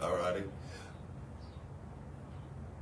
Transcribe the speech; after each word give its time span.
All 0.00 0.16
righty. 0.16 0.42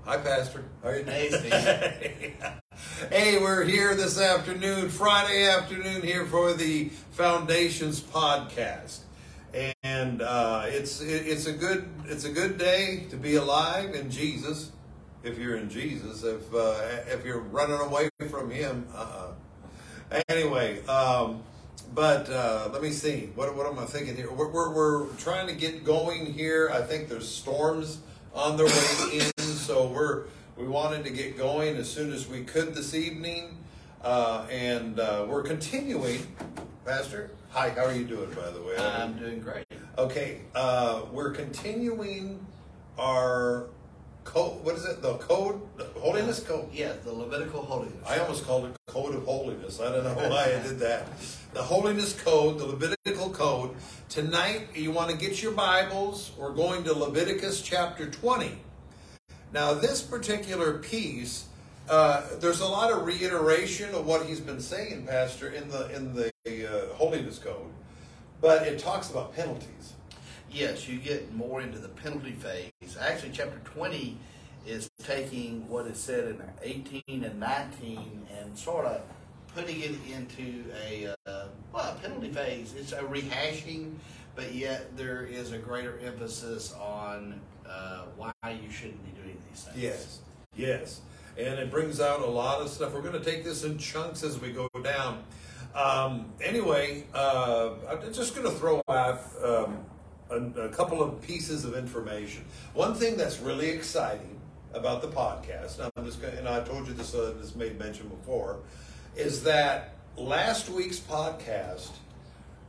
Hi, 0.05 0.19
Pastor. 0.19 0.65
How 0.85 0.91
are 0.91 0.99
you 0.99 1.05
doing? 1.05 1.17
Hey, 1.17 2.37
hey, 3.11 3.39
we're 3.41 3.65
here 3.65 3.97
this 3.97 4.21
afternoon, 4.21 4.89
Friday 4.89 5.49
afternoon, 5.49 6.03
here 6.03 6.27
for 6.27 6.55
the 6.55 6.91
Foundations 7.11 8.01
podcast, 8.01 9.01
and 9.83 10.23
uh, 10.23 10.67
it's 10.69 11.01
it, 11.01 11.27
it's 11.27 11.47
a 11.47 11.53
good 11.53 11.89
it's 12.05 12.25
a 12.25 12.31
good 12.31 12.57
day 12.57 13.07
to 13.11 13.17
be 13.17 13.35
alive 13.35 13.97
in 13.97 14.13
Jesus. 14.13 14.71
If 15.25 15.39
you're 15.39 15.57
in 15.57 15.69
Jesus, 15.69 16.23
if 16.23 16.55
uh, 16.55 16.79
if 17.09 17.25
you're 17.25 17.41
running 17.41 17.81
away 17.81 18.11
from 18.31 18.53
Him, 18.53 18.87
uh-uh. 18.95 20.23
Anyway, 20.29 20.87
um, 20.87 21.43
but 21.95 22.31
uh, 22.31 22.69
let 22.73 22.83
me 22.83 22.91
see. 22.91 23.31
What, 23.35 23.55
what 23.57 23.67
am 23.67 23.79
I 23.79 23.85
thinking 23.85 24.17
here? 24.17 24.31
We're, 24.31 24.49
we're, 24.49 24.73
we're 24.73 25.07
trying 25.15 25.47
to 25.49 25.55
get 25.55 25.85
going 25.85 26.27
here. 26.33 26.71
I 26.73 26.83
think 26.83 27.09
there's 27.09 27.29
storms 27.29 27.99
on 28.35 28.57
their 28.57 28.67
way 28.67 29.21
in, 29.39 29.43
so 29.43 29.89
we're 29.89 30.25
we 30.57 30.67
wanted 30.67 31.05
to 31.05 31.11
get 31.11 31.39
going 31.39 31.77
as 31.77 31.89
soon 31.89 32.13
as 32.13 32.27
we 32.29 32.43
could 32.43 32.75
this 32.75 32.93
evening, 32.93 33.57
uh, 34.03 34.45
and 34.51 34.99
uh, 34.99 35.25
we're 35.29 35.43
continuing. 35.45 36.27
Pastor, 36.85 37.31
hi. 37.51 37.71
How 37.71 37.85
are 37.85 37.95
you 37.95 38.05
doing, 38.05 38.31
by 38.33 38.51
the 38.51 38.63
way? 38.63 38.77
I'm 38.77 39.17
doing 39.17 39.41
great. 39.41 39.65
Okay, 39.97 40.41
uh, 40.55 41.03
we're 41.13 41.31
continuing 41.31 42.45
our 42.99 43.67
code. 44.29 44.63
What 44.63 44.77
is 44.77 44.85
it? 44.85 45.01
The 45.01 45.15
code, 45.15 45.61
the 45.77 45.85
holiness 45.99 46.41
code. 46.41 46.69
Yeah, 46.73 46.93
the 47.05 47.13
Levitical 47.13 47.63
holiness. 47.63 47.97
I 48.07 48.19
almost 48.19 48.45
called 48.45 48.67
it 48.67 48.77
Code 48.87 49.15
of 49.15 49.25
Holiness. 49.25 49.81
I 49.81 49.91
don't 49.91 50.05
know 50.05 50.29
why 50.29 50.45
I 50.45 50.63
did 50.63 50.79
that. 50.81 51.07
The 51.55 51.63
Holiness 51.63 52.13
Code, 52.21 52.59
the 52.59 52.67
Levitical 52.67 53.31
Code. 53.31 53.75
Tonight, 54.09 54.69
you 54.75 54.91
want 54.91 55.11
to 55.11 55.17
get 55.17 55.43
your 55.43 55.53
Bibles. 55.53 56.33
We're 56.37 56.53
going 56.53 56.85
to 56.85 56.93
Leviticus 56.93 57.63
chapter 57.63 58.11
20. 58.11 58.53
Now, 59.53 59.73
this 59.73 60.03
particular 60.03 60.79
piece, 60.79 61.47
uh, 61.89 62.27
there's 62.39 62.61
a 62.61 62.67
lot 62.67 62.93
of 62.93 63.07
reiteration 63.07 63.95
of 63.95 64.07
what 64.07 64.27
he's 64.27 64.41
been 64.41 64.61
saying, 64.61 65.07
Pastor, 65.07 65.49
in 65.49 65.71
the 65.71 65.89
in 65.97 66.13
the 66.15 66.31
uh, 66.47 66.95
Holiness 66.95 67.39
Code, 67.39 67.73
but 68.43 68.67
it 68.67 68.79
talks 68.79 69.11
about 69.11 69.35
penalties. 69.35 69.95
Yes, 70.51 70.89
you 70.89 70.99
get 70.99 71.35
more 71.35 71.61
into 71.61 71.79
the 71.79 71.89
penalty 71.89 72.33
phase. 72.33 72.97
Actually, 73.01 73.31
chapter 73.33 73.61
20 73.65 74.17
is 74.67 74.89
taking 75.05 75.69
what 75.69 75.87
is 75.87 75.99
said 75.99 76.29
in 76.29 76.43
18 76.63 77.25
and 77.25 77.41
19 77.41 78.27
and 78.39 78.59
sort 78.59 78.87
of 78.87 79.03
putting 79.55 79.81
it 79.81 79.95
into 80.11 80.65
a 80.87 81.15
uh, 81.27 81.47
well, 81.73 81.97
a 81.97 82.01
penalty 82.03 82.31
phase. 82.31 82.75
It's 82.77 82.93
a 82.93 83.03
rehashing, 83.03 83.95
but 84.35 84.55
yet 84.55 84.97
there 84.97 85.23
is 85.23 85.53
a 85.53 85.59
greater 85.59 85.99
emphasis 86.05 86.73
on 86.75 87.41
uh, 87.69 88.05
why 88.17 88.33
you 88.45 88.71
shouldn't 88.71 89.05
be 89.05 89.21
doing 89.21 89.37
these 89.51 89.63
things. 89.65 89.79
Yes, 89.79 90.21
yes. 90.57 91.01
And 91.37 91.59
it 91.61 91.71
brings 91.71 92.01
out 92.01 92.21
a 92.21 92.27
lot 92.27 92.61
of 92.61 92.69
stuff. 92.69 92.95
We're 92.95 93.03
going 93.03 93.23
to 93.23 93.25
take 93.25 93.45
this 93.45 93.65
in 93.65 93.79
chunks 93.79 94.25
as 94.25 94.41
we 94.41 94.51
go 94.51 94.69
down. 94.83 95.23
Um, 95.75 96.33
anyway, 96.43 97.05
uh, 97.15 97.75
I'm 97.89 98.13
just 98.13 98.35
going 98.35 98.51
to 98.51 98.59
throw 98.59 98.83
out 98.89 99.23
um, 99.45 99.79
a, 100.31 100.37
a 100.63 100.69
couple 100.69 101.03
of 101.03 101.21
pieces 101.23 101.65
of 101.65 101.77
information. 101.77 102.45
One 102.75 102.95
thing 102.95 103.17
that's 103.17 103.39
really 103.41 103.69
exciting 103.69 104.41
about 104.75 105.03
the 105.03 105.09
podcast, 105.09 105.79
and 105.79 105.91
I'm 105.97 106.05
just 106.05 106.21
going, 106.21 106.37
and 106.37 106.49
I 106.49 106.61
told 106.61 106.87
you 106.87 106.95
this, 106.95 107.15
uh, 107.15 107.35
this 107.41 107.55
made 107.55 107.79
mention 107.79 108.09
before, 108.09 108.59
is 109.17 109.43
that 109.45 109.95
last 110.17 110.69
week's 110.69 110.99
podcast, 110.99 111.91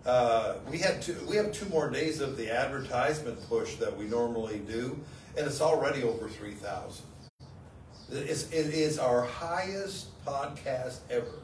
uh, 0.05 0.55
we 0.71 0.77
had 0.77 1.01
two, 1.01 1.17
we 1.29 1.35
have 1.35 1.51
two 1.51 1.67
more 1.67 1.89
days 1.89 2.21
of 2.21 2.37
the 2.37 2.49
advertisement 2.49 3.37
push 3.49 3.75
that 3.75 3.95
we 3.97 4.05
normally 4.05 4.59
do, 4.59 4.97
and 5.37 5.45
it's 5.45 5.61
already 5.61 6.03
over 6.03 6.29
three 6.29 6.53
thousand. 6.53 7.05
It's, 8.11 8.49
it 8.51 8.73
is 8.73 8.97
our 8.97 9.21
highest 9.21 10.07
podcast 10.25 10.99
ever 11.11 11.41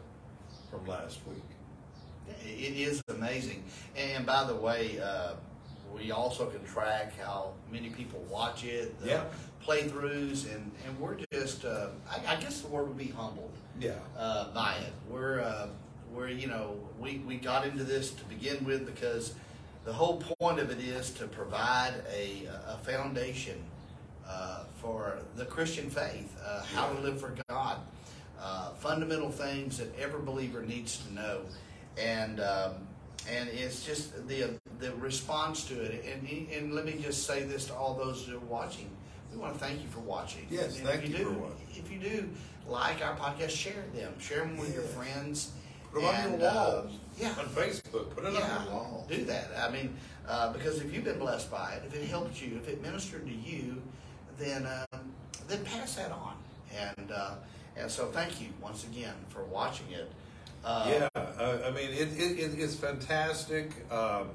from 0.71 0.87
last 0.87 1.19
week. 1.27 1.43
It 2.43 2.75
is 2.75 3.03
amazing. 3.07 3.63
And 3.95 4.25
by 4.25 4.45
the 4.45 4.55
way, 4.55 4.99
uh, 4.99 5.33
we 5.95 6.11
also 6.11 6.47
can 6.47 6.63
track 6.65 7.13
how 7.19 7.51
many 7.71 7.89
people 7.89 8.19
watch 8.29 8.63
it, 8.63 8.99
the 9.01 9.07
Yeah. 9.09 9.23
playthroughs, 9.65 10.53
and, 10.53 10.71
and 10.85 10.99
we're 10.99 11.17
just, 11.31 11.65
uh, 11.65 11.87
I, 12.09 12.35
I 12.35 12.39
guess 12.39 12.61
the 12.61 12.67
word 12.67 12.87
would 12.87 12.97
be 12.97 13.07
humbled 13.07 13.53
Yeah. 13.79 13.93
uh, 14.17 14.49
by 14.53 14.75
it. 14.75 14.93
We're, 15.09 15.41
uh, 15.41 15.67
we're, 16.13 16.29
you 16.29 16.47
know, 16.47 16.77
we, 16.99 17.19
we 17.19 17.37
got 17.37 17.65
into 17.65 17.83
this 17.83 18.11
to 18.11 18.23
begin 18.25 18.63
with 18.65 18.85
because 18.85 19.33
the 19.85 19.93
whole 19.93 20.21
point 20.39 20.59
of 20.59 20.69
it 20.71 20.79
is 20.79 21.11
to 21.11 21.27
provide 21.27 21.93
a, 22.13 22.47
a 22.67 22.77
foundation 22.83 23.61
uh, 24.27 24.63
for 24.81 25.19
the 25.35 25.45
Christian 25.45 25.89
faith, 25.89 26.35
uh, 26.45 26.63
how 26.63 26.91
to 26.91 26.99
live 27.01 27.19
for 27.19 27.35
God, 27.49 27.79
uh, 28.41 28.71
fundamental 28.73 29.29
things 29.31 29.77
that 29.77 29.97
every 29.99 30.21
believer 30.21 30.61
needs 30.61 30.97
to 31.05 31.13
know, 31.13 31.41
and 31.97 32.39
um, 32.39 32.73
and 33.29 33.49
it's 33.49 33.85
just 33.85 34.27
the 34.27 34.59
the 34.79 34.93
response 34.95 35.65
to 35.65 35.79
it. 35.81 36.05
And 36.05 36.27
and 36.51 36.73
let 36.73 36.85
me 36.85 36.97
just 37.01 37.25
say 37.25 37.43
this 37.43 37.65
to 37.67 37.75
all 37.75 37.93
those 37.95 38.25
who 38.25 38.35
are 38.37 38.39
watching: 38.39 38.89
we 39.31 39.37
want 39.37 39.53
to 39.53 39.59
thank 39.59 39.81
you 39.81 39.87
for 39.89 39.99
watching. 40.01 40.45
Yes, 40.49 40.77
And 40.77 40.87
thank 40.87 41.03
if 41.03 41.09
you 41.09 41.17
do, 41.17 41.23
for 41.25 41.31
watching. 41.31 41.67
If 41.75 41.91
you 41.91 41.99
do 41.99 42.29
like 42.67 43.03
our 43.05 43.15
podcast, 43.15 43.49
share 43.51 43.83
them, 43.93 44.13
share 44.19 44.39
them 44.39 44.57
with 44.57 44.73
your 44.73 44.83
friends. 44.83 45.51
Put 45.91 46.01
them 46.01 46.09
on 46.09 46.15
And, 46.15 46.41
your 46.41 46.49
uh, 46.49 46.53
walls. 46.55 46.91
yeah. 47.17 47.29
On 47.39 47.45
Facebook. 47.45 48.09
Put 48.15 48.25
it 48.25 48.33
Yeah, 48.33 48.41
on 48.57 48.65
your 48.65 48.73
wall. 48.73 49.07
do 49.09 49.23
that. 49.25 49.51
I 49.57 49.71
mean, 49.71 49.95
uh, 50.27 50.51
because 50.51 50.81
if 50.81 50.93
you've 50.93 51.05
been 51.05 51.19
blessed 51.19 51.49
by 51.49 51.73
it, 51.75 51.83
if 51.87 51.95
it 51.95 52.05
helped 52.09 52.41
you, 52.41 52.57
if 52.57 52.67
it 52.67 52.81
ministered 52.81 53.25
to 53.25 53.33
you, 53.33 53.81
then 54.37 54.65
um, 54.67 55.11
then 55.47 55.63
pass 55.63 55.95
that 55.95 56.11
on. 56.11 56.35
And 56.77 57.11
uh, 57.11 57.35
and 57.77 57.89
so 57.89 58.07
thank 58.07 58.41
you 58.41 58.47
once 58.61 58.83
again 58.83 59.13
for 59.29 59.43
watching 59.45 59.89
it. 59.91 60.11
Uh, 60.65 60.87
Yeah, 60.89 61.07
I, 61.15 61.67
I 61.67 61.71
mean 61.71 61.91
it, 61.91 62.09
it, 62.19 62.39
it- 62.39 62.59
it's 62.59 62.75
fantastic. 62.75 63.71
Um, 63.91 64.29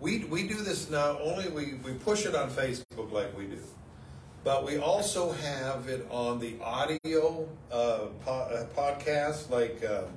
we 0.00 0.24
we 0.24 0.46
do 0.46 0.56
this 0.56 0.90
not 0.90 1.20
only 1.20 1.48
we 1.48 1.74
we 1.84 1.92
push 1.94 2.26
it 2.26 2.34
on 2.34 2.50
Facebook 2.50 3.10
like 3.12 3.36
we 3.38 3.46
do, 3.46 3.58
but 4.44 4.66
we 4.66 4.78
also 4.78 5.32
have 5.32 5.88
it 5.88 6.06
on 6.10 6.38
the 6.40 6.56
audio 6.60 7.48
uh, 7.70 8.06
po- 8.24 8.32
uh, 8.32 8.66
podcast 8.76 9.48
like 9.50 9.82
um, 9.88 10.10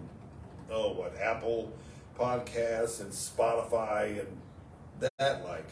oh 0.72 0.94
what 0.94 1.16
Apple 1.22 1.72
Podcasts 2.20 3.00
and 3.02 3.12
Spotify 3.12 4.20
and 4.20 4.38
that 5.20 5.46
like. 5.46 5.68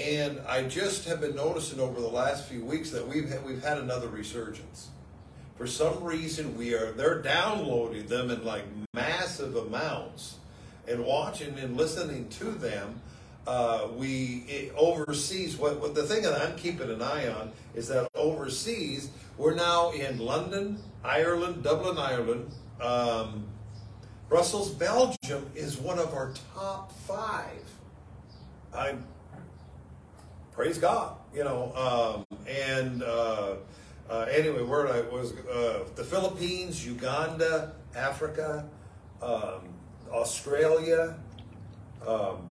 And 0.00 0.40
I 0.46 0.62
just 0.64 1.06
have 1.08 1.20
been 1.22 1.34
noticing 1.34 1.80
over 1.80 2.00
the 2.00 2.06
last 2.08 2.44
few 2.48 2.62
weeks 2.64 2.90
that 2.90 3.08
we've 3.08 3.28
had, 3.28 3.44
we've 3.44 3.62
had 3.64 3.78
another 3.78 4.08
resurgence. 4.08 4.88
For 5.56 5.66
some 5.66 6.04
reason, 6.04 6.56
we 6.56 6.74
are 6.74 6.92
they're 6.92 7.22
downloading 7.22 8.06
them 8.06 8.30
in 8.30 8.44
like 8.44 8.64
massive 8.94 9.56
amounts 9.56 10.36
and 10.86 11.04
watching 11.04 11.58
and 11.58 11.76
listening 11.76 12.28
to 12.28 12.50
them. 12.50 13.00
Uh, 13.46 13.88
we 13.96 14.70
overseas. 14.76 15.56
What, 15.56 15.80
what 15.80 15.94
the 15.94 16.02
thing 16.02 16.22
that 16.22 16.40
I'm 16.40 16.56
keeping 16.56 16.90
an 16.90 17.00
eye 17.00 17.28
on 17.28 17.52
is 17.74 17.88
that 17.88 18.08
overseas 18.14 19.10
we're 19.38 19.54
now 19.54 19.90
in 19.90 20.18
London, 20.18 20.78
Ireland, 21.04 21.62
Dublin, 21.62 21.98
Ireland. 21.98 22.50
Um, 22.80 23.44
Brussels, 24.28 24.70
Belgium 24.70 25.46
is 25.54 25.76
one 25.76 25.98
of 25.98 26.14
our 26.14 26.32
top 26.54 26.90
five. 27.06 27.62
I 28.74 28.94
praise 30.52 30.78
God, 30.78 31.16
you 31.34 31.44
know. 31.44 32.24
Um, 32.28 32.38
and 32.48 33.02
uh, 33.02 33.56
uh, 34.08 34.26
anyway, 34.30 34.62
where 34.62 34.88
I 34.88 35.00
was 35.02 35.32
uh, 35.32 35.84
the 35.94 36.04
Philippines, 36.04 36.86
Uganda, 36.86 37.72
Africa, 37.94 38.68
um, 39.22 39.68
Australia. 40.10 41.16
Um, 42.06 42.50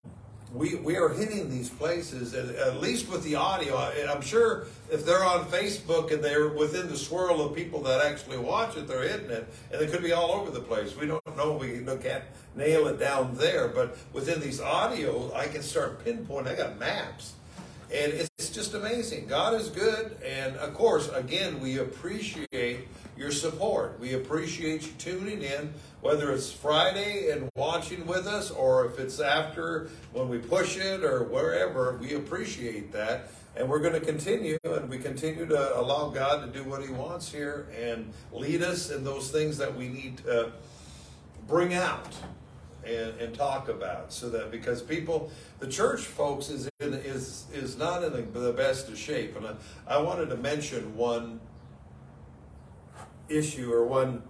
we 0.54 0.76
we 0.76 0.96
are 0.96 1.10
hitting 1.10 1.50
these 1.50 1.70
places, 1.70 2.34
at, 2.34 2.56
at 2.56 2.80
least 2.80 3.10
with 3.10 3.24
the 3.24 3.36
audio. 3.36 3.78
And 4.00 4.10
I'm 4.10 4.22
sure 4.22 4.66
if 4.92 5.06
they're 5.06 5.24
on 5.24 5.46
Facebook 5.46 6.12
and 6.12 6.24
they're 6.24 6.50
within 6.50 6.88
the 6.88 6.98
swirl 6.98 7.42
of 7.42 7.56
people 7.56 7.82
that 7.84 8.06
actually 8.06 8.38
watch 8.38 8.78
it, 8.78 8.88
they're 8.88 9.08
hitting 9.08 9.32
it, 9.32 9.48
and 9.72 9.82
it 9.82 9.92
could 9.92 10.04
be 10.04 10.14
all 10.14 10.32
over 10.32 10.52
the 10.52 10.62
place. 10.62 10.96
We 10.96 11.08
don't 11.08 11.38
know. 11.38 11.54
We 11.54 11.84
can't 12.02 12.24
nail 12.56 12.88
it 12.88 13.00
down 13.00 13.36
there, 13.36 13.68
but 13.68 13.98
within 14.14 14.40
these 14.40 14.62
audio, 14.62 15.34
I 15.34 15.48
can 15.48 15.62
start 15.62 16.06
pinpointing. 16.06 16.48
I 16.48 16.56
got 16.56 16.80
maps. 16.80 17.34
And 17.94 18.14
it's 18.14 18.50
just 18.50 18.74
amazing. 18.74 19.28
God 19.28 19.54
is 19.54 19.70
good. 19.70 20.18
And 20.24 20.56
of 20.58 20.74
course, 20.74 21.10
again, 21.10 21.60
we 21.60 21.78
appreciate 21.78 22.88
your 23.16 23.32
support. 23.32 24.00
We 24.00 24.14
appreciate 24.14 24.84
you 24.84 24.94
tuning 24.98 25.42
in, 25.42 25.74
whether 26.02 26.32
it's 26.32 26.52
Friday 26.52 27.30
and 27.32 27.50
watching 27.56 28.06
with 28.06 28.28
us 28.28 28.52
or 28.52 28.86
if 28.88 29.00
it's 29.00 29.20
after 29.20 29.90
when 30.14 30.30
we 30.30 30.40
push 30.40 30.78
it 30.78 31.04
or 31.04 31.24
wherever. 31.24 31.98
We 31.98 32.16
appreciate 32.16 32.92
that. 32.94 33.30
And 33.58 33.70
we're 33.70 33.80
going 33.80 33.94
to 33.94 34.02
continue, 34.02 34.58
and 34.66 34.90
we 34.90 34.98
continue 34.98 35.46
to 35.46 35.80
allow 35.80 36.10
God 36.10 36.42
to 36.46 36.60
do 36.60 36.68
what 36.70 36.84
He 36.84 36.92
wants 36.92 37.32
here 37.32 37.68
and 37.80 38.12
lead 38.34 38.62
us 38.62 38.90
in 38.90 39.06
those 39.06 39.32
things 39.32 39.58
that 39.60 39.74
we 39.74 39.88
need 39.88 40.18
to 40.18 40.52
bring 41.48 41.74
out. 41.74 42.14
And, 42.86 43.20
and 43.20 43.34
talk 43.34 43.70
about 43.70 44.14
so 44.14 44.30
that 44.30 44.52
because 44.52 44.82
people 44.82 45.32
the 45.60 45.68
church 45.68 46.02
folks 46.02 46.50
is 46.50 46.70
in, 46.80 46.94
is 46.94 47.46
is 47.54 47.78
not 47.78 48.04
in 48.04 48.14
the, 48.14 48.40
the 48.40 48.54
best 48.54 48.88
of 48.90 48.98
shape. 48.98 49.36
And 49.36 49.48
I, 49.48 49.96
I 49.96 49.98
wanted 49.98 50.30
to 50.30 50.38
mention 50.38 50.96
one 50.96 51.40
issue 53.28 53.74
or 53.74 53.86
one 53.86 54.24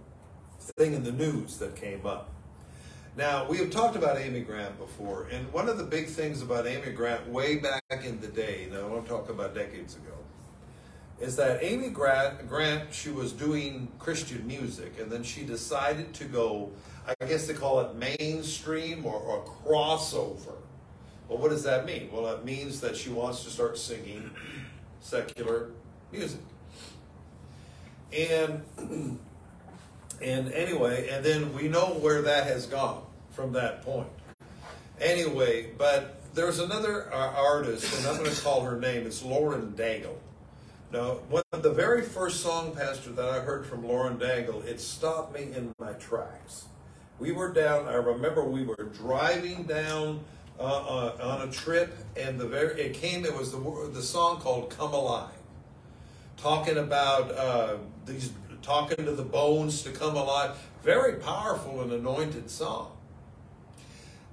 thing 0.77 0.93
in 0.93 1.03
the 1.03 1.11
news 1.11 1.57
that 1.57 1.75
came 1.75 2.05
up. 2.05 2.31
Now 3.17 3.47
we 3.47 3.57
have 3.59 3.71
talked 3.71 3.95
about 3.95 4.17
amy 4.17 4.41
grant 4.41 4.77
before 4.77 5.27
and 5.31 5.51
one 5.53 5.69
of 5.69 5.77
the 5.77 5.85
big 5.85 6.07
things 6.07 6.41
about 6.41 6.67
amy 6.67 6.91
grant 6.91 7.27
way 7.29 7.57
back 7.57 7.81
in 8.03 8.19
the 8.19 8.27
day 8.27 8.67
now 8.69 8.93
i'm 8.93 9.05
talking 9.05 9.33
about 9.33 9.55
decades 9.55 9.95
ago 9.95 10.11
is 11.21 11.37
that 11.37 11.63
amy 11.63 11.89
grant, 11.89 12.45
grant 12.49 12.93
she 12.93 13.09
was 13.09 13.31
doing 13.31 13.87
christian 13.99 14.45
music 14.45 14.99
and 14.99 15.09
then 15.09 15.23
she 15.23 15.43
decided 15.43 16.13
to 16.13 16.25
go 16.25 16.69
I 17.07 17.25
guess 17.25 17.47
they 17.47 17.53
call 17.53 17.81
it 17.81 17.95
mainstream 17.95 19.05
or, 19.05 19.15
or 19.15 19.45
crossover. 19.45 20.55
Well, 21.27 21.39
what 21.39 21.49
does 21.49 21.63
that 21.63 21.85
mean? 21.85 22.09
Well, 22.11 22.27
it 22.33 22.45
means 22.45 22.81
that 22.81 22.95
she 22.95 23.09
wants 23.09 23.43
to 23.43 23.49
start 23.49 23.77
singing 23.77 24.31
secular 25.01 25.71
music. 26.11 26.41
And 28.11 28.63
and 30.21 30.51
anyway, 30.53 31.09
and 31.09 31.23
then 31.23 31.53
we 31.53 31.67
know 31.67 31.97
where 31.99 32.21
that 32.23 32.47
has 32.47 32.65
gone 32.65 33.03
from 33.31 33.53
that 33.53 33.83
point. 33.83 34.07
Anyway, 34.99 35.71
but 35.77 36.21
there's 36.33 36.59
another 36.59 37.13
uh, 37.13 37.33
artist, 37.35 37.97
and 37.97 38.07
I'm 38.07 38.17
going 38.17 38.33
to 38.33 38.41
call 38.41 38.61
her 38.61 38.79
name. 38.79 39.05
It's 39.05 39.23
Lauren 39.23 39.73
Daigle. 39.73 40.17
Now, 40.91 41.19
one 41.29 41.43
the 41.51 41.71
very 41.71 42.03
first 42.03 42.41
song, 42.41 42.75
Pastor, 42.75 43.11
that 43.11 43.25
I 43.25 43.39
heard 43.39 43.65
from 43.65 43.85
Lauren 43.85 44.17
Daigle, 44.17 44.65
it 44.65 44.79
stopped 44.79 45.33
me 45.33 45.51
in 45.55 45.73
my 45.79 45.93
tracks. 45.93 46.65
We 47.19 47.31
were 47.31 47.53
down. 47.53 47.87
I 47.87 47.95
remember 47.95 48.43
we 48.43 48.63
were 48.63 48.89
driving 48.93 49.63
down 49.63 50.23
uh, 50.59 50.63
uh, 50.63 51.17
on 51.21 51.47
a 51.47 51.51
trip, 51.51 51.97
and 52.17 52.39
the 52.39 52.47
very 52.47 52.81
it 52.81 52.93
came. 52.93 53.25
It 53.25 53.35
was 53.35 53.51
the 53.51 53.89
the 53.93 54.01
song 54.01 54.39
called 54.41 54.69
"Come 54.69 54.93
Alive," 54.93 55.29
talking 56.37 56.77
about 56.77 57.31
uh, 57.31 57.77
these 58.05 58.31
talking 58.65 59.05
to 59.05 59.11
the 59.11 59.23
bones 59.23 59.83
to 59.83 59.91
come 59.91 60.15
alive. 60.15 60.57
Very 60.83 61.19
powerful 61.19 61.81
and 61.81 61.91
anointed 61.91 62.49
song. 62.49 62.91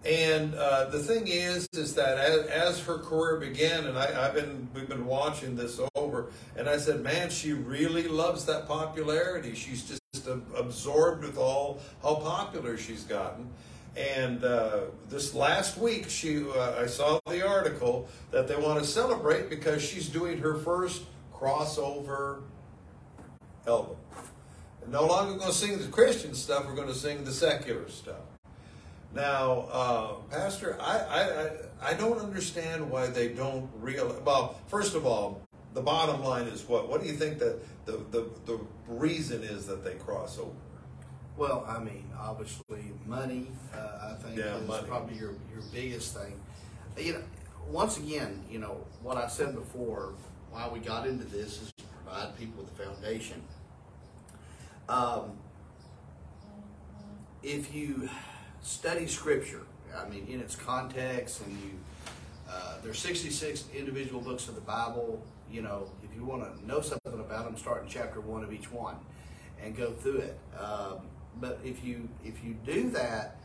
And 0.04 0.54
uh, 0.54 0.86
the 0.86 0.98
thing 0.98 1.28
is, 1.28 1.68
is 1.74 1.94
that 1.94 2.18
as, 2.18 2.46
as 2.46 2.80
her 2.80 2.98
career 2.98 3.36
began, 3.36 3.84
and 3.86 3.96
I, 3.96 4.10
have 4.10 4.34
been, 4.34 4.68
we've 4.74 4.88
been 4.88 5.06
watching 5.06 5.54
this 5.54 5.78
over, 5.94 6.26
and 6.56 6.68
I 6.68 6.78
said, 6.78 7.02
man, 7.02 7.30
she 7.30 7.52
really 7.52 8.08
loves 8.08 8.44
that 8.46 8.66
popularity. 8.66 9.54
She's 9.54 9.84
just 9.84 10.01
absorbed 10.26 11.24
with 11.24 11.38
all 11.38 11.80
how 12.02 12.16
popular 12.16 12.76
she's 12.76 13.04
gotten. 13.04 13.48
And 13.96 14.42
uh, 14.42 14.84
this 15.10 15.34
last 15.34 15.76
week, 15.76 16.08
she 16.08 16.44
uh, 16.48 16.80
I 16.80 16.86
saw 16.86 17.20
the 17.26 17.46
article 17.46 18.08
that 18.30 18.48
they 18.48 18.56
want 18.56 18.78
to 18.78 18.86
celebrate 18.86 19.50
because 19.50 19.82
she's 19.82 20.08
doing 20.08 20.38
her 20.38 20.54
first 20.54 21.02
crossover 21.34 22.42
album. 23.66 23.96
No 24.88 25.06
longer 25.06 25.34
going 25.34 25.50
to 25.50 25.56
sing 25.56 25.78
the 25.78 25.88
Christian 25.88 26.34
stuff; 26.34 26.66
we're 26.66 26.74
going 26.74 26.88
to 26.88 26.94
sing 26.94 27.24
the 27.24 27.32
secular 27.32 27.88
stuff. 27.88 28.22
Now, 29.14 29.68
uh, 29.70 30.12
Pastor, 30.30 30.78
I, 30.80 30.98
I 30.98 31.90
I 31.90 31.94
don't 31.94 32.18
understand 32.18 32.90
why 32.90 33.08
they 33.08 33.28
don't 33.28 33.68
real. 33.78 34.16
Well, 34.24 34.58
first 34.68 34.94
of 34.94 35.04
all, 35.04 35.42
the 35.74 35.82
bottom 35.82 36.22
line 36.22 36.46
is 36.46 36.66
what? 36.66 36.88
What 36.88 37.02
do 37.02 37.08
you 37.08 37.14
think 37.14 37.38
that 37.40 37.58
the, 37.84 38.04
the, 38.10 38.26
the 38.46 38.60
reason 38.86 39.42
is 39.42 39.66
that 39.66 39.84
they 39.84 39.94
cross 39.94 40.38
over? 40.38 40.50
Well, 41.36 41.64
I 41.66 41.82
mean, 41.82 42.04
obviously, 42.18 42.92
money. 43.06 43.48
Uh, 43.74 44.12
I 44.12 44.22
think 44.22 44.38
yeah, 44.38 44.56
is 44.56 44.68
money. 44.68 44.86
probably 44.86 45.16
your 45.16 45.34
your 45.50 45.62
biggest 45.72 46.16
thing. 46.16 46.38
You 46.96 47.14
know, 47.14 47.22
once 47.68 47.96
again, 47.96 48.44
you 48.50 48.58
know 48.58 48.84
what 49.02 49.16
I 49.16 49.28
said 49.28 49.54
before. 49.54 50.12
Why 50.50 50.68
we 50.68 50.80
got 50.80 51.06
into 51.06 51.24
this 51.24 51.62
is 51.62 51.72
to 51.78 51.84
provide 51.84 52.36
people 52.36 52.62
with 52.62 52.78
a 52.78 52.84
foundation. 52.84 53.42
Um, 54.90 55.38
if 57.42 57.74
you 57.74 58.10
study 58.60 59.06
Scripture, 59.06 59.62
I 59.96 60.06
mean, 60.10 60.26
in 60.28 60.38
its 60.38 60.54
context, 60.54 61.40
and 61.40 61.52
you 61.52 61.78
uh, 62.50 62.76
there's 62.84 62.98
66 62.98 63.64
individual 63.74 64.20
books 64.20 64.48
of 64.48 64.54
the 64.54 64.60
Bible 64.60 65.24
you 65.52 65.62
know, 65.62 65.86
you 66.22 66.28
want 66.28 66.56
to 66.56 66.66
know 66.66 66.80
something 66.80 67.12
about 67.14 67.44
them, 67.44 67.56
start 67.56 67.82
in 67.82 67.88
chapter 67.88 68.20
one 68.20 68.44
of 68.44 68.52
each 68.52 68.70
one 68.70 68.96
and 69.62 69.76
go 69.76 69.90
through 69.92 70.18
it. 70.18 70.38
Um, 70.58 71.08
but 71.40 71.58
if 71.64 71.84
you 71.84 72.08
if 72.24 72.44
you 72.44 72.56
do 72.64 72.90
that, 72.90 73.36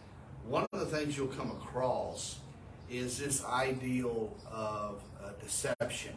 one 0.48 0.66
of 0.72 0.80
the 0.80 0.86
things 0.86 1.18
you'll 1.18 1.28
come 1.28 1.52
across 1.52 2.40
is 2.90 3.18
this 3.18 3.44
ideal 3.46 4.36
of 4.52 5.02
uh, 5.24 5.32
deception, 5.44 6.14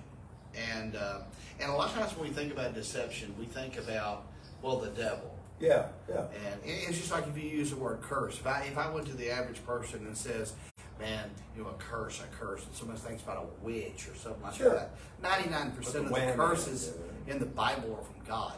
and 0.55 0.97
uh, 0.97 1.21
and 1.61 1.71
a 1.71 1.75
lot 1.75 1.89
of 1.89 1.95
times 1.95 2.17
when 2.17 2.29
we 2.29 2.35
think 2.35 2.53
about 2.53 2.75
deception, 2.75 3.35
we 3.39 3.47
think 3.47 3.79
about 3.79 4.25
well 4.62 4.79
the 4.79 4.91
devil. 4.91 5.35
Yeah, 5.61 5.89
yeah. 6.09 6.25
And 6.47 6.61
it's 6.65 6.99
just 6.99 7.12
like 7.12 7.27
if 7.29 7.37
you 7.37 7.49
use 7.49 7.71
the 7.71 7.77
word 7.77 8.01
curse. 8.01 8.39
If 8.39 8.47
I 8.47 8.62
if 8.62 8.79
I 8.79 8.91
went 8.91 9.07
to 9.09 9.15
the 9.15 9.31
average 9.31 9.65
person 9.65 10.07
and 10.07 10.17
says, 10.17 10.55
man, 11.00 11.31
you 11.56 11.62
know, 11.62 11.70
a 11.70 11.75
curse, 11.75 12.20
a 12.20 12.37
curse, 12.37 12.64
and 12.64 12.75
someone 12.75 12.97
thinks 12.97 13.23
about 13.23 13.38
a 13.38 13.64
witch 13.64 14.08
or 14.08 14.14
something 14.17 14.43
like 14.43 14.55
sure. 14.55 14.75
that. 14.75 14.91
Ninety-nine 15.23 15.73
percent 15.73 16.06
of 16.06 16.14
the 16.14 16.32
curses 16.37 16.94
in 17.26 17.38
the 17.38 17.47
Bible 17.47 17.99
are 17.99 18.05
from 18.05 18.25
God, 18.26 18.55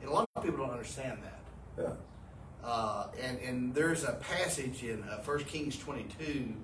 and 0.00 0.08
a 0.08 0.12
lot 0.12 0.28
of 0.36 0.44
people 0.44 0.58
don't 0.58 0.70
understand 0.70 1.18
that. 1.22 1.82
Yeah. 1.82 1.92
Uh, 2.64 3.06
and 3.20 3.38
and 3.40 3.74
there's 3.74 4.04
a 4.04 4.12
passage 4.12 4.84
in 4.84 5.02
uh, 5.04 5.22
1 5.24 5.44
Kings 5.44 5.76
twenty-two 5.78 6.54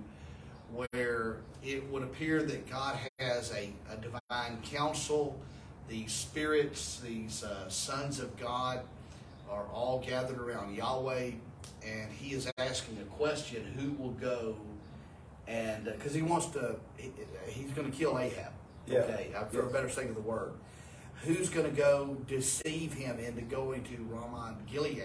where 0.73 1.39
it 1.65 1.89
would 1.91 2.03
appear 2.03 2.43
that 2.43 2.69
God 2.69 2.99
has 3.19 3.53
a, 3.53 3.71
a 3.91 3.97
divine 3.97 4.61
council. 4.63 5.39
These 5.89 6.13
spirits, 6.13 7.01
these 7.01 7.45
uh, 7.45 7.69
sons 7.69 8.19
of 8.19 8.37
God, 8.37 8.81
are 9.49 9.67
all 9.73 10.05
gathered 10.05 10.39
around 10.39 10.75
Yahweh, 10.75 11.31
and 11.87 12.13
He 12.13 12.35
is 12.35 12.51
asking 12.59 12.99
a 13.01 13.05
question: 13.17 13.65
Who 13.79 13.93
will 14.03 14.13
go 14.13 14.57
and 15.49 15.85
because 15.85 16.13
uh, 16.13 16.17
he 16.17 16.23
wants 16.23 16.47
to, 16.47 16.77
he, 16.97 17.11
he's 17.49 17.71
going 17.73 17.91
to 17.91 17.97
kill 17.97 18.19
Ahab. 18.19 18.53
Yeah. 18.87 18.99
Okay, 18.99 19.35
for 19.51 19.67
a 19.67 19.71
better 19.71 19.89
sake 19.89 20.09
of 20.09 20.15
the 20.15 20.21
word. 20.21 20.53
Who's 21.25 21.49
going 21.49 21.69
to 21.69 21.77
go 21.77 22.17
deceive 22.29 22.93
him 22.93 23.19
into 23.19 23.43
going 23.43 23.83
to 23.85 23.97
Ramoth 24.11 24.65
Gilead 24.67 25.03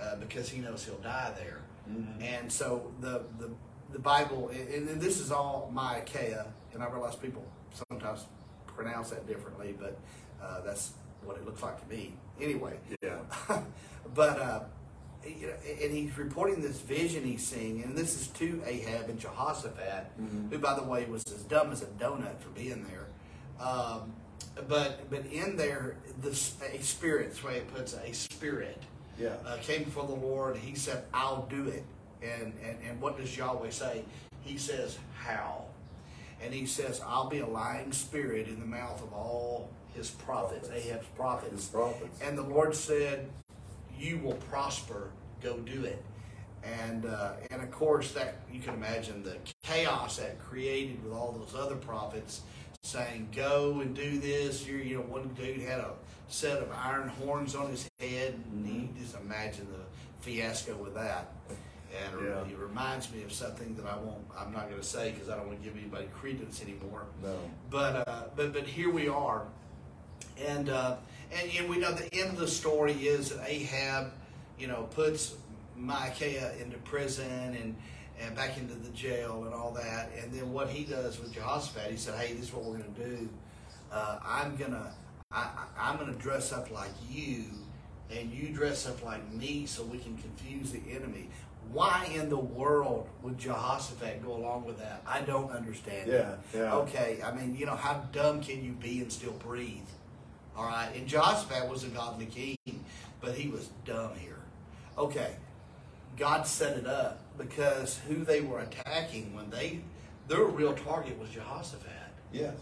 uh, 0.00 0.16
because 0.16 0.48
he 0.48 0.60
knows 0.60 0.84
he'll 0.84 0.96
die 0.96 1.32
there? 1.36 1.60
Mm-hmm. 1.88 2.22
And 2.22 2.52
so 2.52 2.92
the 3.00 3.22
the 3.38 3.50
the 3.92 3.98
Bible, 3.98 4.50
and, 4.50 4.88
and 4.88 5.00
this 5.00 5.20
is 5.20 5.30
all 5.30 5.70
Micaiah, 5.72 6.46
and 6.74 6.82
I 6.82 6.88
realize 6.88 7.16
people 7.16 7.44
sometimes 7.88 8.26
pronounce 8.66 9.10
that 9.10 9.26
differently, 9.26 9.74
but 9.78 9.98
uh, 10.42 10.60
that's 10.62 10.92
what 11.24 11.36
it 11.36 11.44
looks 11.44 11.62
like 11.62 11.80
to 11.80 11.94
me. 11.94 12.14
Anyway. 12.40 12.78
Yeah. 13.02 13.18
but 14.14 14.38
uh, 14.38 14.60
and 15.82 15.92
he's 15.92 16.16
reporting 16.16 16.62
this 16.62 16.80
vision 16.80 17.24
he's 17.24 17.46
seeing, 17.46 17.82
and 17.82 17.96
this 17.96 18.20
is 18.20 18.28
to 18.28 18.62
Ahab 18.66 19.08
and 19.08 19.18
Jehoshaphat, 19.18 20.06
mm-hmm. 20.20 20.48
who, 20.50 20.58
by 20.58 20.74
the 20.74 20.82
way, 20.82 21.04
was 21.06 21.24
as 21.26 21.42
dumb 21.42 21.72
as 21.72 21.82
a 21.82 21.86
donut 21.86 22.38
for 22.40 22.50
being 22.50 22.84
there. 22.84 23.06
Um, 23.64 24.12
but 24.68 25.08
but 25.10 25.26
in 25.26 25.56
there, 25.56 25.96
the 26.22 26.30
a 26.30 26.82
spirit, 26.82 27.28
that's 27.28 27.40
the 27.40 27.46
way 27.46 27.56
it 27.56 27.74
puts 27.74 27.92
it, 27.94 28.02
a 28.06 28.14
spirit, 28.14 28.82
yeah. 29.18 29.34
uh, 29.46 29.56
came 29.62 29.84
before 29.84 30.06
the 30.06 30.14
Lord. 30.14 30.56
He 30.56 30.74
said, 30.74 31.04
"I'll 31.12 31.46
do 31.46 31.68
it." 31.68 31.84
And, 32.22 32.52
and 32.64 32.76
and 32.88 33.00
what 33.00 33.16
does 33.16 33.36
Yahweh 33.36 33.70
say? 33.70 34.04
He 34.42 34.58
says, 34.58 34.98
"How?" 35.16 35.64
And 36.42 36.52
he 36.52 36.66
says, 36.66 37.00
"I'll 37.06 37.28
be 37.28 37.38
a 37.38 37.46
lying 37.46 37.92
spirit 37.92 38.48
in 38.48 38.58
the 38.60 38.66
mouth 38.66 39.02
of 39.02 39.12
all 39.12 39.70
his 39.94 40.10
prophets, 40.10 40.68
prophets. 40.68 40.86
Ahab's 40.86 41.06
prophets. 41.16 41.52
His 41.52 41.66
prophets." 41.66 42.20
And 42.22 42.36
the 42.36 42.42
Lord 42.42 42.74
said, 42.74 43.28
you 43.98 44.18
will 44.18 44.34
prosper. 44.50 45.10
Go 45.42 45.58
do 45.58 45.84
it. 45.84 46.04
And 46.64 47.06
uh, 47.06 47.32
and 47.50 47.62
of 47.62 47.70
course 47.70 48.12
that 48.12 48.36
you 48.52 48.60
can 48.60 48.74
imagine 48.74 49.22
the 49.22 49.36
chaos 49.62 50.16
that 50.16 50.38
created 50.40 51.02
with 51.04 51.12
all 51.12 51.32
those 51.32 51.54
other 51.58 51.76
prophets 51.76 52.42
saying, 52.82 53.28
"Go 53.34 53.80
and 53.80 53.94
do 53.94 54.18
this." 54.18 54.66
You're, 54.66 54.80
you 54.80 54.96
know, 54.96 55.02
one 55.02 55.28
dude 55.28 55.60
had 55.60 55.80
a 55.80 55.92
set 56.28 56.58
of 56.60 56.70
iron 56.72 57.08
horns 57.08 57.54
on 57.54 57.70
his 57.70 57.88
head, 58.00 58.34
and 58.52 58.66
you 58.66 58.88
just 59.00 59.16
imagine 59.16 59.66
the 59.72 60.24
fiasco 60.24 60.76
with 60.76 60.94
that. 60.94 61.32
And 61.48 62.26
yeah. 62.26 62.42
it 62.42 62.58
reminds 62.58 63.10
me 63.12 63.22
of 63.22 63.32
something 63.32 63.74
that 63.76 63.86
I 63.86 63.96
won't. 63.96 64.24
I'm 64.36 64.52
not 64.52 64.68
going 64.68 64.80
to 64.80 64.86
say 64.86 65.12
because 65.12 65.30
I 65.30 65.36
don't 65.36 65.46
want 65.46 65.62
to 65.62 65.64
give 65.64 65.78
anybody 65.78 66.06
credence 66.12 66.62
anymore. 66.62 67.06
No. 67.22 67.34
But 67.70 68.08
uh, 68.08 68.24
but 68.36 68.52
but 68.52 68.64
here 68.64 68.90
we 68.90 69.08
are, 69.08 69.44
and 70.46 70.68
uh, 70.68 70.96
and, 71.32 71.50
and 71.56 71.68
we 71.68 71.78
know 71.78 71.92
the 71.92 72.12
end 72.14 72.30
of 72.30 72.38
the 72.38 72.48
story 72.48 72.92
is 72.92 73.30
that 73.30 73.48
Ahab, 73.48 74.12
you 74.58 74.66
know, 74.66 74.88
puts 74.94 75.34
Micaiah 75.76 76.54
into 76.60 76.76
prison 76.78 77.56
and, 77.60 77.76
and 78.20 78.34
back 78.34 78.58
into 78.58 78.74
the 78.74 78.90
jail 78.90 79.44
and 79.44 79.54
all 79.54 79.72
that. 79.72 80.10
And 80.20 80.32
then 80.32 80.52
what 80.52 80.68
he 80.68 80.84
does 80.84 81.20
with 81.20 81.32
Jehoshaphat, 81.32 81.90
he 81.90 81.96
said, 81.96 82.14
hey, 82.18 82.34
this 82.34 82.46
is 82.46 82.52
what 82.52 82.64
we're 82.64 82.78
going 82.78 82.94
to 82.94 83.04
do. 83.04 83.28
Uh, 83.92 84.18
I'm 84.24 84.56
going 84.56 84.72
to 84.72 84.92
I, 85.30 85.50
I'm 85.78 85.98
going 85.98 86.10
to 86.10 86.18
dress 86.18 86.52
up 86.54 86.70
like 86.70 86.90
you, 87.10 87.44
and 88.10 88.32
you 88.32 88.48
dress 88.48 88.88
up 88.88 89.04
like 89.04 89.30
me 89.30 89.66
so 89.66 89.82
we 89.82 89.98
can 89.98 90.16
confuse 90.16 90.72
the 90.72 90.80
enemy. 90.90 91.28
why 91.72 92.08
in 92.14 92.28
the 92.28 92.38
world 92.38 93.06
would 93.22 93.38
Jehoshaphat 93.38 94.24
go 94.24 94.34
along 94.34 94.64
with 94.64 94.78
that? 94.78 95.02
I 95.06 95.20
don't 95.20 95.50
understand. 95.50 96.10
Yeah, 96.10 96.36
yeah. 96.54 96.74
Okay, 96.76 97.18
I 97.22 97.34
mean, 97.34 97.56
you 97.56 97.66
know, 97.66 97.76
how 97.76 98.04
dumb 98.12 98.40
can 98.40 98.64
you 98.64 98.72
be 98.72 99.00
and 99.00 99.12
still 99.12 99.32
breathe? 99.32 99.82
All 100.58 100.64
right, 100.64 100.88
and 100.96 101.06
Jehoshaphat 101.06 101.68
was 101.70 101.84
a 101.84 101.86
godly 101.86 102.26
king, 102.26 102.84
but 103.20 103.34
he 103.34 103.48
was 103.48 103.70
dumb 103.84 104.10
here. 104.18 104.40
Okay, 104.98 105.36
God 106.16 106.48
set 106.48 106.76
it 106.76 106.84
up 106.84 107.20
because 107.38 108.00
who 108.08 108.24
they 108.24 108.40
were 108.40 108.58
attacking 108.58 109.36
when 109.36 109.50
they, 109.50 109.78
their 110.26 110.42
real 110.42 110.74
target 110.74 111.16
was 111.16 111.30
Jehoshaphat. 111.30 111.92
Yes. 112.32 112.56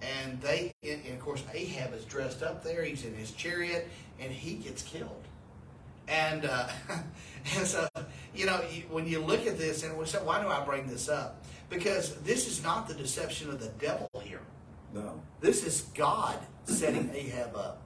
And 0.00 0.40
they, 0.40 0.72
and 0.82 1.06
of 1.12 1.20
course, 1.20 1.42
Ahab 1.52 1.92
is 1.92 2.06
dressed 2.06 2.42
up 2.42 2.64
there. 2.64 2.84
He's 2.84 3.04
in 3.04 3.14
his 3.14 3.32
chariot, 3.32 3.86
and 4.18 4.32
he 4.32 4.54
gets 4.54 4.82
killed. 4.82 5.10
And, 6.08 6.46
uh, 6.46 6.68
and 7.54 7.66
so, 7.66 7.86
you 8.34 8.46
know, 8.46 8.62
when 8.88 9.06
you 9.06 9.20
look 9.20 9.46
at 9.46 9.58
this, 9.58 9.82
and 9.82 9.98
we 9.98 10.06
say, 10.06 10.18
why 10.24 10.40
do 10.40 10.48
I 10.48 10.64
bring 10.64 10.86
this 10.86 11.10
up? 11.10 11.44
Because 11.68 12.16
this 12.22 12.48
is 12.48 12.64
not 12.64 12.88
the 12.88 12.94
deception 12.94 13.50
of 13.50 13.60
the 13.60 13.68
devil 13.78 14.08
here. 14.22 14.40
No. 14.92 15.20
This 15.40 15.64
is 15.64 15.82
God 15.94 16.38
setting 16.64 17.10
Ahab 17.14 17.56
up. 17.56 17.82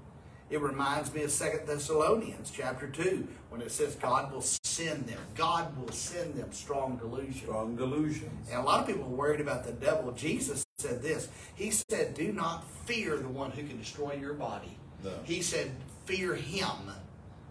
It 0.49 0.61
reminds 0.61 1.13
me 1.13 1.23
of 1.23 1.33
Second 1.33 1.67
Thessalonians 1.67 2.53
chapter 2.55 2.87
2 2.87 3.27
when 3.51 3.61
it 3.61 3.73
says 3.73 3.97
God 3.97 4.33
will 4.33 4.43
send 4.43 5.07
them. 5.07 5.19
God 5.35 5.77
will 5.77 5.91
send 5.91 6.35
them 6.35 6.53
strong 6.53 6.97
delusion. 6.97 7.35
Strong 7.35 7.77
delusions. 7.77 8.49
And 8.51 8.61
a 8.61 8.63
lot 8.63 8.81
of 8.81 8.87
people 8.87 9.05
are 9.05 9.09
worried 9.09 9.41
about 9.41 9.65
the 9.65 9.73
devil. 9.73 10.13
Jesus 10.13 10.65
said 10.79 11.03
this. 11.03 11.29
He 11.57 11.71
said, 11.71 12.15
Do 12.15 12.33
not 12.33 12.65
fear 12.85 13.17
the 13.17 13.29
one 13.29 13.51
who 13.51 13.65
can 13.65 13.79
destroy 13.79 14.15
your 14.15 14.35
body. 14.35 14.79
No. 15.03 15.11
He 15.25 15.43
said, 15.43 15.73
Fear 16.05 16.37
him. 16.37 16.93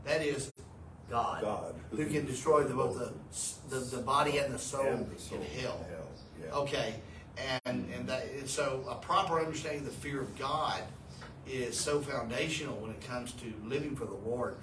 That 0.05 0.21
is 0.21 0.53
God. 1.09 1.41
God. 1.41 1.75
Who 1.91 2.05
can 2.05 2.25
destroy 2.25 2.63
the, 2.63 2.75
both 2.75 2.97
the, 2.97 3.75
the, 3.75 3.83
the 3.97 4.01
body 4.01 4.37
and 4.37 4.53
the 4.53 4.59
soul, 4.59 4.85
And 4.85 5.13
the 5.13 5.19
soul 5.19 5.39
in 5.39 5.59
hell. 5.59 5.85
hell, 5.89 6.07
yeah. 6.41 6.55
Okay. 6.55 6.95
And, 7.65 7.89
and, 7.93 8.07
that, 8.07 8.27
and 8.37 8.49
so 8.49 8.83
a 8.89 8.95
proper 8.95 9.39
understanding 9.39 9.81
of 9.81 9.85
the 9.85 9.91
fear 9.91 10.21
of 10.21 10.37
God 10.37 10.81
is 11.47 11.77
so 11.77 11.99
foundational 11.99 12.75
when 12.77 12.91
it 12.91 13.01
comes 13.01 13.31
to 13.33 13.53
living 13.65 13.95
for 13.95 14.05
the 14.05 14.15
Lord. 14.15 14.57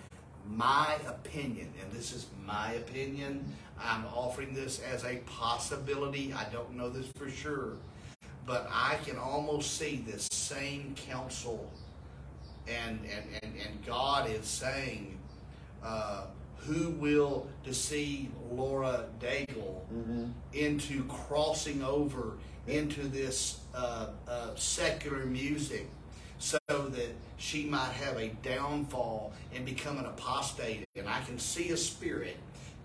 My 0.49 0.97
opinion, 1.07 1.73
and 1.81 1.93
this 1.93 2.13
is 2.13 2.27
my 2.45 2.73
opinion, 2.73 3.45
I'm 3.81 4.05
offering 4.07 4.55
this 4.55 4.81
as 4.81 5.05
a 5.05 5.17
possibility. 5.27 6.33
I 6.33 6.45
don't 6.51 6.75
know 6.75 6.89
this 6.89 7.07
for 7.17 7.31
sure, 7.31 7.77
but 8.47 8.69
I 8.73 8.97
can 9.05 9.17
almost 9.17 9.79
see 9.79 10.05
this 10.07 10.29
same 10.33 10.95
council, 10.97 11.71
and 12.67 13.01
and 13.05 13.25
and, 13.43 13.55
and 13.55 13.87
God 13.87 14.29
is 14.29 14.47
saying, 14.47 15.19
uh, 15.83 16.25
who 16.57 16.91
will 16.91 17.49
deceive 17.65 18.31
Lauren 18.51 19.05
Daigle 19.21 19.81
into 20.53 21.05
crossing 21.05 21.83
over 21.83 22.35
into 22.67 23.03
this 23.09 23.61
uh, 23.75 24.09
uh, 24.29 24.55
secular 24.55 25.25
music 25.27 25.89
so 26.39 26.59
that 26.69 27.09
she 27.37 27.65
might 27.65 27.93
have 27.93 28.17
a 28.17 28.29
downfall 28.43 29.33
and 29.55 29.65
become 29.65 29.99
an 29.99 30.07
apostate. 30.07 30.85
And 30.97 31.09
I 31.09 31.21
can 31.23 31.39
see 31.39 31.71
a 31.71 31.77
spirit 31.77 32.37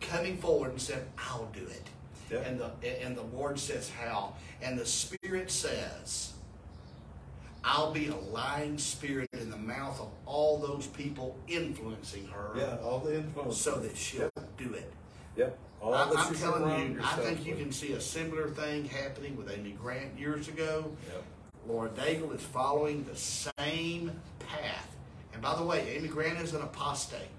coming 0.02 0.38
forward 0.38 0.72
and 0.72 0.82
said, 0.82 1.06
I'll 1.18 1.50
do 1.54 1.62
it. 1.66 1.84
Yeah. 2.32 2.40
And 2.40 2.60
the 2.60 2.72
and 3.04 3.16
the 3.16 3.22
Lord 3.24 3.58
says 3.58 3.90
how. 3.90 4.34
And 4.62 4.78
the 4.78 4.86
Spirit 4.86 5.50
says, 5.50 6.34
I'll 7.64 7.92
be 7.94 8.08
a 8.08 8.16
lying 8.16 8.78
spirit 8.78 9.30
in 9.34 9.50
the 9.50 9.58
mouth 9.58 10.00
of 10.02 10.10
all 10.26 10.58
those 10.58 10.88
people 10.88 11.38
influencing 11.48 12.28
her 12.28 12.52
Yeah, 12.58 12.78
all 12.84 13.00
the 13.00 13.16
influence. 13.18 13.58
so 13.58 13.76
that 13.80 13.96
she'll 13.96 14.30
do 14.58 14.74
it. 14.74 14.92
Yep. 15.38 15.58
All 15.82 15.94
I'm, 15.94 16.18
I'm 16.18 16.36
telling 16.36 16.96
you, 16.96 17.00
I 17.04 17.14
think 17.18 17.46
you 17.46 17.56
can 17.56 17.72
see 17.72 17.94
a 17.94 18.02
similar 18.02 18.50
thing 18.50 18.86
happening 18.86 19.36
with 19.38 19.52
Amy 19.52 19.72
Grant 19.72 20.18
years 20.18 20.48
ago. 20.48 20.92
Yep. 21.12 21.24
Lauren 21.68 21.92
Daigle 21.92 22.34
is 22.34 22.42
following 22.42 23.06
the 23.06 23.16
same 23.16 24.12
path. 24.40 24.96
And 25.34 25.42
by 25.42 25.56
the 25.56 25.64
way, 25.64 25.96
Amy 25.96 26.08
Grant 26.08 26.40
is 26.40 26.54
an 26.54 26.62
apostate. 26.62 27.30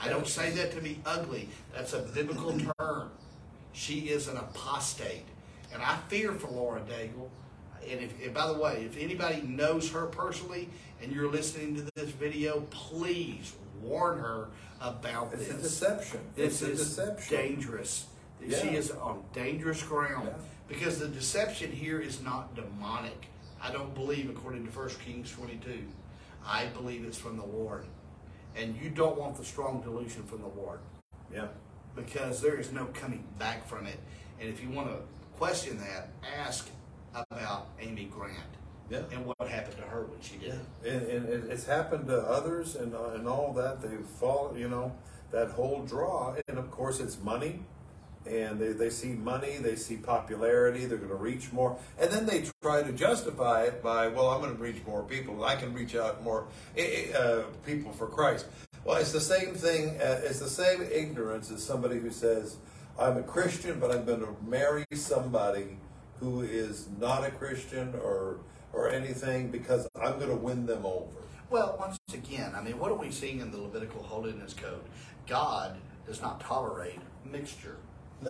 I 0.00 0.08
don't 0.08 0.26
say 0.26 0.50
that 0.50 0.72
to 0.72 0.80
be 0.80 1.00
ugly. 1.04 1.48
That's 1.74 1.92
a 1.92 2.00
biblical 2.00 2.58
term. 2.78 3.10
She 3.72 4.08
is 4.08 4.28
an 4.28 4.36
apostate. 4.36 5.24
And 5.72 5.82
I 5.82 5.96
fear 6.08 6.32
for 6.32 6.48
Lauren 6.48 6.84
Daigle. 6.84 7.28
And 7.88 8.00
if, 8.00 8.24
and 8.24 8.34
by 8.34 8.46
the 8.46 8.58
way, 8.58 8.84
if 8.84 8.96
anybody 8.96 9.42
knows 9.42 9.90
her 9.90 10.06
personally 10.06 10.68
and 11.02 11.10
you're 11.12 11.30
listening 11.30 11.76
to 11.76 11.86
this 11.94 12.10
video, 12.10 12.60
please 12.70 13.54
warn 13.82 14.18
her 14.18 14.48
about 14.80 15.32
It's 15.34 15.50
a 15.50 15.54
deception. 15.54 16.20
This 16.34 16.62
it's 16.62 16.62
a 16.62 16.72
is 16.72 16.78
deception. 16.96 17.36
dangerous. 17.36 18.06
She 18.42 18.74
is 18.74 18.90
on 18.92 19.22
dangerous 19.34 19.82
ground 19.82 20.28
Yeah. 20.28 20.42
because 20.68 20.98
the 20.98 21.08
deception 21.08 21.70
here 21.72 22.00
is 22.00 22.22
not 22.22 22.54
demonic. 22.54 23.26
I 23.62 23.70
don't 23.70 23.94
believe, 23.94 24.30
according 24.30 24.64
to 24.66 24.70
1 24.72 24.88
Kings 25.04 25.30
22, 25.32 25.84
I 26.46 26.66
believe 26.66 27.04
it's 27.04 27.18
from 27.18 27.36
the 27.36 27.44
Lord. 27.44 27.84
And 28.56 28.74
you 28.76 28.88
don't 28.90 29.18
want 29.18 29.36
the 29.36 29.44
strong 29.44 29.82
delusion 29.82 30.22
from 30.24 30.40
the 30.40 30.48
Lord 30.48 30.80
Yeah. 31.32 31.48
because 31.94 32.40
there 32.40 32.58
is 32.58 32.72
no 32.72 32.86
coming 32.86 33.24
back 33.38 33.66
from 33.66 33.86
it. 33.86 33.98
And 34.40 34.48
if 34.48 34.62
you 34.62 34.70
want 34.70 34.88
to 34.88 35.02
question 35.36 35.76
that, 35.78 36.08
ask 36.42 36.68
about 37.30 37.68
Amy 37.78 38.06
Grant 38.06 38.38
Yeah. 38.90 39.02
and 39.12 39.24
what 39.24 39.48
happened 39.48 39.76
to 39.76 39.82
her 39.82 40.02
when 40.04 40.20
she 40.20 40.36
did 40.36 40.54
it. 40.54 40.92
And, 40.92 41.28
and 41.28 41.50
it's 41.50 41.64
happened 41.64 42.08
to 42.08 42.18
others 42.18 42.74
and, 42.74 42.94
uh, 42.94 43.10
and 43.10 43.28
all 43.28 43.52
that. 43.54 43.80
They've 43.80 44.04
fallen, 44.04 44.58
you 44.58 44.68
know, 44.68 44.92
that 45.30 45.50
whole 45.50 45.84
draw. 45.84 46.34
And 46.48 46.58
of 46.58 46.70
course, 46.70 46.98
it's 46.98 47.20
money. 47.22 47.60
And 48.26 48.58
they, 48.58 48.72
they 48.72 48.90
see 48.90 49.12
money, 49.12 49.56
they 49.56 49.76
see 49.76 49.96
popularity, 49.96 50.84
they're 50.84 50.98
going 50.98 51.08
to 51.08 51.14
reach 51.14 51.52
more. 51.52 51.78
And 51.98 52.10
then 52.10 52.26
they 52.26 52.44
try 52.60 52.82
to 52.82 52.92
justify 52.92 53.62
it 53.62 53.82
by, 53.82 54.08
well, 54.08 54.28
I'm 54.28 54.42
going 54.42 54.54
to 54.54 54.62
reach 54.62 54.82
more 54.86 55.02
people. 55.02 55.42
I 55.42 55.56
can 55.56 55.72
reach 55.72 55.94
out 55.94 56.22
more 56.22 56.46
eh, 56.76 57.12
eh, 57.12 57.16
uh, 57.16 57.44
people 57.64 57.92
for 57.92 58.06
Christ. 58.08 58.44
Well, 58.84 58.98
it's 58.98 59.12
the 59.12 59.20
same 59.20 59.54
thing, 59.54 60.00
uh, 60.00 60.20
it's 60.22 60.38
the 60.38 60.50
same 60.50 60.82
ignorance 60.82 61.50
as 61.50 61.62
somebody 61.62 61.98
who 61.98 62.10
says, 62.10 62.56
I'm 62.98 63.16
a 63.16 63.22
Christian, 63.22 63.80
but 63.80 63.90
I'm 63.90 64.04
going 64.04 64.20
to 64.20 64.36
marry 64.46 64.84
somebody 64.92 65.78
who 66.20 66.42
is 66.42 66.86
not 66.98 67.24
a 67.24 67.30
Christian 67.30 67.94
or, 68.04 68.36
or 68.72 68.90
anything 68.90 69.50
because 69.50 69.88
I'm 70.00 70.18
going 70.18 70.30
to 70.30 70.36
win 70.36 70.66
them 70.66 70.84
over. 70.84 71.16
Well, 71.48 71.76
once 71.80 71.98
again, 72.14 72.52
I 72.54 72.62
mean, 72.62 72.78
what 72.78 72.92
are 72.92 72.96
we 72.96 73.10
seeing 73.10 73.40
in 73.40 73.50
the 73.50 73.58
Levitical 73.58 74.02
Holiness 74.02 74.54
Code? 74.54 74.82
God 75.26 75.76
does 76.06 76.20
not 76.20 76.40
tolerate 76.40 77.00
mixture. 77.24 77.76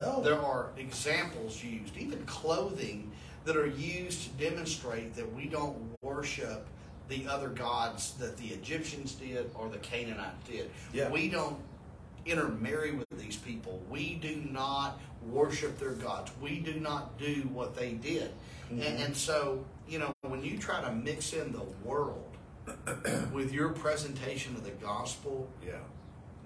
No. 0.01 0.23
There 0.23 0.41
are 0.41 0.71
examples 0.79 1.63
used, 1.63 1.97
even 1.97 2.25
clothing, 2.25 3.11
that 3.45 3.57
are 3.57 3.67
used 3.67 4.23
to 4.23 4.51
demonstrate 4.51 5.15
that 5.17 5.35
we 5.35 5.47
don't 5.47 5.77
worship 6.03 6.67
the 7.09 7.27
other 7.27 7.49
gods 7.49 8.13
that 8.15 8.37
the 8.37 8.49
Egyptians 8.49 9.15
did 9.15 9.51
or 9.55 9.69
the 9.69 9.79
Canaanites 9.79 10.49
did. 10.49 10.71
Yeah. 10.93 11.11
We 11.11 11.29
don't 11.29 11.57
intermarry 12.27 12.93
with 12.93 13.07
these 13.19 13.37
people. 13.37 13.83
We 13.91 14.15
do 14.15 14.37
not 14.51 15.01
worship 15.27 15.79
their 15.79 15.93
gods. 15.93 16.31
We 16.41 16.61
do 16.61 16.75
not 16.75 17.19
do 17.19 17.49
what 17.53 17.75
they 17.77 17.93
did. 17.93 18.31
And, 18.71 18.81
mm-hmm. 18.81 19.03
and 19.03 19.17
so, 19.17 19.65
you 19.89 19.99
know, 19.99 20.13
when 20.23 20.43
you 20.45 20.59
try 20.59 20.81
to 20.83 20.93
mix 20.93 21.33
in 21.33 21.53
the 21.53 21.65
world 21.85 22.37
with 23.33 23.53
your 23.53 23.71
presentation 23.71 24.55
of 24.55 24.65
the 24.65 24.71
gospel, 24.71 25.49
Yeah. 25.65 25.73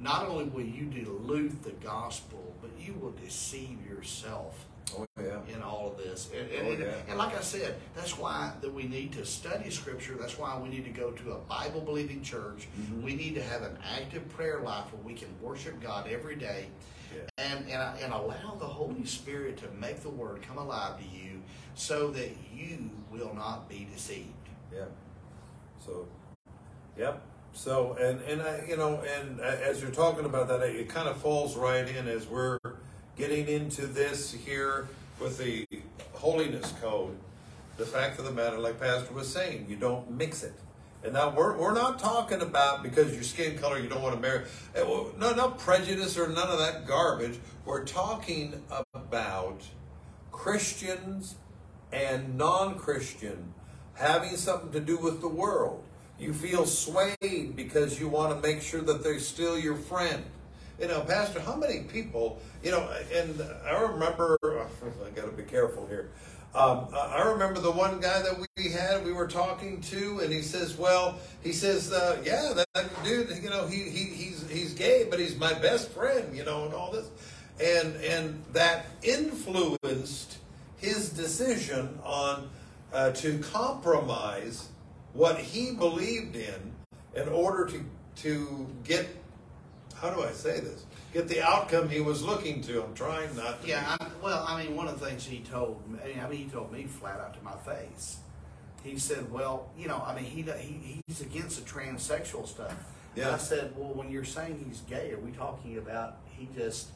not 0.01 0.27
only 0.27 0.45
will 0.45 0.63
you 0.65 0.87
dilute 0.87 1.63
the 1.63 1.73
gospel, 1.73 2.55
but 2.61 2.71
you 2.79 2.95
will 2.95 3.13
deceive 3.13 3.79
yourself 3.87 4.67
Oh, 4.97 5.07
yeah. 5.21 5.39
in 5.55 5.63
all 5.63 5.91
of 5.93 5.97
this. 5.99 6.31
And, 6.37 6.51
and, 6.51 6.83
Oh, 6.83 6.85
yeah. 6.87 6.93
and 7.09 7.19
like 7.19 7.37
I 7.37 7.41
said, 7.41 7.77
that's 7.97 8.17
why 8.19 8.53
that 8.61 8.73
we 8.73 8.85
need 8.85 9.13
to 9.13 9.25
study 9.25 9.71
Scripture. 9.71 10.15
That's 10.21 10.39
why 10.39 10.59
we 10.59 10.69
need 10.69 10.85
to 10.85 10.91
go 10.91 11.11
to 11.11 11.33
a 11.33 11.39
Bible 11.39 11.81
believing 11.81 12.23
church. 12.23 12.69
Mm-hmm. 12.79 13.03
We 13.03 13.15
need 13.15 13.35
to 13.35 13.43
have 13.43 13.63
an 13.63 13.77
active 13.97 14.29
prayer 14.31 14.61
life 14.61 14.85
where 14.93 15.03
we 15.03 15.15
can 15.15 15.29
worship 15.41 15.81
God 15.81 16.07
every 16.09 16.37
day, 16.37 16.67
Yeah. 17.15 17.23
and 17.39 17.69
and 17.69 17.99
and 18.01 18.13
allow 18.13 18.57
the 18.59 18.67
Holy 18.67 19.05
Spirit 19.07 19.57
to 19.59 19.65
make 19.81 20.01
the 20.03 20.11
Word 20.11 20.43
come 20.43 20.59
alive 20.59 20.99
to 20.99 21.05
you, 21.05 21.41
so 21.75 22.11
that 22.11 22.31
you 22.55 22.91
will 23.11 23.35
not 23.35 23.69
be 23.69 23.89
deceived. 23.93 24.29
Yeah. 24.73 24.85
So, 25.85 26.07
yep. 26.99 27.23
So, 27.53 27.97
and, 28.01 28.21
and 28.23 28.43
I, 28.43 28.65
you 28.69 28.77
know, 28.77 29.01
and 29.17 29.41
uh, 29.41 29.45
as 29.45 29.81
you're 29.81 29.93
talking 29.93 30.25
about 30.25 30.49
that, 30.49 30.61
it 30.63 30.89
kind 30.89 31.09
of 31.09 31.17
falls 31.19 31.57
right 31.57 31.89
in 31.89 32.09
as 32.09 32.27
we're 32.27 32.59
getting 33.17 33.49
into 33.49 33.87
this 33.87 34.33
here 34.33 34.89
with 35.21 35.39
the 35.39 35.67
holiness 36.13 36.73
code. 36.81 37.17
The 37.77 37.85
fact 37.87 38.19
of 38.19 38.25
the 38.25 38.31
matter, 38.31 38.59
like 38.59 38.79
Pastor 38.81 39.13
was 39.15 39.29
saying, 39.33 39.67
you 39.69 39.77
don't 39.77 40.11
mix 40.11 40.43
it. 40.43 40.55
And 41.03 41.13
now 41.13 41.35
we're, 41.37 41.57
we're 41.59 41.75
not 41.75 41.99
talking 41.99 42.41
about 42.41 42.83
because 42.83 43.13
your 43.13 43.25
skin 43.25 43.59
color 43.59 43.79
you 43.79 43.89
don't 43.89 44.01
want 44.03 44.15
to 44.15 44.21
marry. 44.21 44.45
eh, 44.75 44.83
No, 45.19 45.35
no 45.35 45.51
prejudice 45.51 46.17
or 46.17 46.29
none 46.29 46.49
of 46.49 46.59
that 46.59 46.87
garbage. 46.87 47.39
We're 47.65 47.85
talking 47.85 48.63
about 48.95 49.63
Christians 50.33 51.35
and 51.93 52.37
non-Christian 52.39 53.53
having 53.95 54.37
something 54.37 54.73
to 54.73 54.81
do 54.81 54.97
with 54.97 55.21
the 55.21 55.29
world. 55.29 55.83
You 56.19 56.33
feel 56.33 56.65
swayed 56.65 57.55
because 57.57 58.01
you 58.01 58.09
want 58.09 58.35
to 58.35 58.49
make 58.49 58.63
sure 58.63 58.81
that 58.83 59.03
they're 59.03 59.19
still 59.19 59.59
your 59.59 59.77
friend. 59.77 60.25
You 60.81 60.89
know, 60.89 61.01
Pastor, 61.03 61.41
how 61.41 61.55
many 61.55 61.81
people, 61.81 62.41
you 62.63 62.71
know, 62.71 62.89
and 63.13 63.41
I 63.65 63.81
remember, 63.81 64.39
I 64.45 65.11
got 65.11 65.27
to 65.27 65.33
be 65.33 65.45
careful 65.45 65.87
here. 65.87 66.11
Um, 66.55 66.87
I 66.95 67.23
remember 67.23 67.61
the 67.61 67.73
one 67.73 67.99
guy 67.99 68.23
that 68.23 68.39
we 68.39 68.71
had, 68.71 69.05
we 69.05 69.13
were 69.13 69.27
talking 69.27 69.81
to, 69.83 70.21
and 70.21 70.33
he 70.33 70.41
says, 70.41 70.77
"Well, 70.77 71.19
he 71.43 71.53
says, 71.53 71.93
uh, 71.93 72.23
yeah, 72.25 72.53
that, 72.55 72.67
that, 72.75 73.05
dude, 73.05 73.29
you 73.43 73.51
know, 73.51 73.67
he, 73.67 73.83
he 73.91 74.05
he's 74.05 74.49
he's 74.49 74.73
gay, 74.73 75.05
but 75.11 75.19
he's 75.19 75.37
my 75.37 75.53
best 75.53 75.91
friend, 75.91 76.37
you 76.37 76.45
know, 76.45 76.65
and 76.67 76.73
all 76.73 76.93
this, 76.93 77.11
and 77.61 77.97
and 78.05 78.45
that 78.53 78.87
influenced 79.03 80.39
his 80.77 81.11
decision 81.11 81.99
on 82.05 82.49
uh, 82.93 83.11
to 83.11 83.39
compromise 83.39 84.69
what 85.13 85.39
he 85.39 85.73
believed 85.73 86.37
in 86.37 86.73
in 87.17 87.29
order 87.31 87.67
to 87.67 87.85
to 88.23 88.69
get 88.85 89.09
how 90.01 90.11
do 90.11 90.23
I 90.23 90.33
say 90.33 90.61
this? 90.61 90.85
Get 91.13 91.29
the 91.29 91.43
outcome 91.43 91.89
he 91.89 92.01
was 92.01 92.23
looking 92.23 92.61
to. 92.63 92.83
I'm 92.83 92.95
trying 92.95 93.35
not 93.37 93.63
to. 93.63 93.69
Yeah, 93.69 93.97
I, 94.01 94.07
well, 94.23 94.45
I 94.49 94.63
mean, 94.63 94.75
one 94.75 94.89
of 94.89 94.99
the 94.99 95.07
things 95.07 95.25
he 95.25 95.41
told 95.41 95.89
me, 95.89 95.99
I 96.21 96.29
mean, 96.29 96.39
he 96.39 96.45
told 96.47 96.73
me 96.73 96.85
flat 96.85 97.21
out 97.21 97.35
to 97.35 97.43
my 97.45 97.55
face. 97.57 98.19
He 98.83 98.99
said, 98.99 99.31
"Well, 99.31 99.71
you 99.79 99.89
know, 99.89 100.03
I 100.05 100.15
mean, 100.15 100.25
he, 100.25 100.43
he 100.43 101.01
he's 101.07 101.21
against 101.21 101.65
the 101.65 101.71
transsexual 101.71 102.47
stuff." 102.47 102.75
Yeah. 103.15 103.33
I 103.33 103.39
said, 103.39 103.73
"Well, 103.77 103.95
when 103.95 104.11
you're 104.11 104.25
saying 104.25 104.65
he's 104.69 104.81
gay, 104.81 105.13
are 105.13 105.19
we 105.19 105.31
talking 105.31 105.79
about 105.79 106.17
he 106.27 106.49
just 106.57 106.89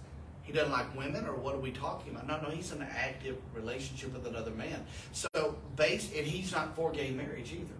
he 0.43 0.52
doesn't 0.52 0.73
like 0.73 0.95
women, 0.97 1.25
or 1.26 1.37
what 1.37 1.55
are 1.55 1.61
we 1.61 1.71
talking 1.71 2.12
about?" 2.12 2.26
No, 2.26 2.40
no, 2.40 2.55
he's 2.55 2.73
in 2.73 2.83
an 2.83 2.88
active 2.90 3.37
relationship 3.55 4.12
with 4.12 4.26
another 4.26 4.50
man. 4.50 4.85
So, 5.12 5.57
based, 5.76 6.12
and 6.14 6.26
he's 6.26 6.52
not 6.52 6.75
for 6.75 6.90
gay 6.90 7.12
marriage 7.12 7.52
either. 7.52 7.75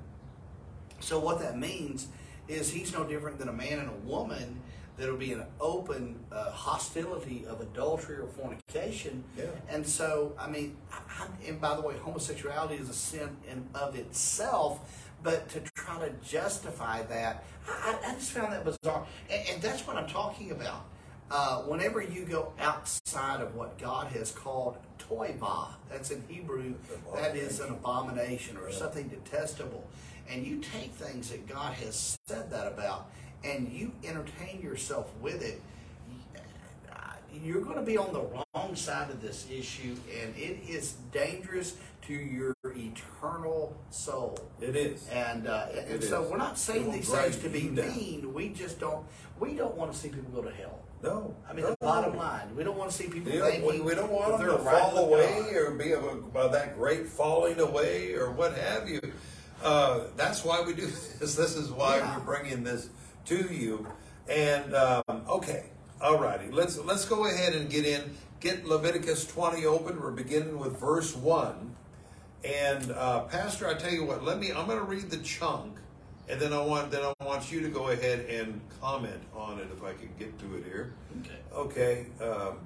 So, 1.01 1.19
what 1.19 1.41
that 1.41 1.59
means 1.59 2.07
is 2.47 2.71
he's 2.71 2.93
no 2.93 3.05
different 3.05 3.39
than 3.39 3.49
a 3.49 3.53
man 3.53 3.81
and 3.81 3.91
a 3.91 4.09
woman 4.09 4.61
there'll 4.99 5.17
be 5.17 5.33
an 5.33 5.45
open 5.61 6.19
uh, 6.31 6.51
hostility 6.51 7.47
of 7.49 7.61
adultery 7.61 8.17
or 8.17 8.27
fornication. 8.27 9.25
Yeah. 9.37 9.45
And 9.71 9.87
so, 9.87 10.35
I 10.39 10.49
mean, 10.49 10.77
I, 10.93 11.27
and 11.47 11.61
by 11.61 11.77
the 11.77 11.83
way, 11.83 11.95
homosexuality 11.95 12.75
is 12.75 12.89
a 12.91 12.95
sin 12.95 13.37
in 13.51 13.67
of 13.75 13.97
itself. 13.97 15.07
But 15.23 15.49
to 15.51 15.61
try 15.61 15.99
to 15.99 16.13
justify 16.25 17.03
that, 17.03 17.45
I, 17.69 17.97
I 18.07 18.15
just 18.15 18.33
found 18.33 18.53
that 18.53 18.65
bizarre. 18.65 19.07
And, 19.31 19.49
and 19.49 19.63
that's 19.63 19.87
what 19.87 19.97
I'm 19.97 20.09
talking 20.09 20.51
about. 20.51 20.85
Uh, 21.31 21.63
whenever 21.63 22.01
you 22.03 22.25
go 22.25 22.53
outside 22.59 23.41
of 23.43 23.55
what 23.55 23.79
God 23.79 24.07
has 24.13 24.31
called 24.31 24.79
toevah, 24.99 25.69
that's 25.91 26.11
in 26.11 26.23
Hebrew, 26.27 26.75
that 27.15 27.37
is 27.37 27.61
an 27.61 27.71
abomination 27.71 28.57
or 28.57 28.71
something 28.73 29.09
detestable, 29.09 29.87
and 30.31 30.47
you 30.47 30.61
take 30.61 30.93
things 30.93 31.31
that 31.31 31.47
God 31.47 31.75
has 31.75 32.17
said 32.27 32.51
that 32.51 32.67
about, 32.67 33.11
and 33.45 33.73
you 33.73 33.93
entertain 34.05 34.61
yourself 34.61 35.11
with 35.21 35.43
it, 35.43 35.61
you're 37.43 37.63
going 37.63 37.77
to 37.77 37.83
be 37.83 37.97
on 37.97 38.13
the 38.13 38.23
wrong 38.23 38.75
side 38.75 39.11
of 39.11 39.21
this 39.21 39.47
issue, 39.51 39.97
and 40.23 40.35
it 40.37 40.59
is 40.69 40.95
dangerous 41.13 41.77
to 42.03 42.15
your 42.15 42.55
eternal 42.65 43.77
soul. 43.91 44.39
It 44.61 44.75
is. 44.75 45.09
And 45.11 45.47
uh, 45.47 45.67
and 45.89 46.03
so 46.03 46.25
is. 46.25 46.31
we're 46.31 46.39
not 46.39 46.59
saying 46.59 46.91
these 46.91 47.09
things 47.09 47.37
to 47.39 47.49
be 47.49 47.61
you 47.61 47.71
down. 47.75 47.97
mean. 47.97 48.35
We 48.35 48.49
just 48.49 48.81
don't. 48.81 49.05
We 49.39 49.55
don't 49.55 49.77
want 49.77 49.93
to 49.93 49.99
see 49.99 50.09
people 50.09 50.43
go 50.43 50.49
to 50.49 50.55
hell. 50.55 50.81
No. 51.03 51.35
I 51.49 51.53
mean, 51.53 51.65
no. 51.65 51.71
the 51.71 51.77
bottom 51.81 52.17
line, 52.17 52.57
we 52.57 52.65
don't 52.65 52.77
want 52.77 52.91
to 52.91 52.97
see 52.97 53.09
people 53.09 53.31
thinking 53.31 53.65
we, 53.65 53.81
we 53.81 53.95
don't 53.95 54.11
want 54.11 54.39
them 54.39 54.49
to 54.49 54.57
right 54.57 54.81
fall 54.81 54.99
away 54.99 55.53
or 55.55 55.71
be 55.71 55.93
of, 55.93 56.03
a, 56.03 56.39
of 56.39 56.53
that 56.53 56.77
great 56.77 57.07
falling 57.07 57.61
away 57.61 58.15
or 58.15 58.33
what 58.33 58.57
have 58.57 58.89
you. 58.89 59.01
Uh, 59.63 60.01
that's 60.17 60.45
why 60.45 60.61
we 60.63 60.73
do 60.73 60.87
this. 61.21 61.37
This 61.37 61.57
is 61.57 61.71
why 61.71 61.99
Yeah. 61.99 62.17
we're 62.19 62.25
bringing 62.25 62.65
this 62.65 62.89
to 63.29 63.53
you. 63.53 63.87
And 64.29 64.75
um, 64.75 65.03
okay, 65.29 65.65
all 66.01 66.19
righty. 66.19 66.51
Let's 66.51 66.79
let's 66.79 67.05
go 67.05 67.27
ahead 67.27 67.55
and 67.55 67.71
get 67.71 67.85
in. 67.85 68.15
Get 68.41 68.65
Leviticus 68.65 69.27
20 69.27 69.67
open. 69.67 70.01
We're 70.01 70.13
beginning 70.13 70.59
with 70.59 70.79
verse 70.79 71.17
one. 71.17 71.75
And 72.45 72.93
uh, 72.93 73.23
Pastor, 73.23 73.67
I 73.67 73.75
tell 73.75 73.93
you 73.93 74.05
what. 74.05 74.25
Let 74.25 74.39
me. 74.39 74.53
I'm 74.53 74.67
going 74.67 74.79
to 74.79 74.85
read 74.85 75.11
the 75.11 75.17
chunk, 75.19 75.77
and 76.29 76.41
then 76.41 76.53
I 76.53 76.61
want 76.61 76.91
then 76.91 77.03
I 77.03 77.25
want 77.25 77.51
you 77.51 77.61
to 77.63 77.69
go 77.69 77.89
ahead 77.89 78.27
and 78.29 78.61
comment 78.81 79.21
on 79.35 79.59
it 79.59 79.69
if 79.73 79.83
I 79.83 79.93
can 79.93 80.11
get 80.19 80.39
to 80.39 80.57
it 80.57 80.65
here. 80.65 80.93
Okay. 81.21 82.07
Okay. 82.21 82.25
Um, 82.25 82.59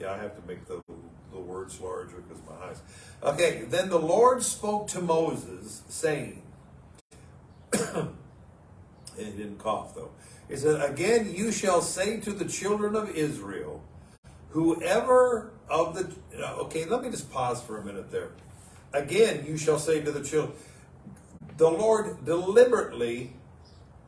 yeah, 0.00 0.12
I 0.12 0.18
have 0.18 0.34
to 0.40 0.46
make 0.46 0.64
the, 0.66 0.80
the 1.32 1.38
words 1.38 1.80
larger 1.80 2.16
because 2.16 2.42
my 2.48 2.66
eyes. 2.66 2.80
Okay. 3.22 3.64
Then 3.68 3.88
the 3.88 3.98
Lord 3.98 4.42
spoke 4.42 4.88
to 4.88 5.00
Moses, 5.00 5.82
saying, 5.88 6.42
and 9.18 9.26
he 9.26 9.32
didn't 9.32 9.58
cough 9.58 9.94
though. 9.94 10.10
He 10.48 10.56
said, 10.56 10.80
Again, 10.80 11.32
you 11.34 11.52
shall 11.52 11.82
say 11.82 12.20
to 12.20 12.32
the 12.32 12.44
children 12.46 12.96
of 12.96 13.10
Israel, 13.10 13.82
whoever 14.50 15.50
of 15.68 15.94
the. 15.94 16.14
Okay, 16.40 16.84
let 16.86 17.02
me 17.02 17.10
just 17.10 17.30
pause 17.30 17.62
for 17.62 17.78
a 17.78 17.84
minute 17.84 18.10
there. 18.10 18.30
Again, 18.92 19.44
you 19.46 19.56
shall 19.56 19.78
say 19.78 20.00
to 20.00 20.10
the 20.10 20.22
children. 20.22 20.56
The 21.56 21.70
Lord 21.70 22.24
deliberately 22.24 23.32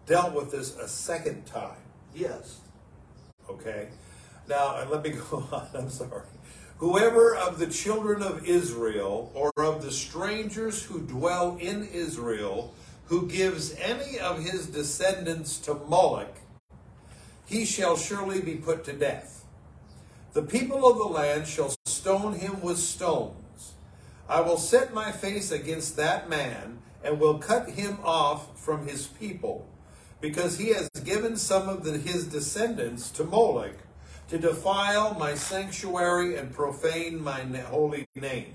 dealt 0.06 0.34
with 0.34 0.50
this 0.52 0.76
a 0.76 0.88
second 0.88 1.46
time. 1.46 1.76
Yes. 2.14 2.60
Okay. 3.48 3.88
Now, 4.48 4.84
let 4.88 5.02
me 5.02 5.10
go 5.30 5.48
on. 5.52 5.68
I'm 5.74 5.90
sorry. 5.90 6.22
Whoever 6.78 7.36
of 7.36 7.58
the 7.58 7.66
children 7.66 8.22
of 8.22 8.46
Israel 8.48 9.30
or 9.34 9.52
of 9.58 9.82
the 9.82 9.90
strangers 9.90 10.82
who 10.82 11.00
dwell 11.00 11.58
in 11.60 11.84
Israel 11.84 12.74
who 13.10 13.26
gives 13.26 13.74
any 13.74 14.20
of 14.20 14.44
his 14.44 14.68
descendants 14.68 15.58
to 15.58 15.74
Moloch, 15.74 16.36
he 17.44 17.64
shall 17.64 17.96
surely 17.96 18.40
be 18.40 18.54
put 18.54 18.84
to 18.84 18.92
death. 18.92 19.44
The 20.32 20.42
people 20.42 20.88
of 20.88 20.96
the 20.96 21.02
land 21.02 21.48
shall 21.48 21.74
stone 21.86 22.34
him 22.34 22.62
with 22.62 22.78
stones. 22.78 23.72
I 24.28 24.42
will 24.42 24.58
set 24.58 24.94
my 24.94 25.10
face 25.10 25.50
against 25.50 25.96
that 25.96 26.30
man 26.30 26.78
and 27.02 27.18
will 27.18 27.38
cut 27.38 27.70
him 27.70 27.98
off 28.04 28.56
from 28.56 28.86
his 28.86 29.08
people, 29.08 29.66
because 30.20 30.58
he 30.58 30.68
has 30.68 30.88
given 31.02 31.36
some 31.36 31.68
of 31.68 31.82
the, 31.82 31.98
his 31.98 32.26
descendants 32.26 33.10
to 33.10 33.24
Moloch 33.24 33.78
to 34.28 34.38
defile 34.38 35.16
my 35.18 35.34
sanctuary 35.34 36.36
and 36.36 36.52
profane 36.52 37.20
my 37.20 37.40
holy 37.58 38.06
name. 38.14 38.54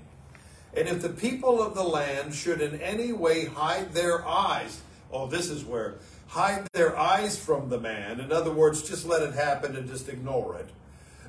And 0.76 0.88
if 0.88 1.00
the 1.00 1.08
people 1.08 1.62
of 1.62 1.74
the 1.74 1.82
land 1.82 2.34
should 2.34 2.60
in 2.60 2.80
any 2.80 3.12
way 3.12 3.46
hide 3.46 3.94
their 3.94 4.26
eyes, 4.26 4.82
oh, 5.10 5.26
this 5.26 5.48
is 5.48 5.64
where 5.64 5.94
hide 6.28 6.66
their 6.72 6.96
eyes 6.98 7.38
from 7.38 7.70
the 7.70 7.80
man. 7.80 8.20
In 8.20 8.30
other 8.30 8.52
words, 8.52 8.86
just 8.86 9.06
let 9.06 9.22
it 9.22 9.34
happen 9.34 9.74
and 9.74 9.88
just 9.88 10.08
ignore 10.08 10.56
it. 10.56 10.68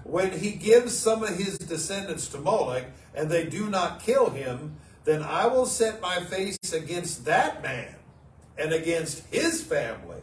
When 0.03 0.39
he 0.39 0.51
gives 0.51 0.97
some 0.97 1.23
of 1.23 1.37
his 1.37 1.57
descendants 1.57 2.27
to 2.29 2.39
Moloch 2.39 2.85
and 3.15 3.29
they 3.29 3.45
do 3.45 3.69
not 3.69 4.01
kill 4.01 4.31
him, 4.31 4.75
then 5.05 5.23
I 5.23 5.47
will 5.47 5.65
set 5.65 6.01
my 6.01 6.19
face 6.19 6.73
against 6.73 7.23
that 7.25 7.63
man 7.63 7.95
and 8.57 8.73
against 8.73 9.25
his 9.27 9.63
family, 9.63 10.21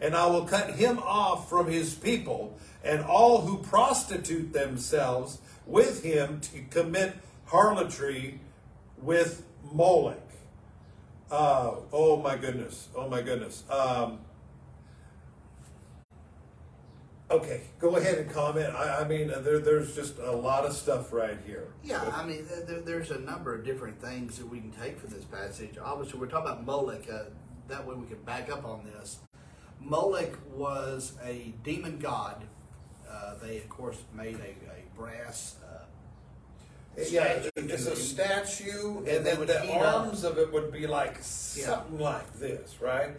and 0.00 0.14
I 0.14 0.26
will 0.26 0.44
cut 0.44 0.72
him 0.72 0.98
off 0.98 1.48
from 1.48 1.68
his 1.68 1.94
people, 1.94 2.58
and 2.84 3.02
all 3.02 3.42
who 3.42 3.58
prostitute 3.58 4.52
themselves 4.52 5.38
with 5.66 6.02
him 6.02 6.40
to 6.40 6.60
commit 6.68 7.14
harlotry 7.46 8.40
with 9.02 9.44
Moloch. 9.72 10.22
Uh, 11.30 11.76
oh 11.92 12.16
my 12.22 12.36
goodness! 12.36 12.88
Oh 12.94 13.08
my 13.08 13.20
goodness! 13.20 13.64
Um, 13.68 14.20
okay, 17.30 17.62
go 17.80 17.96
ahead 17.96 18.18
and 18.18 18.30
comment. 18.30 18.72
I, 18.74 19.00
I 19.00 19.08
mean, 19.08 19.28
there, 19.28 19.58
there's 19.58 19.94
just 19.94 20.18
a 20.18 20.30
lot 20.30 20.64
of 20.64 20.72
stuff 20.72 21.12
right 21.12 21.38
here. 21.44 21.66
Yeah, 21.82 22.02
I 22.14 22.24
mean, 22.24 22.46
th- 22.46 22.66
th- 22.68 22.84
there's 22.84 23.10
a 23.10 23.18
number 23.18 23.54
of 23.54 23.64
different 23.64 24.00
things 24.00 24.38
that 24.38 24.46
we 24.48 24.60
can 24.60 24.70
take 24.70 25.00
from 25.00 25.10
this 25.10 25.24
passage. 25.24 25.76
Obviously, 25.82 26.20
we're 26.20 26.26
talking 26.28 26.50
about 26.52 26.64
Moloch. 26.64 27.04
Uh, 27.12 27.24
that 27.68 27.84
way, 27.84 27.96
we 27.96 28.06
can 28.06 28.22
back 28.22 28.48
up 28.50 28.64
on 28.64 28.84
this. 28.84 29.18
Moloch 29.80 30.38
was 30.54 31.14
a 31.24 31.52
demon 31.64 31.98
god. 31.98 32.44
Uh, 33.10 33.34
they, 33.42 33.56
of 33.58 33.68
course, 33.68 33.98
made 34.14 34.36
a, 34.36 34.70
a 34.70 34.96
brass. 34.96 35.56
Yeah, 36.96 37.40
it's 37.56 37.86
a 37.86 37.96
statue, 37.96 38.98
And 38.98 39.08
and 39.08 39.26
then 39.26 39.38
would 39.38 39.48
the 39.48 39.60
heat 39.60 39.74
up. 39.74 40.06
arms 40.06 40.24
of 40.24 40.38
it 40.38 40.52
would 40.52 40.72
be 40.72 40.86
like 40.86 41.18
something 41.20 41.98
like 41.98 42.32
this, 42.34 42.80
right? 42.80 43.10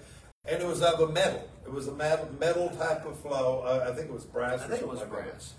And 0.45 0.61
it 0.61 0.65
was 0.67 0.81
of 0.81 0.99
a 1.01 1.07
metal. 1.11 1.47
It 1.65 1.71
was 1.71 1.87
a 1.87 1.91
metal, 1.93 2.29
metal 2.39 2.69
type 2.69 3.05
of 3.05 3.19
flow. 3.19 3.61
Uh, 3.65 3.87
I 3.89 3.93
think 3.95 4.07
it 4.09 4.13
was 4.13 4.23
brass. 4.23 4.61
I 4.61 4.65
or 4.65 4.67
think 4.69 4.71
it 4.71 4.79
something 4.79 4.89
was 4.89 4.99
like 5.01 5.09
that. 5.09 5.15
brass. 5.31 5.53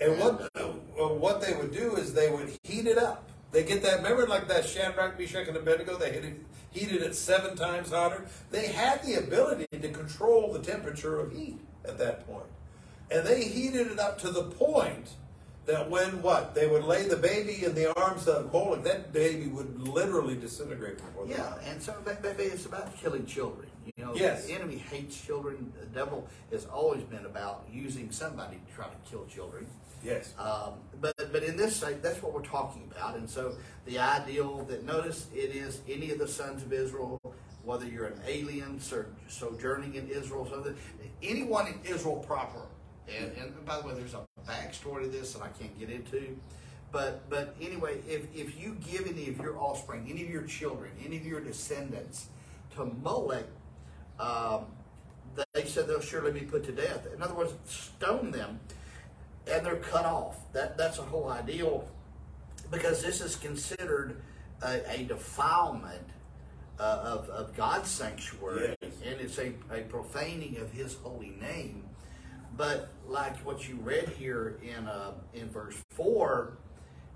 And 0.00 0.18
what 0.18 0.48
uh, 0.56 1.08
what 1.14 1.40
they 1.42 1.54
would 1.54 1.72
do 1.72 1.94
is 1.96 2.14
they 2.14 2.30
would 2.30 2.50
heat 2.64 2.86
it 2.86 2.96
up. 2.98 3.28
They 3.52 3.64
get 3.64 3.82
that. 3.82 3.98
Remember, 4.02 4.26
like 4.26 4.48
that 4.48 4.64
Shadrach, 4.64 5.18
Meshach, 5.18 5.46
and 5.46 5.56
Abednego. 5.56 5.96
They 5.98 6.10
hit 6.12 6.24
it, 6.24 6.40
heated 6.70 7.02
it 7.02 7.14
seven 7.14 7.54
times 7.56 7.90
hotter. 7.90 8.24
They 8.50 8.68
had 8.68 9.02
the 9.04 9.14
ability 9.16 9.66
to 9.78 9.88
control 9.90 10.52
the 10.52 10.60
temperature 10.60 11.18
of 11.20 11.32
heat 11.32 11.58
at 11.84 11.98
that 11.98 12.26
point, 12.26 12.46
and 13.10 13.26
they 13.26 13.44
heated 13.44 13.88
it 13.88 13.98
up 13.98 14.18
to 14.20 14.30
the 14.30 14.44
point 14.44 15.10
that 15.66 15.88
when 15.90 16.22
what 16.22 16.54
they 16.54 16.66
would 16.66 16.84
lay 16.84 17.06
the 17.06 17.16
baby 17.16 17.64
in 17.64 17.74
the 17.74 17.94
arms 17.98 18.26
of 18.26 18.52
Moloch, 18.52 18.82
that 18.84 19.12
baby 19.12 19.46
would 19.46 19.80
literally 19.80 20.36
disintegrate 20.36 20.96
before 20.96 21.26
Yeah, 21.26 21.54
and 21.64 21.82
so 21.82 21.94
but 22.04 22.18
it's 22.24 22.66
about 22.66 22.96
killing 22.96 23.26
children. 23.26 23.68
You 23.96 24.04
know, 24.04 24.14
Yes. 24.14 24.46
the 24.46 24.52
enemy 24.54 24.76
hates 24.76 25.20
children. 25.20 25.72
The 25.78 25.86
devil 25.86 26.26
has 26.50 26.66
always 26.66 27.02
been 27.04 27.24
about 27.26 27.64
using 27.72 28.10
somebody 28.10 28.56
to 28.56 28.74
try 28.74 28.86
to 28.86 29.10
kill 29.10 29.26
children. 29.26 29.66
Yes. 30.02 30.32
Um, 30.38 30.74
but 31.00 31.14
but 31.32 31.42
in 31.42 31.56
this 31.56 31.76
site, 31.76 32.02
that's 32.02 32.22
what 32.22 32.32
we're 32.32 32.42
talking 32.42 32.90
about. 32.90 33.16
And 33.16 33.28
so 33.28 33.54
the 33.86 33.98
ideal 33.98 34.64
that 34.64 34.84
notice 34.84 35.26
it 35.34 35.54
is 35.54 35.80
any 35.88 36.10
of 36.10 36.18
the 36.18 36.28
sons 36.28 36.62
of 36.62 36.72
Israel, 36.72 37.20
whether 37.64 37.84
you're 37.86 38.06
an 38.06 38.20
alien 38.26 38.80
so, 38.80 39.04
sojourning 39.28 39.94
in 39.94 40.08
Israel, 40.08 40.46
so 40.50 40.60
that 40.62 40.74
anyone 41.22 41.66
in 41.66 41.78
Israel 41.84 42.16
proper. 42.26 42.62
And, 43.18 43.32
and 43.36 43.64
by 43.66 43.80
the 43.80 43.86
way, 43.86 43.94
there's 43.94 44.14
a 44.14 44.24
backstory 44.48 45.02
to 45.02 45.08
this 45.08 45.32
that 45.34 45.42
I 45.42 45.48
can't 45.48 45.76
get 45.78 45.90
into. 45.90 46.36
But 46.92 47.28
but 47.30 47.54
anyway, 47.60 47.98
if, 48.08 48.26
if 48.34 48.60
you 48.60 48.76
give 48.90 49.06
any 49.06 49.28
of 49.28 49.38
your 49.38 49.58
offspring, 49.58 50.06
any 50.10 50.22
of 50.22 50.30
your 50.30 50.42
children, 50.42 50.90
any 51.04 51.16
of 51.16 51.26
your 51.26 51.40
descendants 51.40 52.26
to 52.74 52.84
Molech, 52.84 53.44
um, 54.18 54.64
they 55.54 55.64
said 55.64 55.86
they'll 55.86 56.00
surely 56.00 56.32
be 56.32 56.40
put 56.40 56.64
to 56.64 56.72
death. 56.72 57.06
In 57.14 57.22
other 57.22 57.34
words, 57.34 57.52
stone 57.66 58.30
them 58.32 58.58
and 59.50 59.64
they're 59.64 59.76
cut 59.76 60.04
off. 60.04 60.52
That 60.52 60.76
that's 60.76 60.98
a 60.98 61.02
whole 61.02 61.28
ideal 61.28 61.88
because 62.70 63.02
this 63.02 63.20
is 63.20 63.36
considered 63.36 64.20
a, 64.62 64.80
a 65.00 65.04
defilement 65.04 66.06
uh, 66.78 67.00
of, 67.04 67.28
of 67.30 67.54
God's 67.56 67.88
sanctuary, 67.88 68.74
Yes. 68.82 68.92
and 69.04 69.20
it's 69.20 69.38
a, 69.38 69.52
a 69.72 69.82
profaning 69.82 70.56
of 70.58 70.72
His 70.72 70.94
holy 70.94 71.34
name. 71.40 71.84
But 72.56 72.88
like 73.06 73.36
what 73.38 73.68
you 73.68 73.76
read 73.76 74.08
here 74.10 74.58
in 74.62 74.86
uh, 74.86 75.12
in 75.34 75.48
verse 75.48 75.76
four 75.90 76.58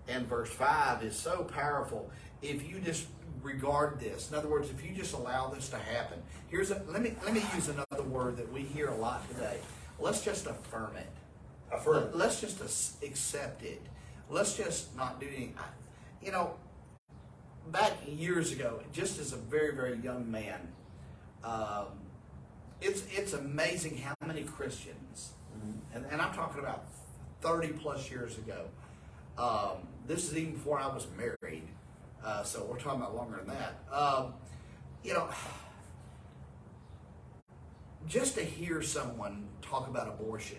and 0.09 0.27
verse 0.27 0.51
five 0.51 1.03
is 1.03 1.17
so 1.17 1.45
powerful. 1.45 2.11
If 2.43 2.69
you 2.69 2.79
just 2.81 3.07
regard 3.43 4.01
this, 4.01 4.31
in 4.31 4.37
other 4.37 4.49
words, 4.49 4.71
if 4.71 4.85
you 4.85 4.95
just 4.95 5.13
allow 5.13 5.49
this 5.51 5.69
to 5.71 5.77
happen, 5.77 6.19
here's 6.49 6.71
a, 6.71 6.83
let 6.89 7.03
me 7.03 7.15
let 7.25 7.35
me 7.35 7.43
use 7.55 7.69
another 7.69 8.05
word 8.09 8.37
that 8.37 8.51
we 8.53 8.63
hear 8.63 8.89
a 8.89 8.97
lot 8.97 9.29
today. 9.29 9.59
Let's 9.99 10.23
just 10.23 10.47
affirm 10.47 10.97
it. 10.97 11.09
Affirm. 11.73 12.05
Let- 12.05 12.17
Let's 12.17 12.41
just 12.41 13.03
accept 13.03 13.63
it. 13.63 13.83
Let's 14.31 14.57
just 14.57 14.97
not 14.97 15.21
do 15.21 15.27
anything. 15.27 15.55
I- 15.59 16.25
You 16.25 16.33
know, 16.33 16.55
back 17.71 17.93
years 18.07 18.53
ago, 18.53 18.81
just 18.93 19.19
as 19.19 19.33
a 19.33 19.37
very, 19.37 19.75
very 19.75 19.97
young 19.99 20.31
man, 20.31 20.61
um, 21.43 21.87
it's 22.85 23.03
it's 23.11 23.33
amazing 23.33 23.97
how 23.97 24.15
many 24.27 24.43
Christians, 24.43 25.33
and, 25.95 26.05
and 26.11 26.21
I'm 26.21 26.35
talking 26.35 26.61
about 26.61 26.85
30 27.41 27.69
plus 27.69 28.11
years 28.11 28.37
ago. 28.39 28.67
Um, 29.39 29.89
this 30.07 30.31
is 30.31 30.37
even 30.37 30.53
before 30.53 30.79
I 30.79 30.87
was 30.87 31.07
married, 31.17 31.67
uh, 32.25 32.43
so 32.43 32.65
we're 32.65 32.79
talking 32.79 33.01
about 33.01 33.17
longer 33.17 33.39
than 33.39 33.49
that. 33.49 33.79
Um, 33.93 34.35
you 35.03 35.15
know, 35.15 35.29
just 38.07 38.35
to 38.37 38.45
hear 38.45 38.83
someone 38.83 39.47
talk 39.63 39.89
about 39.89 40.09
abortion 40.09 40.59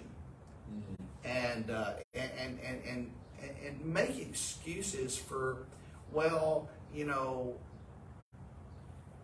and, 1.24 1.70
uh, 1.72 1.94
and, 2.14 2.32
and, 2.38 2.60
and, 2.60 2.82
and, 2.88 3.12
and 3.66 3.86
make 3.86 4.20
excuses 4.20 5.18
for, 5.18 5.66
well, 6.12 6.70
you 6.94 7.06
know, 7.06 7.56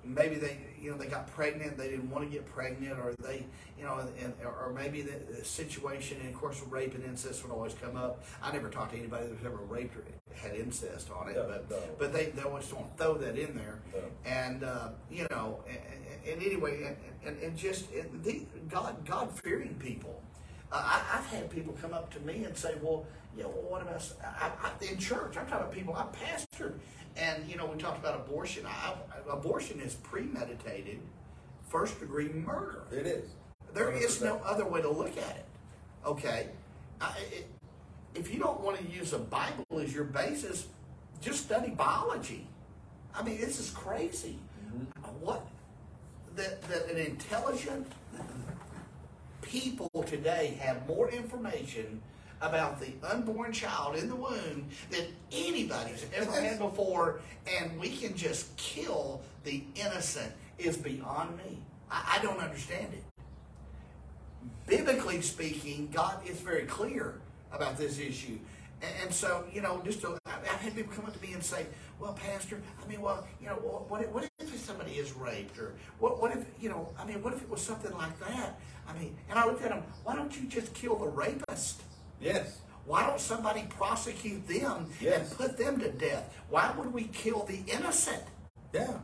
maybe 0.03 0.35
they, 0.35 0.57
you 0.81 0.91
know, 0.91 0.97
they 0.97 1.05
got 1.07 1.27
pregnant, 1.27 1.77
they 1.77 1.89
didn't 1.89 2.09
want 2.09 2.25
to 2.25 2.29
get 2.31 2.45
pregnant, 2.45 2.97
or 2.99 3.13
they, 3.21 3.45
you 3.77 3.83
know, 3.85 3.99
and, 4.19 4.33
or 4.43 4.73
maybe 4.75 5.01
the, 5.01 5.19
the 5.37 5.45
situation, 5.45 6.17
and 6.21 6.29
of 6.33 6.35
course, 6.35 6.61
rape 6.69 6.95
and 6.95 7.03
incest 7.03 7.43
would 7.43 7.51
always 7.51 7.73
come 7.75 7.95
up. 7.95 8.23
I 8.41 8.51
never 8.51 8.69
talked 8.69 8.93
to 8.93 8.97
anybody 8.97 9.27
that 9.27 9.35
was 9.37 9.45
ever 9.45 9.63
raped 9.63 9.95
or 9.95 10.03
had 10.35 10.55
incest 10.55 11.09
on 11.11 11.29
it, 11.29 11.35
No, 11.35 11.45
but 11.47 11.69
no. 11.69 11.77
but 11.99 12.13
they, 12.13 12.27
they 12.27 12.41
always 12.41 12.67
don't 12.67 12.97
throw 12.97 13.15
that 13.17 13.37
in 13.37 13.55
there. 13.55 13.79
No. 13.93 13.99
And 14.25 14.63
uh, 14.63 14.89
you 15.11 15.27
know, 15.29 15.63
and, 15.67 16.33
and 16.33 16.43
anyway, 16.43 16.83
and, 16.85 16.95
and, 17.25 17.43
and 17.43 17.57
just 17.57 17.91
and 17.91 18.23
the, 18.23 18.45
God 18.69 19.05
God 19.05 19.31
fearing 19.43 19.75
people. 19.75 20.21
Uh, 20.71 20.81
I, 20.83 21.17
I've 21.17 21.25
had 21.27 21.49
people 21.51 21.75
come 21.81 21.93
up 21.93 22.11
to 22.13 22.19
me 22.21 22.45
and 22.45 22.55
say, 22.57 22.75
"Well, 22.81 23.05
you 23.35 23.43
know, 23.43 23.49
well, 23.49 23.69
what 23.69 23.81
about 23.81 24.01
I, 24.23 24.51
I, 24.63 24.85
in 24.91 24.97
church?" 24.97 25.35
I'm 25.37 25.45
talking 25.45 25.53
about 25.57 25.71
people 25.73 25.93
I 25.95 26.05
pastored, 26.15 26.75
and 27.17 27.47
you 27.49 27.57
know, 27.57 27.65
we 27.65 27.77
talked 27.77 27.99
about 27.99 28.15
abortion. 28.15 28.65
I, 28.65 28.93
abortion 29.29 29.79
is 29.79 29.95
premeditated, 29.95 30.99
first 31.69 31.99
degree 31.99 32.29
murder. 32.29 32.83
It 32.91 33.05
is. 33.05 33.29
There 33.73 33.91
is 33.91 34.17
100%. 34.17 34.25
no 34.25 34.41
other 34.45 34.65
way 34.65 34.81
to 34.81 34.89
look 34.89 35.17
at 35.17 35.37
it. 35.37 35.45
Okay, 36.05 36.47
I, 36.99 37.13
it, 37.31 37.47
if 38.15 38.33
you 38.33 38.39
don't 38.39 38.59
want 38.61 38.77
to 38.77 38.85
use 38.85 39.11
the 39.11 39.19
Bible 39.19 39.65
as 39.79 39.93
your 39.93 40.03
basis, 40.03 40.67
just 41.21 41.45
study 41.45 41.69
biology. 41.69 42.47
I 43.13 43.23
mean, 43.23 43.39
this 43.39 43.59
is 43.59 43.69
crazy. 43.69 44.37
Mm-hmm. 44.65 45.25
What 45.25 45.45
that 46.35 46.61
that 46.63 46.89
an 46.89 46.97
intelligent 46.97 47.91
people 49.41 49.89
today 50.07 50.57
have 50.59 50.87
more 50.87 51.09
information 51.09 52.01
about 52.41 52.79
the 52.79 52.91
unborn 53.03 53.51
child 53.51 53.95
in 53.95 54.09
the 54.09 54.15
womb 54.15 54.67
than 54.89 55.05
anybody's 55.31 56.05
ever 56.15 56.31
had 56.31 56.59
before, 56.59 57.21
and 57.59 57.79
we 57.79 57.89
can 57.89 58.15
just 58.15 58.55
kill 58.57 59.21
the 59.43 59.63
innocent 59.75 60.31
is 60.57 60.77
beyond 60.77 61.37
me. 61.37 61.57
I, 61.89 62.17
I 62.17 62.23
don't 62.23 62.39
understand 62.39 62.87
it. 62.93 63.03
Biblically 64.67 65.21
speaking, 65.21 65.89
God 65.93 66.27
is 66.27 66.39
very 66.39 66.63
clear 66.63 67.19
about 67.51 67.77
this 67.77 67.99
issue. 67.99 68.37
And, 69.03 69.13
so, 69.13 69.45
you 69.53 69.61
know, 69.61 69.79
just 69.85 70.01
to, 70.01 70.17
I've 70.25 70.61
had 70.61 70.75
people 70.75 70.91
come 70.93 71.05
up 71.05 71.13
to 71.13 71.21
me 71.21 71.33
and 71.33 71.43
say, 71.43 71.67
well, 71.99 72.13
Pastor, 72.13 72.59
I 72.83 72.89
mean, 72.89 73.01
well, 73.01 73.27
you 73.39 73.45
know, 73.45 73.53
what, 73.53 73.89
what, 73.91 74.01
if, 74.01 74.09
what 74.09 74.27
if 74.39 74.59
somebody 74.59 74.93
is 74.93 75.13
raped? 75.13 75.59
Or 75.59 75.73
what, 75.99 76.19
what 76.19 76.31
if, 76.31 76.45
you 76.59 76.69
know, 76.69 76.89
I 76.97 77.05
mean, 77.05 77.21
what 77.21 77.33
if 77.33 77.43
it 77.43 77.49
was 77.49 77.61
something 77.61 77.91
like 77.91 78.19
that? 78.21 78.59
I 78.87 78.97
mean, 78.97 79.15
and 79.29 79.37
I 79.37 79.45
looked 79.45 79.61
at 79.61 79.69
them, 79.69 79.83
why 80.03 80.15
don't 80.15 80.35
you 80.35 80.47
just 80.47 80.73
kill 80.73 80.95
the 80.95 81.07
rapist? 81.07 81.83
Yes. 82.21 82.59
Why 82.85 83.05
don't 83.05 83.19
somebody 83.19 83.67
prosecute 83.69 84.47
them 84.47 84.87
Yes. 84.99 85.29
and 85.29 85.37
put 85.37 85.57
them 85.57 85.79
to 85.79 85.91
death? 85.91 86.33
Why 86.49 86.71
would 86.77 86.93
we 86.93 87.03
kill 87.05 87.43
the 87.43 87.59
innocent? 87.67 88.23
Yeah. 88.73 88.97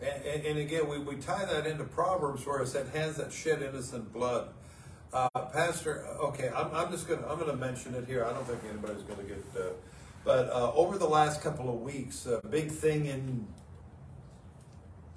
And, 0.00 0.24
and, 0.24 0.46
and 0.46 0.58
again, 0.58 0.88
we, 0.88 0.98
we 0.98 1.16
tie 1.16 1.44
that 1.44 1.66
into 1.66 1.84
Proverbs 1.84 2.44
where 2.46 2.60
it 2.60 2.68
said, 2.68 2.88
hands 2.88 3.16
that 3.16 3.32
shed 3.32 3.62
innocent 3.62 4.12
blood. 4.12 4.48
Uh, 5.12 5.28
Pastor, 5.52 6.06
okay, 6.20 6.50
I'm, 6.56 6.74
I'm 6.74 6.90
just 6.90 7.06
gonna 7.06 7.26
I'm 7.26 7.38
gonna 7.38 7.54
mention 7.54 7.94
it 7.94 8.06
here. 8.06 8.24
I 8.24 8.32
don't 8.32 8.46
think 8.46 8.60
anybody's 8.68 9.02
gonna 9.02 9.24
get. 9.24 9.44
Uh, 9.54 9.64
but 10.24 10.48
uh, 10.48 10.72
over 10.72 10.96
the 10.96 11.06
last 11.06 11.42
couple 11.42 11.68
of 11.68 11.82
weeks, 11.82 12.24
a 12.24 12.40
big 12.48 12.70
thing 12.70 13.04
in 13.04 13.46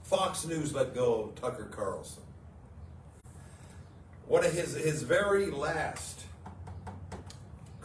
Fox 0.04 0.46
News 0.46 0.74
let 0.74 0.94
go 0.94 1.24
of 1.24 1.36
Tucker 1.36 1.70
Carlson. 1.72 2.24
One 4.28 4.44
of 4.44 4.52
his 4.52 4.74
his 4.74 5.04
very 5.04 5.50
last 5.50 6.25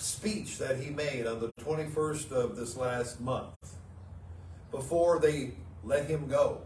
speech 0.01 0.59
that 0.59 0.79
he 0.79 0.91
made 0.91 1.27
on 1.27 1.41
the 1.41 1.53
21st 1.63 2.33
of 2.33 2.57
this 2.57 2.77
last 2.77 3.21
month 3.21 3.55
before 4.71 5.19
they 5.19 5.53
let 5.85 6.07
him 6.07 6.27
go. 6.27 6.63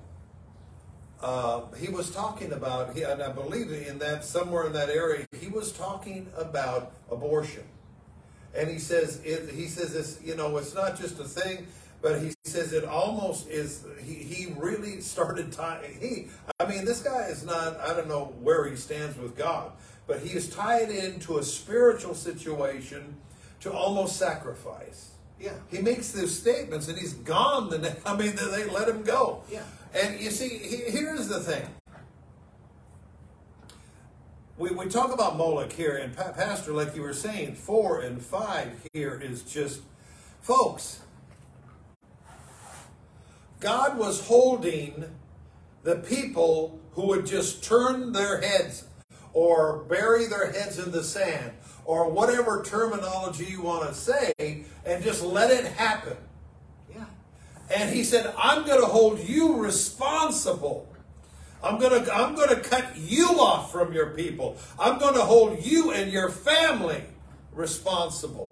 Uh, 1.21 1.63
he 1.79 1.89
was 1.89 2.11
talking 2.11 2.53
about, 2.53 2.95
and 2.97 3.23
I 3.23 3.33
believe 3.33 3.73
in 3.73 3.99
that 3.99 4.25
somewhere 4.25 4.67
in 4.67 4.73
that 4.75 4.91
area, 4.91 5.27
he 5.39 5.49
was 5.49 5.73
talking 5.73 6.29
about 6.37 6.93
abortion, 7.11 7.65
and 8.55 8.69
he 8.69 8.79
says 8.79 9.21
it. 9.25 9.51
He 9.55 9.67
says 9.67 9.95
this, 9.95 10.21
you 10.23 10.37
know, 10.37 10.57
it's 10.59 10.75
not 10.75 10.99
just 10.99 11.19
a 11.19 11.25
thing, 11.25 11.67
but 12.03 12.21
he 12.21 12.35
says 12.45 12.75
it 12.75 12.85
almost 12.85 13.49
is. 13.49 13.85
He 14.03 14.15
he 14.15 14.53
really 14.59 15.01
started 15.15 15.51
tying. 15.51 15.99
He, 15.99 16.27
I 16.61 16.67
mean, 16.67 16.85
this 16.85 17.03
guy 17.03 17.29
is 17.29 17.43
not. 17.43 17.81
I 17.81 17.95
don't 17.95 18.09
know 18.09 18.35
where 18.43 18.69
he 18.69 18.77
stands 18.77 19.17
with 19.17 19.35
God, 19.35 19.73
but 20.07 20.21
he 20.21 20.31
is 20.31 20.49
tied 20.49 20.91
into 20.91 21.39
a 21.39 21.43
spiritual 21.43 22.15
situation 22.15 23.17
to 23.61 23.73
almost 23.73 24.17
sacrifice. 24.17 25.11
Yeah. 25.41 25.55
He 25.71 25.79
makes 25.79 26.13
those 26.13 26.37
statements 26.39 26.89
and 26.89 26.99
he's 26.99 27.15
gone 27.15 27.71
the 27.71 27.79
next, 27.79 28.07
I 28.07 28.17
mean, 28.17 28.35
they 28.37 28.67
let 28.67 28.89
him 28.89 29.03
go. 29.03 29.43
Yeah. 29.51 29.63
And 29.95 30.21
you 30.21 30.31
see, 30.31 30.49
he, 30.49 30.77
here's 30.91 31.29
the 31.29 31.41
thing. 31.41 31.67
We, 34.57 34.71
we 34.71 34.87
talk 34.87 35.13
about 35.13 35.37
Moloch 35.37 35.73
here, 35.73 35.97
and 35.97 36.17
pa- 36.17 36.31
Pastor, 36.31 36.73
like 36.73 36.95
you 36.95 37.03
were 37.03 37.13
saying, 37.13 37.57
four 37.57 38.01
and 38.01 38.23
five 38.23 38.87
here 38.93 39.21
is 39.21 39.43
just, 39.43 39.81
folks, 40.43 41.01
God 43.59 43.99
was 43.99 44.27
holding 44.27 45.07
the 45.83 45.97
people 45.97 46.79
who 46.93 47.09
would 47.09 47.27
just 47.27 47.65
turn 47.65 48.13
their 48.13 48.41
heads 48.41 48.85
or 49.35 49.85
bury 49.85 50.27
their 50.27 50.51
heads 50.53 50.79
in 50.79 50.93
the 50.93 51.05
sand 51.05 51.53
or 51.85 52.09
whatever 52.09 52.63
terminology 52.63 53.45
you 53.45 53.61
want 53.61 53.87
to 53.87 53.95
say 53.95 54.65
and 54.87 55.05
just 55.05 55.23
let 55.23 55.51
it 55.51 55.67
happen. 55.67 56.17
Yeah. 56.95 57.05
And 57.75 57.95
he 57.95 58.05
said, 58.05 58.33
I'm 58.39 58.65
going 58.65 58.81
to 58.81 58.87
hold 58.87 59.21
you 59.21 59.57
responsible. 59.57 60.89
I'm 61.63 61.79
going 61.79 62.05
to 62.05 62.15
I'm 62.15 62.35
going 62.35 62.51
to 62.51 62.61
cut 62.61 62.97
you 62.97 63.41
off 63.41 63.73
from 63.73 63.93
your 63.93 64.11
people. 64.11 64.59
I'm 64.79 64.99
going 64.99 65.15
to 65.15 65.23
hold 65.23 65.65
you 65.65 65.93
and 65.93 66.13
your 66.13 66.31
family 66.31 67.03
responsible. 67.53 68.47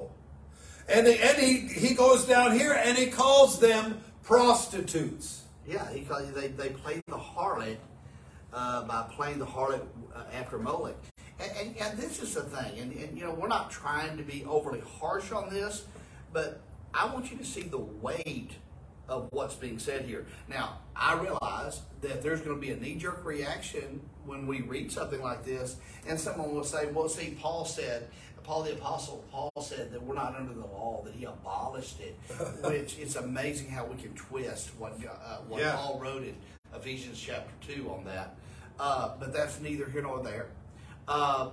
And, 0.89 1.07
and 1.07 1.39
he, 1.39 1.59
he 1.59 1.95
goes 1.95 2.27
down 2.27 2.59
here 2.59 2.73
and 2.73 2.97
he 2.99 3.07
calls 3.07 3.61
them 3.61 4.01
prostitutes. 4.23 5.43
Yeah, 5.67 5.89
he 5.93 6.07
they, 6.35 6.49
they 6.49 6.71
play 6.71 7.03
the 7.07 7.17
harlot 7.17 7.77
uh, 8.53 8.85
by 8.85 9.07
playing 9.15 9.39
the 9.39 9.47
harlot 9.47 9.83
uh, 10.15 10.23
after 10.35 10.59
Moloch. 10.59 10.97
And, 11.41 11.51
and, 11.61 11.77
and 11.79 11.99
this 11.99 12.23
is 12.23 12.35
the 12.35 12.43
thing, 12.43 12.79
and, 12.79 12.93
and 12.93 13.19
you 13.19 13.25
know, 13.25 13.33
we're 13.35 13.49
not 13.49 13.71
trying 13.71 14.17
to 14.17 14.23
be 14.23 14.45
overly 14.49 14.81
harsh 15.01 15.33
on 15.33 15.51
this, 15.51 15.87
but 16.33 16.61
I 16.95 17.07
want 17.13 17.31
you 17.33 17.39
to 17.39 17.45
see 17.45 17.63
the 17.63 17.79
weight 17.79 18.51
of 19.09 19.29
what's 19.33 19.55
being 19.55 19.79
said 19.79 20.05
here. 20.05 20.27
Now, 20.49 20.79
I 20.95 21.19
realize 21.19 21.81
that 22.03 22.23
there's 22.23 22.41
going 22.41 22.57
to 22.57 22.61
be 22.61 22.71
a 22.71 22.77
knee 22.77 22.95
jerk 22.95 23.25
reaction 23.25 24.01
when 24.25 24.47
we 24.47 24.61
read 24.61 24.93
something 24.93 25.21
like 25.21 25.45
this, 25.45 25.77
and 26.07 26.21
someone 26.21 26.55
will 26.55 26.65
say, 26.65 26.87
Well, 26.93 27.09
see, 27.09 27.37
Paul 27.41 27.65
said, 27.65 28.09
Paul 28.45 28.63
the 28.65 28.73
Apostle, 28.73 29.25
Paul 29.31 29.51
said 29.61 29.93
that 29.93 30.03
we're 30.03 30.15
not 30.15 30.37
under 30.37 30.53
the 30.53 30.61
law, 30.67 31.03
that 31.05 31.15
he 31.15 31.25
abolished 31.25 32.01
it, 32.01 32.17
which 32.65 32.99
it's 32.99 33.17
amazing 33.17 33.69
how 33.69 33.85
we 33.87 34.01
can 34.01 34.13
twist 34.15 34.71
what, 34.79 34.93
uh, 35.05 35.39
what 35.49 35.61
Yeah. 35.61 35.77
Paul 35.77 35.99
wrote 36.01 36.23
in 36.23 36.35
Ephesians 36.75 37.21
chapter 37.21 37.53
2 37.73 37.91
on 37.91 38.05
that. 38.05 38.37
Uh, 38.79 39.11
but 39.19 39.33
that's 39.33 39.61
neither 39.61 39.89
here 39.89 40.03
nor 40.03 40.23
there. 40.23 40.47
Uh, 41.07 41.51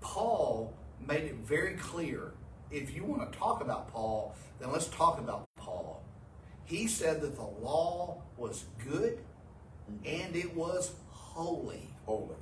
Paul 0.00 0.72
made 1.06 1.24
it 1.24 1.36
very 1.36 1.74
clear 1.74 2.32
if 2.70 2.94
you 2.94 3.04
want 3.04 3.30
to 3.30 3.38
talk 3.38 3.60
about 3.62 3.88
Paul, 3.92 4.34
then 4.60 4.70
let's 4.70 4.88
talk 4.88 5.18
about 5.18 5.46
Paul. 5.56 6.02
He 6.64 6.86
said 6.86 7.20
that 7.22 7.36
the 7.36 7.42
law 7.42 8.22
was 8.36 8.64
good 8.86 9.18
and 10.04 10.36
it 10.36 10.54
was 10.54 10.92
holy. 11.10 11.88
Holy. 12.04 12.36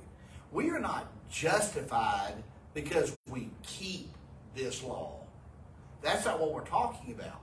We 0.51 0.69
are 0.69 0.79
not 0.79 1.07
justified 1.29 2.35
because 2.73 3.15
we 3.29 3.49
keep 3.63 4.09
this 4.55 4.83
law. 4.83 5.19
That's 6.01 6.25
not 6.25 6.39
what 6.39 6.53
we're 6.53 6.65
talking 6.65 7.13
about. 7.13 7.41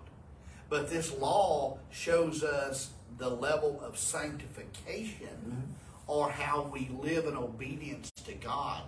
But 0.68 0.90
this 0.90 1.12
law 1.18 1.78
shows 1.90 2.42
us 2.42 2.90
the 3.18 3.28
level 3.28 3.80
of 3.84 3.98
sanctification 3.98 5.74
or 6.06 6.30
how 6.30 6.70
we 6.72 6.90
live 7.00 7.26
in 7.26 7.36
obedience 7.36 8.10
to 8.26 8.34
God. 8.34 8.82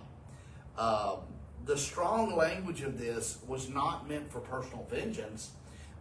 Um, 0.77 1.17
the 1.65 1.77
strong 1.77 2.35
language 2.35 2.81
of 2.81 2.97
this 2.97 3.39
was 3.47 3.69
not 3.69 4.07
meant 4.07 4.31
for 4.31 4.39
personal 4.39 4.85
vengeance. 4.89 5.51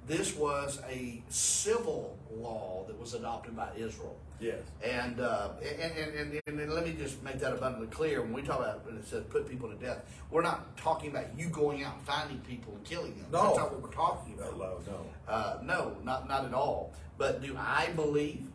This 0.07 0.37
was 0.37 0.81
a 0.89 1.21
civil 1.29 2.17
law 2.37 2.85
that 2.87 2.99
was 2.99 3.15
adopted 3.15 3.57
by 3.57 3.69
Israel. 3.77 4.17
Yes. 4.39 4.59
And, 4.85 5.19
uh, 5.19 5.49
and, 5.81 5.93
and, 5.97 6.41
and, 6.47 6.73
let 6.73 6.85
me 6.85 6.93
just 6.93 7.23
make 7.23 7.39
that 7.41 7.55
abundantly 7.55 7.89
clear. 7.89 8.21
When 8.21 8.33
we 8.35 8.43
talk 8.43 8.61
about 8.61 8.85
when 8.85 8.97
it 8.97 9.07
says 9.07 9.25
put 9.31 9.49
people 9.49 9.69
to 9.69 9.75
death, 9.77 10.05
we're 10.31 10.43
not 10.43 10.77
talking 10.77 11.11
about 11.11 11.27
you 11.37 11.49
going 11.49 11.83
out 11.83 11.95
and 11.97 12.03
finding 12.07 12.39
people 12.41 12.75
and 12.75 12.85
killing 12.85 13.17
them. 13.17 13.27
No. 13.33 13.43
That's 13.45 13.57
not 13.59 13.73
what 13.73 13.83
we're 13.83 13.91
talking 13.91 14.35
about. 14.35 14.59
No, 14.59 14.79
no. 14.87 15.33
Uh, 15.33 15.59
no, 15.63 15.97
not, 16.05 16.29
not 16.29 16.45
at 16.45 16.55
all. 16.55 16.93
But 17.19 17.43
do 17.43 17.57
I 17.59 17.89
believe 17.97 18.47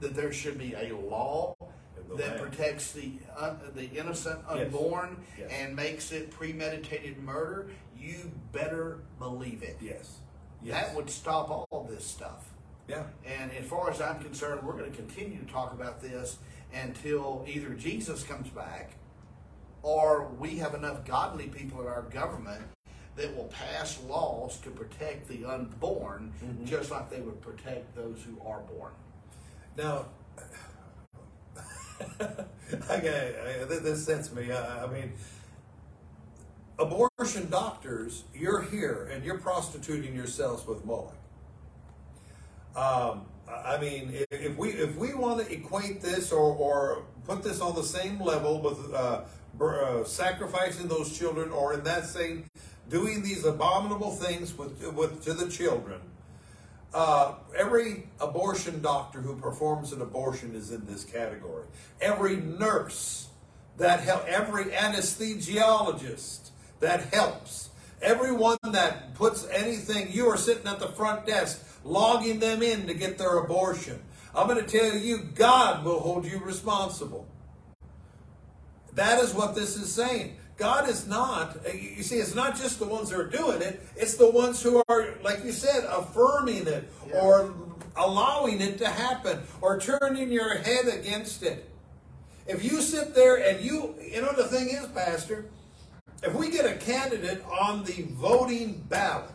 that 0.00 0.14
there 0.14 0.32
should 0.32 0.58
be 0.58 0.74
a 0.74 0.94
law 0.94 1.56
that 2.16 2.38
protects 2.38 2.92
the 2.92 3.12
un, 3.38 3.58
the 3.74 3.90
innocent 3.90 4.40
Yes. 4.54 4.66
unborn 4.66 5.16
Yes. 5.38 5.50
and 5.50 5.74
makes 5.74 6.12
it 6.12 6.30
premeditated 6.30 7.18
murder? 7.22 7.70
You 7.98 8.30
better 8.52 8.98
believe 9.18 9.62
it. 9.62 9.78
Yes. 9.80 10.18
Yes. 10.66 10.86
That 10.86 10.96
would 10.96 11.08
stop 11.08 11.48
all 11.48 11.88
this 11.88 12.04
stuff. 12.04 12.50
Yeah. 12.88 13.04
And 13.24 13.52
as 13.52 13.64
far 13.66 13.88
as 13.88 14.00
I'm 14.00 14.18
concerned, 14.18 14.62
we're 14.64 14.72
going 14.72 14.90
to 14.90 14.96
continue 14.96 15.38
to 15.38 15.52
talk 15.52 15.72
about 15.72 16.02
this 16.02 16.38
until 16.74 17.44
either 17.46 17.70
Jesus 17.70 18.24
comes 18.24 18.48
back 18.48 18.92
or 19.82 20.26
we 20.40 20.56
have 20.56 20.74
enough 20.74 21.04
godly 21.04 21.46
people 21.46 21.80
in 21.82 21.86
our 21.86 22.02
government 22.02 22.64
that 23.14 23.34
will 23.36 23.44
pass 23.44 24.00
laws 24.08 24.58
to 24.58 24.70
protect 24.70 25.28
the 25.28 25.44
unborn 25.44 26.32
mm-hmm. 26.44 26.64
just 26.64 26.90
like 26.90 27.10
they 27.10 27.20
would 27.20 27.40
protect 27.40 27.94
those 27.94 28.24
who 28.24 28.36
are 28.44 28.60
born. 28.60 28.92
Now, 29.76 30.06
okay, 32.90 33.62
I, 33.62 33.64
this 33.64 34.04
sets 34.04 34.32
me. 34.32 34.50
I, 34.50 34.84
I 34.84 34.86
mean, 34.88 35.12
abortion 36.78 37.48
doctors, 37.50 38.24
you're 38.34 38.62
here 38.62 39.08
and 39.12 39.24
you're 39.24 39.38
prostituting 39.38 40.14
yourselves 40.14 40.66
with 40.66 40.84
Moloch. 40.84 41.14
Um, 42.74 43.22
I 43.48 43.78
mean, 43.78 44.10
if, 44.30 44.56
we 44.56 44.70
if 44.70 44.96
we 44.96 45.14
want 45.14 45.46
to 45.46 45.52
equate 45.52 46.02
this 46.02 46.32
or, 46.32 46.54
or 46.54 47.04
put 47.24 47.42
this 47.42 47.60
on 47.60 47.74
the 47.74 47.84
same 47.84 48.20
level 48.20 48.60
with 48.60 48.92
uh, 48.92 49.22
uh, 49.60 50.04
sacrificing 50.04 50.88
those 50.88 51.16
children, 51.16 51.50
or 51.50 51.72
in 51.74 51.84
that 51.84 52.06
same 52.06 52.50
doing 52.90 53.22
these 53.22 53.44
abominable 53.44 54.12
things 54.12 54.56
with 54.58 54.84
with 54.92 55.24
to 55.24 55.32
the 55.32 55.48
children, 55.48 56.00
uh, 56.92 57.34
every 57.56 58.08
abortion 58.20 58.82
doctor 58.82 59.20
who 59.20 59.36
performs 59.36 59.92
an 59.92 60.02
abortion 60.02 60.54
is 60.54 60.70
in 60.70 60.84
this 60.86 61.04
category. 61.04 61.64
Every 62.00 62.36
nurse 62.36 63.28
that 63.78 64.00
help, 64.00 64.26
every 64.26 64.64
anesthesiologist 64.66 66.50
that 66.80 67.12
helps, 67.14 67.70
everyone 68.02 68.58
that 68.62 69.14
puts 69.14 69.46
anything, 69.48 70.12
you 70.12 70.26
are 70.28 70.36
sitting 70.36 70.66
at 70.66 70.78
the 70.78 70.88
front 70.88 71.26
desk 71.26 71.62
logging 71.84 72.40
them 72.40 72.62
in 72.62 72.86
to 72.86 72.94
get 72.94 73.18
their 73.18 73.38
abortion. 73.38 74.02
I'm 74.34 74.48
going 74.48 74.64
to 74.64 74.78
tell 74.78 74.96
you, 74.96 75.18
God 75.34 75.84
will 75.84 76.00
hold 76.00 76.26
you 76.26 76.38
responsible. 76.38 77.26
That 78.94 79.22
is 79.22 79.32
what 79.34 79.54
this 79.54 79.76
is 79.76 79.92
saying. 79.92 80.36
God 80.56 80.88
is 80.88 81.06
not, 81.06 81.56
uh, 81.66 81.72
you 81.72 82.02
see, 82.02 82.16
it's 82.16 82.34
not 82.34 82.56
just 82.56 82.78
the 82.78 82.86
ones 82.86 83.10
who 83.10 83.20
are 83.20 83.26
doing 83.26 83.60
it, 83.60 83.80
it's 83.94 84.14
the 84.14 84.30
ones 84.30 84.62
who 84.62 84.82
are, 84.88 85.14
like 85.22 85.44
you 85.44 85.52
said, 85.52 85.84
affirming 85.84 86.66
it 86.66 86.90
Yeah. 87.08 87.20
or 87.20 87.54
allowing 87.94 88.60
it 88.62 88.78
to 88.78 88.88
happen 88.88 89.42
or 89.60 89.78
turning 89.78 90.30
your 90.32 90.54
head 90.56 90.86
against 90.88 91.42
it. 91.42 91.68
If 92.46 92.64
you 92.64 92.80
sit 92.80 93.14
there 93.14 93.36
and 93.36 93.62
you, 93.62 93.96
you 94.00 94.22
know, 94.22 94.32
the 94.32 94.44
thing 94.44 94.68
is, 94.68 94.86
Pastor, 94.88 95.46
if 96.22 96.34
we 96.34 96.50
get 96.50 96.64
a 96.66 96.74
candidate 96.76 97.44
on 97.46 97.84
the 97.84 98.02
voting 98.10 98.82
ballot 98.88 99.30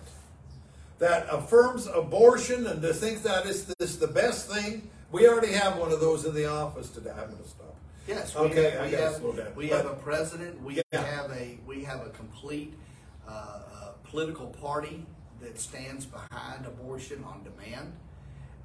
that 0.99 1.27
affirms 1.31 1.87
abortion 1.87 2.67
and 2.67 2.81
to 2.81 2.93
think 2.93 3.23
that 3.23 3.45
is 3.45 3.65
this 3.79 3.95
the 3.97 4.07
best 4.07 4.49
thing, 4.49 4.89
we 5.11 5.27
already 5.27 5.51
have 5.53 5.77
one 5.77 5.91
of 5.91 5.99
those 5.99 6.25
in 6.25 6.33
the 6.33 6.45
office 6.49 6.89
today. 6.89 7.11
I'm 7.11 7.29
going 7.31 7.41
to 7.43 7.47
stop. 7.49 7.75
Yes. 8.07 8.33
We 8.35 8.41
Okay, 8.41 8.71
have, 8.71 8.85
we 8.85 8.91
have. 9.37 9.55
We 9.55 9.69
But- 9.69 9.77
have 9.77 9.85
a 9.91 9.95
president. 9.95 10.61
We 10.63 10.81
Yeah. 10.91 11.01
have 11.01 11.31
a 11.31 11.57
we 11.65 11.83
have 11.83 12.05
a 12.05 12.09
complete 12.09 12.73
uh, 13.27 13.31
uh, 13.31 13.91
political 14.03 14.47
party 14.47 15.05
that 15.41 15.59
stands 15.59 16.05
behind 16.05 16.65
abortion 16.65 17.23
on 17.23 17.43
demand, 17.43 17.93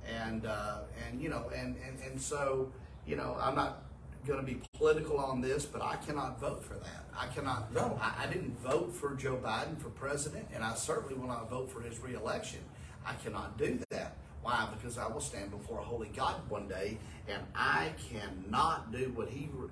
and 0.09 0.47
uh, 0.47 0.79
and 1.07 1.21
you 1.21 1.29
know 1.29 1.51
and, 1.55 1.77
and 1.87 1.99
and 2.11 2.21
so 2.21 2.73
you 3.07 3.17
know 3.17 3.37
I'm 3.41 3.55
not 3.55 3.83
going 4.27 4.45
to 4.45 4.47
be 4.47 4.61
political 4.75 5.19
on 5.19 5.41
this, 5.41 5.65
but 5.65 5.83
I 5.83 5.97
cannot 5.97 6.41
vote 6.41 6.65
for 6.65 6.75
that. 6.75 7.05
I 7.17 7.27
cannot. 7.29 7.73
No. 7.73 7.99
I, 8.01 8.25
I 8.25 8.27
didn't 8.27 8.59
vote 8.61 8.93
for 8.95 9.15
Joe 9.15 9.37
Biden 9.43 9.79
for 9.79 9.89
president, 9.91 10.47
and 10.55 10.65
I 10.65 10.75
certainly 10.75 11.15
will 11.15 11.29
not 11.29 11.49
vote 11.49 11.71
for 11.71 11.81
his 11.81 11.99
reelection. 12.01 12.61
I 13.07 13.15
cannot 13.15 13.57
do 13.57 13.79
that. 13.91 14.17
Why? 14.43 14.69
Because 14.77 14.99
I 14.99 15.07
will 15.09 15.21
stand 15.21 15.51
before 15.51 15.79
a 15.79 15.83
holy 15.83 16.09
God 16.09 16.37
one 16.49 16.69
day, 16.69 16.99
and 17.29 17.43
I 17.55 17.93
cannot 18.11 18.93
do 18.93 19.13
what 19.15 19.29
he 19.29 19.49
re- 19.55 19.69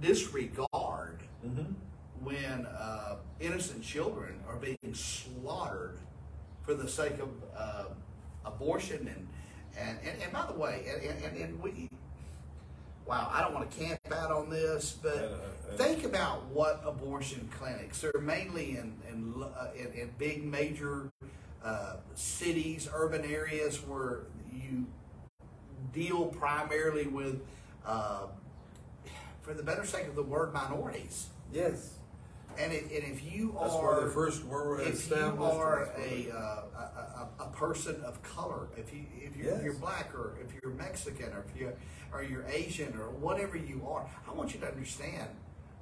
disregard 0.00 1.20
when 2.22 2.66
uh, 2.66 3.16
innocent 3.38 3.82
children 3.82 4.40
are 4.48 4.56
being 4.56 4.94
slaughtered 4.94 5.98
for 6.62 6.74
the 6.74 6.88
sake 6.88 7.18
of 7.18 7.28
uh, 7.56 7.84
abortion 8.44 9.08
and 9.08 9.28
and, 9.78 9.98
and 10.04 10.22
and 10.22 10.32
by 10.32 10.46
the 10.46 10.58
way, 10.58 10.84
and, 10.90 11.24
and, 11.24 11.36
and 11.36 11.62
we. 11.62 11.89
Wow, 13.10 13.28
I 13.32 13.40
don't 13.40 13.52
want 13.52 13.68
to 13.68 13.76
camp 13.76 13.98
out 14.12 14.30
on 14.30 14.48
this, 14.50 14.96
but 15.02 15.16
Uh, 15.16 15.72
uh, 15.72 15.76
think 15.76 16.04
about 16.04 16.44
what 16.46 16.80
abortion 16.86 17.50
clinics. 17.58 18.00
They're 18.00 18.20
mainly 18.20 18.76
in 18.76 18.94
in, 19.10 19.34
uh, 19.42 19.66
in, 19.76 19.92
in 20.00 20.10
big 20.16 20.44
major 20.44 21.10
uh, 21.64 21.96
cities, 22.14 22.88
urban 22.94 23.24
areas 23.24 23.78
where 23.84 24.20
you 24.52 24.86
deal 25.92 26.26
primarily 26.26 27.08
with, 27.08 27.40
uh, 27.84 28.26
for 29.42 29.54
the 29.54 29.64
better 29.64 29.84
sake 29.84 30.06
of 30.06 30.14
the 30.14 30.22
word, 30.22 30.52
minorities. 30.52 31.30
Yes. 31.52 31.94
And, 32.58 32.72
it, 32.72 32.84
and 32.84 33.12
if 33.12 33.24
you 33.24 33.56
That's 33.60 33.74
are 33.74 34.04
the 34.04 34.10
first 34.10 34.44
were 34.44 34.80
if 34.80 35.08
you 35.08 35.16
are 35.16 35.88
a, 35.98 36.30
uh, 36.30 36.36
a, 36.36 37.28
a, 37.42 37.44
a 37.46 37.46
person 37.52 38.00
of 38.04 38.22
color, 38.22 38.68
if 38.76 38.94
you 38.94 39.02
if 39.16 39.36
you're, 39.36 39.54
Yes. 39.54 39.64
you're 39.64 39.74
black 39.74 40.14
or 40.14 40.36
if 40.44 40.52
you're 40.62 40.72
Mexican 40.74 41.32
or 41.32 41.44
if 41.52 41.60
you 41.60 41.72
or 42.12 42.22
you're 42.22 42.46
Asian 42.46 42.94
or 42.98 43.10
whatever 43.10 43.56
you 43.56 43.86
are, 43.88 44.06
I 44.28 44.32
want 44.32 44.54
you 44.54 44.60
to 44.60 44.66
understand 44.66 45.28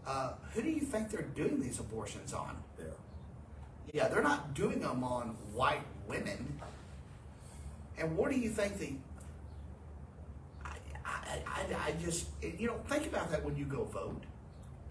uh, 0.07 0.33
who 0.55 0.62
do 0.62 0.71
you 0.71 0.81
think 0.81 1.11
they're 1.11 1.23
doing 1.23 1.61
these 1.61 1.79
abortions 1.79 2.33
on? 2.33 2.57
yeah. 2.79 2.87
Yeah, 3.93 4.09
they're 4.09 4.23
not 4.23 4.55
doing 4.55 4.81
them 4.81 5.03
on 5.03 5.37
white 5.55 5.83
women. 6.07 6.61
And 7.97 8.17
what 8.17 8.31
do 8.31 8.38
you 8.38 8.51
think 8.51 8.79
the? 8.79 8.93
I, 10.64 10.71
I, 11.05 11.41
I, 11.47 11.88
I 11.88 11.93
just 12.03 12.27
you 12.43 12.67
know 12.67 12.77
think 12.88 13.07
about 13.07 13.31
that 13.31 13.45
when 13.45 13.57
you 13.57 13.64
go 13.64 13.85
vote. 13.85 14.23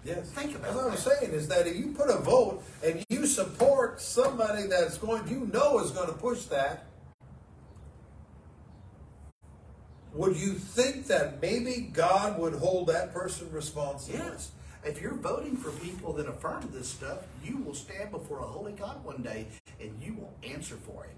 Yes. 0.03 0.29
Think 0.31 0.55
about 0.55 0.73
That's 0.73 0.75
what 0.75 0.91
I'm 0.91 0.97
saying 0.97 1.33
is 1.33 1.47
that 1.47 1.67
if 1.67 1.75
you 1.75 1.87
put 1.87 2.09
a 2.09 2.17
vote 2.17 2.63
and 2.83 3.05
you 3.09 3.25
support 3.25 3.99
somebody 3.99 4.67
that's 4.67 4.97
going, 4.97 5.27
you 5.27 5.49
know 5.51 5.79
is 5.79 5.91
going 5.91 6.07
to 6.07 6.13
push 6.13 6.43
that, 6.45 6.86
would 10.13 10.35
you 10.37 10.53
think 10.53 11.07
that 11.07 11.41
maybe 11.41 11.89
God 11.93 12.39
would 12.39 12.53
hold 12.55 12.87
that 12.87 13.13
person 13.13 13.51
responsible? 13.51 14.17
Yes. 14.17 14.51
If 14.83 15.01
you're 15.01 15.15
voting 15.15 15.57
for 15.57 15.71
people 15.71 16.13
that 16.13 16.27
affirm 16.27 16.69
this 16.71 16.87
stuff, 16.87 17.19
you 17.43 17.57
will 17.57 17.73
stand 17.73 18.11
before 18.11 18.39
a 18.39 18.45
holy 18.47 18.71
God 18.71 19.03
one 19.03 19.21
day 19.21 19.47
and 19.81 19.91
you 20.01 20.13
will 20.13 20.33
answer 20.43 20.75
for 20.75 21.05
it. 21.05 21.11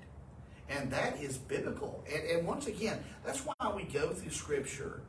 And 0.70 0.92
that 0.92 1.22
is 1.22 1.38
biblical. 1.38 2.04
And, 2.14 2.24
and 2.30 2.48
once 2.48 2.68
again, 2.68 3.04
that's 3.26 3.40
why 3.46 3.54
we 3.76 3.84
go 3.84 4.10
through 4.10 4.32
Scripture. 4.32 5.02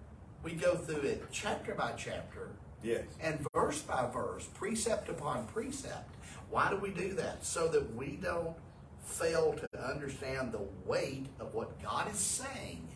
We 0.42 0.52
go 0.52 0.74
through 0.76 1.02
it 1.02 1.24
chapter 1.30 1.74
by 1.74 1.92
chapter 1.96 2.48
Yes. 2.82 3.04
and 3.20 3.46
verse 3.52 3.82
by 3.82 4.08
verse, 4.10 4.46
precept 4.54 5.10
upon 5.10 5.46
precept. 5.48 6.14
Why 6.50 6.70
do 6.70 6.76
we 6.76 6.90
do 6.90 7.12
that? 7.14 7.44
So 7.44 7.68
that 7.68 7.94
we 7.94 8.18
don't 8.22 8.56
fail 9.04 9.54
to 9.54 9.84
understand 9.86 10.52
the 10.52 10.62
weight 10.86 11.26
of 11.38 11.54
what 11.54 11.80
God 11.82 12.10
is 12.10 12.18
saying. 12.18 12.88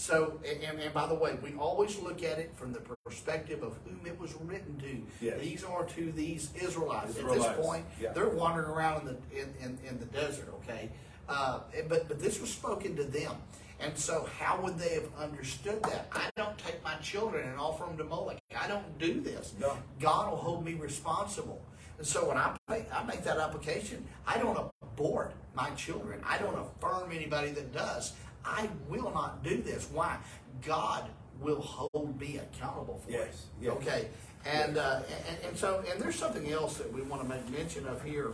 So, 0.00 0.40
and, 0.48 0.80
and, 0.80 0.94
by 0.94 1.06
the 1.06 1.14
way, 1.14 1.36
we 1.42 1.52
always 1.58 1.98
look 1.98 2.22
at 2.22 2.38
it 2.38 2.52
from 2.56 2.72
the 2.72 2.80
perspective 3.04 3.62
of 3.62 3.76
whom 3.84 4.00
it 4.06 4.18
was 4.18 4.34
written 4.40 4.78
to. 4.78 5.24
Yes. 5.24 5.40
These 5.42 5.62
are 5.62 5.84
to 5.84 6.12
these 6.12 6.48
Israelites. 6.58 7.18
At 7.18 7.28
this 7.28 7.46
point, 7.60 7.84
yeah. 8.00 8.12
they're 8.12 8.30
wandering 8.30 8.70
around 8.70 9.06
in 9.06 9.06
the 9.08 9.42
in, 9.42 9.54
in, 9.62 9.78
in 9.86 9.98
the 9.98 10.06
desert. 10.06 10.48
Okay, 10.62 10.88
uh, 11.28 11.60
but 11.86 12.08
but 12.08 12.18
this 12.18 12.40
was 12.40 12.50
spoken 12.50 12.96
to 12.96 13.04
them. 13.04 13.32
And 13.78 13.96
so, 13.96 14.26
how 14.38 14.58
would 14.62 14.78
they 14.78 14.94
have 14.94 15.08
understood 15.18 15.82
that? 15.82 16.08
I 16.12 16.30
don't 16.34 16.56
take 16.56 16.82
my 16.82 16.94
children 16.96 17.46
and 17.46 17.58
offer 17.58 17.84
them 17.84 17.98
to 17.98 18.04
Moloch. 18.04 18.38
I 18.58 18.68
don't 18.68 18.98
do 18.98 19.20
this. 19.20 19.52
No. 19.60 19.76
God 20.00 20.30
will 20.30 20.38
hold 20.38 20.64
me 20.64 20.74
responsible. 20.74 21.60
And 21.98 22.06
so, 22.06 22.26
when 22.26 22.38
I 22.38 22.56
make, 22.70 22.86
I 22.90 23.04
make 23.04 23.22
that 23.24 23.36
application, 23.36 24.06
I 24.26 24.38
don't 24.38 24.72
abort 24.82 25.34
my 25.54 25.68
children. 25.70 26.20
I 26.24 26.38
don't 26.38 26.58
affirm 26.58 27.12
anybody 27.12 27.50
that 27.50 27.74
does. 27.74 28.14
I 28.44 28.68
will 28.88 29.10
not 29.12 29.42
do 29.44 29.62
this. 29.62 29.88
Why? 29.92 30.18
God 30.66 31.04
will 31.40 31.60
hold 31.60 32.20
me 32.20 32.38
accountable 32.38 33.00
for 33.04 33.10
Yes, 33.10 33.46
it. 33.60 33.64
yes. 33.64 33.72
Okay. 33.76 34.08
And, 34.44 34.78
uh, 34.78 35.00
and 35.28 35.38
and 35.48 35.56
so 35.56 35.84
and 35.90 36.00
there's 36.00 36.16
something 36.16 36.50
else 36.50 36.78
that 36.78 36.90
we 36.92 37.02
want 37.02 37.22
to 37.22 37.28
make 37.28 37.46
mention 37.50 37.86
of 37.86 38.02
here 38.02 38.32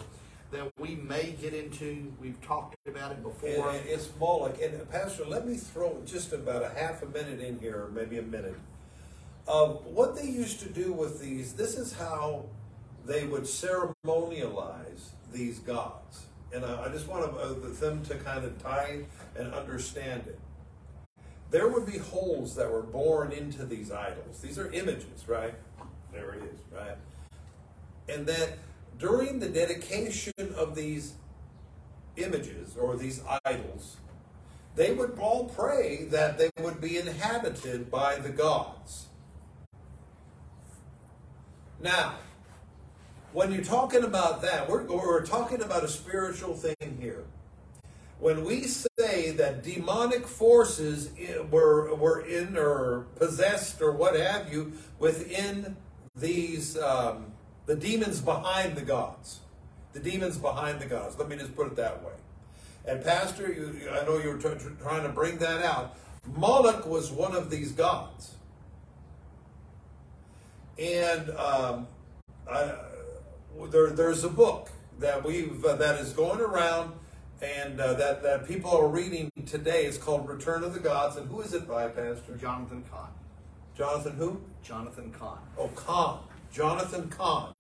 that 0.53 0.71
we 0.79 0.95
may 0.95 1.35
get 1.41 1.53
into. 1.55 2.13
We've 2.21 2.41
talked 2.41 2.77
about 2.87 3.11
it 3.13 3.23
before. 3.23 3.71
and 3.71 3.85
it's 3.89 4.09
Moloch. 4.21 4.61
And 4.63 4.81
uh, 4.81 4.85
Pastor, 4.85 5.25
let 5.25 5.47
me 5.47 5.57
throw 5.57 6.01
just 6.07 6.33
about 6.33 6.63
a 6.63 6.69
half 6.69 7.03
a 7.03 7.07
minute 7.07 7.41
in 7.41 7.59
here, 7.59 7.85
or 7.87 7.89
maybe 7.89 8.19
a 8.19 8.23
minute. 8.23 8.55
Of 9.49 9.85
what 9.87 10.15
they 10.17 10.27
used 10.27 10.61
to 10.61 10.69
do 10.69 10.93
with 10.93 11.21
these, 11.21 11.53
this 11.55 11.77
is 11.77 11.93
how 11.93 12.47
they 13.05 13.25
would 13.25 13.45
ceremonialize 13.47 15.11
these 15.33 15.59
gods. 15.61 16.27
And 16.53 16.65
I, 16.65 16.89
just 16.89 17.09
want 17.09 17.25
uh, 17.25 17.55
them 17.81 18.05
to 18.05 18.15
kind 18.17 18.45
of 18.45 18.63
tie 18.63 19.01
and 19.37 19.53
understand 19.53 20.23
it. 20.27 20.39
There 21.51 21.69
would 21.69 21.87
be 21.87 21.99
holes 21.99 22.55
that 22.57 22.71
were 22.71 22.83
born 22.83 23.33
into 23.33 23.65
these 23.65 23.91
idols. 23.91 24.41
These 24.41 24.59
are 24.59 24.71
images, 24.73 25.27
right? 25.27 25.55
There 26.13 26.35
it 26.35 26.43
is, 26.45 26.61
right? 26.73 26.97
And 28.09 28.27
that 28.27 28.59
during 28.99 29.41
the 29.41 29.49
dedication 29.49 30.33
of 30.57 30.75
these 30.75 31.15
images 32.17 32.77
or 32.77 32.97
these 32.97 33.23
idols, 33.45 33.97
they 34.75 34.93
would 34.93 35.19
all 35.19 35.45
pray 35.45 36.05
that 36.11 36.39
they 36.39 36.51
would 36.61 36.81
be 36.81 36.99
inhabited 36.99 37.91
by 37.91 38.17
the 38.17 38.29
gods. 38.29 39.07
Now, 41.81 42.17
when 43.37 43.53
you're 43.53 43.63
talking 43.63 44.03
about 44.03 44.41
that, 44.41 44.67
we're, 44.67 44.85
we're 44.85 45.27
talking 45.27 45.61
about 45.61 45.85
a 45.85 45.89
spiritual 45.89 46.55
thing 46.55 46.97
here. 46.99 47.23
When 48.19 48.47
we 48.47 48.63
say 48.63 49.33
that 49.33 49.63
demonic 49.63 50.27
forces 50.27 51.11
were, 51.51 51.95
were 51.97 52.21
in 52.23 52.57
or 52.57 53.05
possessed 53.17 53.83
or 53.83 53.93
what 53.93 54.19
have 54.19 54.51
you 54.51 54.73
within 54.99 55.77
these, 56.17 56.79
um, 56.79 57.27
the 57.67 57.77
demons 57.77 58.23
behind 58.23 58.75
the 58.75 58.81
gods, 58.81 59.41
the 59.93 60.01
demons 60.01 60.39
behind 60.39 60.81
the 60.81 60.87
gods, 60.87 61.19
let 61.19 61.29
me 61.29 61.37
just 61.37 61.55
put 61.55 61.67
it 61.67 61.77
that 61.77 62.03
way. 62.03 62.15
And 62.87 63.05
Pastor, 63.05 63.53
you, 63.53 63.91
I 63.91 64.03
know 64.07 64.17
you 64.17 64.31
were 64.31 64.39
tr- 64.39 64.55
tr- 64.55 64.81
trying 64.81 65.03
to 65.03 65.11
bring 65.11 65.37
that 65.39 65.63
out. 65.63 65.99
Moloch 66.35 66.87
was 66.87 67.13
one 67.13 67.35
of 67.35 67.51
these 67.51 67.73
gods. 67.73 68.35
And 70.79 71.29
um, 71.33 71.87
I, 72.51 72.73
there, 73.71 73.91
there's 73.91 74.25
a 74.25 74.29
book 74.29 74.71
that 74.99 75.25
we've 75.25 75.65
uh, 75.65 75.75
that 75.77 76.01
is 76.01 76.13
going 76.13 76.41
around, 76.41 76.93
and 77.43 77.81
uh, 77.81 77.95
that 77.95 78.23
that 78.23 78.47
people 78.47 78.71
are 78.71 78.89
reading 78.89 79.31
today. 79.47 79.85
It's 79.85 79.99
called 79.99 80.29
Return 80.29 80.65
of 80.65 80.75
the 80.75 80.81
Gods. 80.81 81.17
And 81.17 81.29
who 81.29 81.41
is 81.41 81.55
it 81.55 81.67
by, 81.67 81.89
Pastor? 81.89 82.37
Jonathan 82.41 82.85
Cahn. 82.91 83.11
Jonathan 83.77 84.13
who? 84.17 84.41
Jonathan 84.63 85.13
Cahn. 85.13 85.39
Oh, 85.59 85.69
Cahn. 85.69 86.21
Jonathan 86.53 87.09
Cahn. 87.09 87.53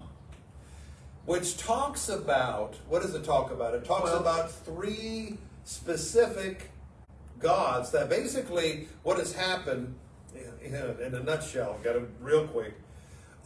Which 1.26 1.56
talks 1.56 2.09
about 2.09 2.76
what 2.88 3.02
does 3.02 3.14
it 3.14 3.24
talk 3.24 3.50
about? 3.50 3.74
It 3.74 3.85
talks 3.85 4.04
Well- 4.04 4.20
about 4.20 4.50
three 4.50 5.38
specific 5.64 6.70
gods 7.40 7.90
that 7.90 8.09
basically 8.09 8.88
what 9.02 9.18
has 9.18 9.32
happened 9.32 9.94
in, 10.62 10.74
in 10.74 11.14
a 11.14 11.22
nutshell, 11.22 11.78
got 11.82 11.96
it 11.96 12.09
real 12.20 12.46
quick, 12.46 12.74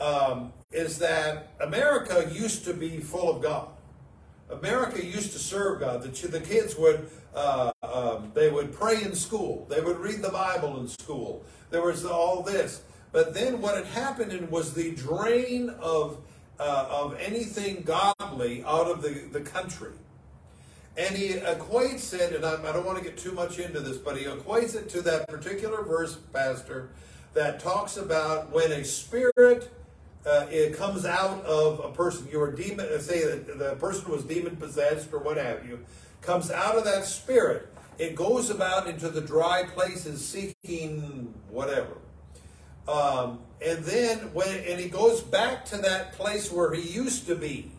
um, 0.00 0.52
is 0.72 0.98
that 0.98 1.52
America 1.60 2.30
used 2.32 2.64
to 2.64 2.74
be 2.74 2.98
full 2.98 3.34
of 3.34 3.42
God. 3.42 3.68
America 4.50 5.04
used 5.04 5.32
to 5.32 5.38
serve 5.38 5.80
God. 5.80 6.02
The, 6.02 6.28
the 6.28 6.40
kids 6.40 6.76
would 6.76 7.08
uh, 7.34 7.70
um, 7.82 8.32
they 8.34 8.50
would 8.50 8.72
pray 8.72 9.02
in 9.02 9.14
school. 9.14 9.66
They 9.70 9.80
would 9.80 9.98
read 9.98 10.22
the 10.22 10.30
Bible 10.30 10.80
in 10.80 10.88
school. 10.88 11.44
There 11.70 11.82
was 11.82 12.04
all 12.04 12.42
this. 12.42 12.82
But 13.12 13.34
then 13.34 13.60
what 13.60 13.76
had 13.76 13.86
happened 13.86 14.50
was 14.50 14.74
the 14.74 14.92
drain 14.92 15.70
of 15.80 16.18
uh, 16.58 16.86
of 16.90 17.18
anything 17.18 17.82
godly 17.82 18.62
out 18.64 18.86
of 18.86 19.02
the, 19.02 19.10
the 19.32 19.40
country. 19.40 19.92
And 20.96 21.16
he 21.16 21.30
equates 21.30 22.12
it, 22.12 22.34
and 22.34 22.44
I, 22.44 22.62
I 22.68 22.72
don't 22.72 22.84
want 22.84 22.98
to 22.98 23.04
get 23.04 23.16
too 23.16 23.32
much 23.32 23.58
into 23.58 23.80
this, 23.80 23.96
but 23.96 24.18
he 24.18 24.24
equates 24.24 24.74
it 24.74 24.88
to 24.90 25.02
that 25.02 25.28
particular 25.28 25.82
verse, 25.82 26.16
Pastor, 26.32 26.90
that 27.32 27.60
talks 27.60 27.96
about 27.96 28.52
when 28.52 28.72
a 28.72 28.84
spirit 28.84 29.70
uh, 30.26 30.46
it 30.50 30.76
comes 30.76 31.04
out 31.04 31.44
of 31.44 31.80
a 31.80 31.90
person. 31.90 32.28
You 32.30 32.52
demon. 32.56 32.86
uh, 32.86 32.98
Say 32.98 33.24
that 33.24 33.58
the 33.58 33.74
person 33.76 34.10
was 34.10 34.24
demon 34.24 34.56
possessed 34.56 35.12
or 35.12 35.18
what 35.18 35.36
have 35.36 35.66
you, 35.66 35.80
comes 36.20 36.50
out 36.50 36.76
of 36.76 36.84
that 36.84 37.04
spirit. 37.04 37.72
It 37.98 38.14
goes 38.14 38.50
about 38.50 38.86
into 38.86 39.08
the 39.08 39.20
dry 39.20 39.64
places 39.64 40.26
seeking 40.26 41.34
whatever. 41.50 41.98
Um, 42.88 43.40
and 43.64 43.84
then 43.84 44.32
when 44.32 44.48
and 44.48 44.80
he 44.80 44.88
goes 44.88 45.20
back 45.20 45.64
to 45.66 45.78
that 45.78 46.12
place 46.12 46.50
where 46.50 46.72
he 46.72 46.82
used 46.82 47.26
to 47.26 47.34
be, 47.34 47.70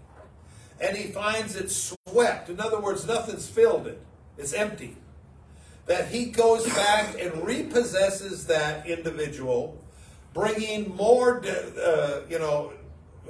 and 0.79 0.95
he 0.95 1.11
finds 1.11 1.55
it 1.55 1.71
swept. 1.71 2.49
In 2.49 2.59
other 2.59 2.79
words, 2.79 3.05
nothing's 3.07 3.47
filled 3.47 3.87
it; 3.87 3.99
it's 4.37 4.53
empty. 4.53 4.95
That 5.87 6.09
he 6.09 6.25
goes 6.27 6.65
back 6.67 7.15
and 7.19 7.31
repossesses 7.43 8.45
that 8.47 8.85
individual, 8.87 9.83
bringing 10.33 10.95
more. 10.95 11.43
Uh, 11.45 12.21
you 12.29 12.39
know, 12.39 12.73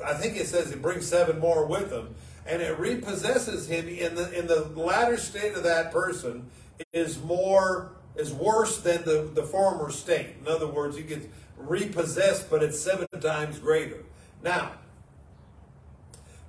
I 0.05 0.13
think 0.13 0.37
it 0.37 0.47
says 0.47 0.69
he 0.69 0.77
brings 0.77 1.07
seven 1.07 1.39
more 1.39 1.65
with 1.65 1.91
him, 1.91 2.15
and 2.45 2.61
it 2.61 2.77
repossesses 2.77 3.67
him 3.67 3.87
in 3.87 4.15
the 4.15 4.37
in 4.37 4.47
the 4.47 4.61
latter 4.75 5.17
state 5.17 5.53
of 5.53 5.63
that 5.63 5.91
person 5.91 6.49
is 6.93 7.21
more 7.21 7.91
is 8.15 8.33
worse 8.33 8.79
than 8.79 9.03
the 9.03 9.29
the 9.33 9.43
former 9.43 9.91
state. 9.91 10.35
In 10.41 10.47
other 10.47 10.67
words, 10.67 10.97
he 10.97 11.03
gets 11.03 11.27
repossessed, 11.57 12.49
but 12.49 12.63
it's 12.63 12.79
seven 12.79 13.07
times 13.19 13.59
greater. 13.59 14.03
Now, 14.43 14.73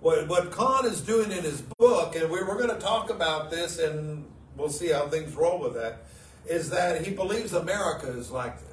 what 0.01 0.29
what 0.29 0.51
Cahn 0.51 0.87
is 0.87 1.01
doing 1.01 1.31
in 1.31 1.43
his 1.43 1.63
book, 1.79 2.17
and 2.17 2.31
we, 2.31 2.43
we're 2.43 2.59
going 2.59 2.75
to 2.75 2.81
talk 2.81 3.11
about 3.11 3.51
this, 3.51 3.79
and 3.79 4.25
we'll 4.57 4.71
see 4.71 4.89
how 4.89 5.09
things 5.09 5.35
roll 5.35 5.61
with 5.61 5.75
that, 5.75 6.05
is 6.47 6.71
that 6.71 7.05
he 7.05 7.13
believes 7.13 7.53
America 7.53 8.09
is 8.09 8.31
like 8.31 8.59
this. 8.69 8.72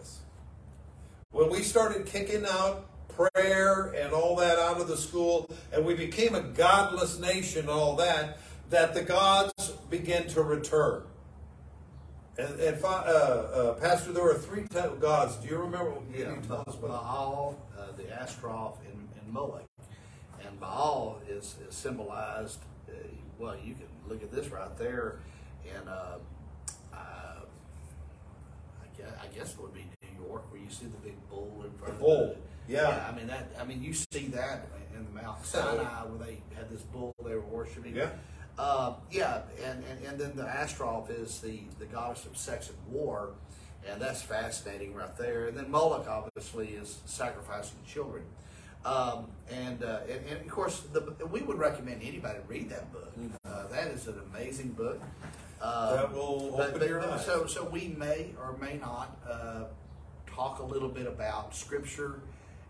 When 1.32 1.50
we 1.52 1.62
started 1.62 2.08
kicking 2.08 2.44
out 2.46 2.88
prayer 3.08 3.94
and 3.96 4.14
all 4.14 4.36
that 4.38 4.58
out 4.58 4.82
of 4.82 4.88
the 4.88 4.98
school, 4.98 5.48
and 5.72 5.86
we 5.86 5.94
became 5.94 6.34
a 6.34 6.42
godless 6.42 7.20
nation, 7.20 7.62
and 7.62 7.70
all 7.70 7.96
that, 7.98 8.40
that 8.72 8.96
the 8.96 9.04
gods 9.04 9.54
began 9.92 10.28
to 10.30 10.42
return. 10.42 11.04
And, 12.38 12.60
and 12.60 12.84
uh, 12.84 12.88
uh, 12.88 13.74
Pastor, 13.76 14.12
there 14.12 14.24
were 14.24 14.40
three 14.40 14.64
gods. 15.00 15.36
Do 15.36 15.48
you 15.50 15.58
remember? 15.58 15.94
Yeah, 16.12 16.32
you 16.32 16.42
tell 16.48 16.64
us 16.68 16.74
about- 16.76 16.90
Baal, 16.90 17.58
uh, 17.78 17.92
the 17.96 18.12
Astaroth, 18.20 18.80
and, 18.88 19.08
and 19.22 19.32
Moloch. 19.32 19.66
And 20.46 20.60
Baal 20.60 21.20
is, 21.30 21.56
is 21.68 21.76
symbolized, 21.76 22.60
uh, 22.90 22.94
well, 23.38 23.56
you 23.64 23.76
can 23.76 23.86
look 24.08 24.24
at 24.24 24.32
this 24.32 24.48
right 24.50 24.76
there, 24.78 25.20
and 25.76 25.88
uh, 25.88 26.18
uh, 26.92 26.96
I, 26.96 27.38
guess, 28.98 29.12
I 29.22 29.28
guess 29.38 29.52
it 29.54 29.62
would 29.62 29.76
be 29.76 29.86
York, 30.30 30.52
where 30.52 30.62
you 30.62 30.70
see 30.70 30.86
the 30.86 30.98
big 30.98 31.16
bull 31.30 31.64
in 31.66 31.72
front 31.78 31.98
The 31.98 32.04
bull. 32.04 32.32
of 32.32 32.38
Yeah. 32.68 33.08
I 33.12 33.16
mean 33.16 33.28
that. 33.28 33.52
I 33.60 33.64
mean 33.66 33.84
you 33.84 33.94
see 33.94 34.28
that 34.28 34.68
in 34.96 35.06
the 35.06 35.22
Mount 35.22 35.46
Sinai 35.46 36.04
where 36.06 36.26
they 36.28 36.38
had 36.56 36.70
this 36.70 36.82
bull 36.82 37.14
they 37.26 37.34
were 37.34 37.42
worshiping. 37.42 37.96
Yeah. 37.96 38.10
Uh, 38.58 38.94
yeah, 39.10 39.44
and, 39.66 39.82
and, 39.90 40.06
and 40.06 40.20
then 40.20 40.36
the 40.36 40.44
Astaroth 40.46 41.10
is 41.10 41.40
the, 41.40 41.62
the 41.80 41.86
goddess 41.86 42.26
of 42.26 42.36
sex 42.36 42.68
and 42.70 42.94
war, 42.94 43.30
and 43.90 44.02
that's 44.02 44.22
fascinating 44.22 44.94
right 44.94 45.16
there. 45.18 45.48
And 45.48 45.58
then 45.58 45.72
Moloch 45.72 46.10
obviously 46.10 46.68
is 46.72 46.98
sacrificing 47.06 47.78
children. 47.88 48.24
Um, 48.84 49.28
and, 49.50 49.82
uh, 49.82 50.00
and, 50.10 50.26
and 50.26 50.42
of 50.42 50.50
course, 50.50 50.82
the, 50.92 51.02
we 51.32 51.40
would 51.42 51.58
recommend 51.58 52.02
anybody 52.04 52.40
read 52.50 52.70
that 52.70 52.92
book. 52.92 53.14
Uh, 53.46 53.68
that 53.68 53.88
is 53.88 54.08
an 54.08 54.20
amazing 54.34 54.70
book. 54.72 55.02
Uh, 55.62 55.96
That 55.96 56.14
will 56.14 56.52
but- 56.58 56.68
open 56.70 56.80
but- 56.80 56.90
your 56.90 57.00
eyes. 57.10 57.26
So, 57.26 57.46
so 57.46 57.64
we 57.64 57.96
may 57.98 58.32
or 58.42 58.58
may 58.60 58.76
not 58.76 59.18
uh, 59.30 59.64
talk 60.36 60.60
a 60.60 60.64
little 60.66 60.90
bit 60.90 61.08
about 61.08 61.56
Scripture 61.56 62.20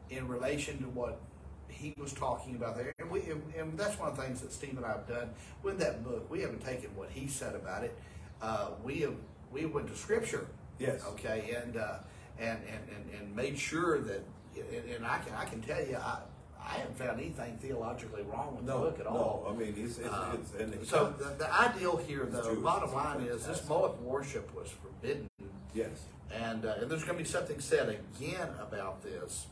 in 0.10 0.28
relation 0.28 0.78
to 0.80 0.86
what 0.90 1.20
he 1.68 1.94
was 1.98 2.12
talking 2.14 2.56
about 2.56 2.76
there, 2.76 2.92
and 3.00 3.10
we 3.10 3.22
and, 3.30 3.42
and 3.58 3.78
that's 3.78 3.98
one 4.00 4.10
of 4.10 4.18
the 4.18 4.24
things 4.24 4.42
that 4.42 4.52
Steve 4.52 4.76
and 4.76 4.86
I 4.86 4.90
have 4.90 5.08
done 5.08 5.30
with 5.64 5.80
that 5.80 6.04
book. 6.04 6.30
We 6.30 6.42
haven't 6.42 6.66
taken 6.66 6.90
what 6.96 7.10
he 7.12 7.28
said 7.28 7.56
about 7.56 7.84
it. 7.84 7.98
Uh, 8.42 8.70
we 8.84 9.00
have 9.02 9.14
we 9.52 9.66
went 9.66 9.88
to 9.88 9.96
Scripture, 9.96 10.48
Yes. 10.80 11.04
okay, 11.12 11.56
and 11.62 11.78
uh, 11.78 11.98
and, 12.40 12.60
and 12.68 12.80
and 12.96 13.22
and 13.22 13.36
made 13.36 13.58
sure 13.58 14.00
that, 14.00 14.24
and, 14.56 14.90
and 14.96 15.06
I 15.06 15.20
can 15.20 15.34
I 15.36 15.46
can 15.46 15.62
tell 15.62 15.82
you 15.86 15.96
I. 15.98 16.20
I 16.62 16.74
haven't 16.74 16.98
found 17.00 17.20
anything 17.22 17.58
theologically 17.62 18.22
wrong 18.24 18.58
with 18.58 18.66
No, 18.66 18.84
the 18.84 18.92
book 18.92 19.00
at 19.00 19.08
all. 19.08 19.44
no, 19.48 19.54
I 19.56 19.58
mean, 19.58 19.74
it's, 19.78 19.98
it's, 19.98 20.08
Um, 20.14 20.38
it's, 20.40 20.52
it's. 20.54 20.90
so 20.90 21.12
the, 21.18 21.30
the 21.40 21.52
ideal 21.52 21.96
here, 21.96 22.26
though, 22.30 22.44
Jewish. 22.44 22.60
bottom 22.62 22.94
line 22.94 23.22
is 23.22 23.46
this 23.48 23.68
Moloch 23.68 24.00
worship 24.02 24.54
was 24.54 24.70
forbidden, 24.70 25.28
Yes. 25.74 25.90
and, 26.34 26.66
uh, 26.66 26.76
and 26.82 26.90
there's 26.90 27.04
going 27.04 27.18
to 27.18 27.24
be 27.24 27.30
something 27.30 27.60
said 27.60 27.90
again 27.90 28.50
about 28.60 29.04
this. 29.04 29.48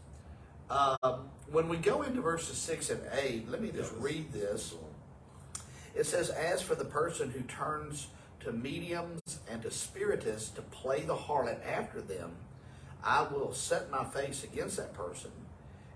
Um, 0.70 1.30
when 1.50 1.70
we 1.70 1.78
go 1.78 2.02
into 2.02 2.22
verses 2.22 2.58
six 2.58 2.90
and 2.90 3.02
eight, 3.22 3.50
let 3.50 3.62
me 3.62 3.72
just 3.72 3.94
read 3.98 4.34
this. 4.34 4.74
It 5.96 6.06
says, 6.06 6.30
"As 6.30 6.62
for 6.62 6.76
the 6.76 6.86
person 6.86 7.32
who 7.32 7.42
turns 7.42 8.08
to 8.42 8.52
mediums 8.52 9.40
and 9.50 9.62
to 9.62 9.72
spiritists 9.72 10.50
to 10.52 10.62
play 10.62 11.02
the 11.02 11.16
harlot 11.16 11.66
after 11.66 12.02
them, 12.02 12.34
I 13.04 13.24
will 13.24 13.54
set 13.54 13.90
my 13.90 14.04
face 14.04 14.44
against 14.44 14.78
that 14.78 14.94
person." 14.94 15.32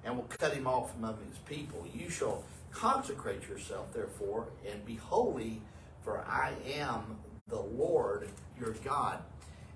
and 0.04 0.16
will 0.16 0.26
cut 0.26 0.54
him 0.54 0.68
off 0.68 0.92
from 0.92 1.04
among 1.04 1.18
his 1.28 1.38
people. 1.40 1.86
You 1.94 2.10
shall 2.10 2.44
consecrate 2.72 3.48
yourself, 3.48 3.94
therefore, 3.94 4.48
and 4.70 4.86
be 4.86 4.96
holy, 4.96 5.62
for 6.04 6.20
I 6.20 6.54
am 6.76 7.18
the 7.48 7.62
Lord 7.62 8.30
your 8.60 8.72
God. 8.84 9.20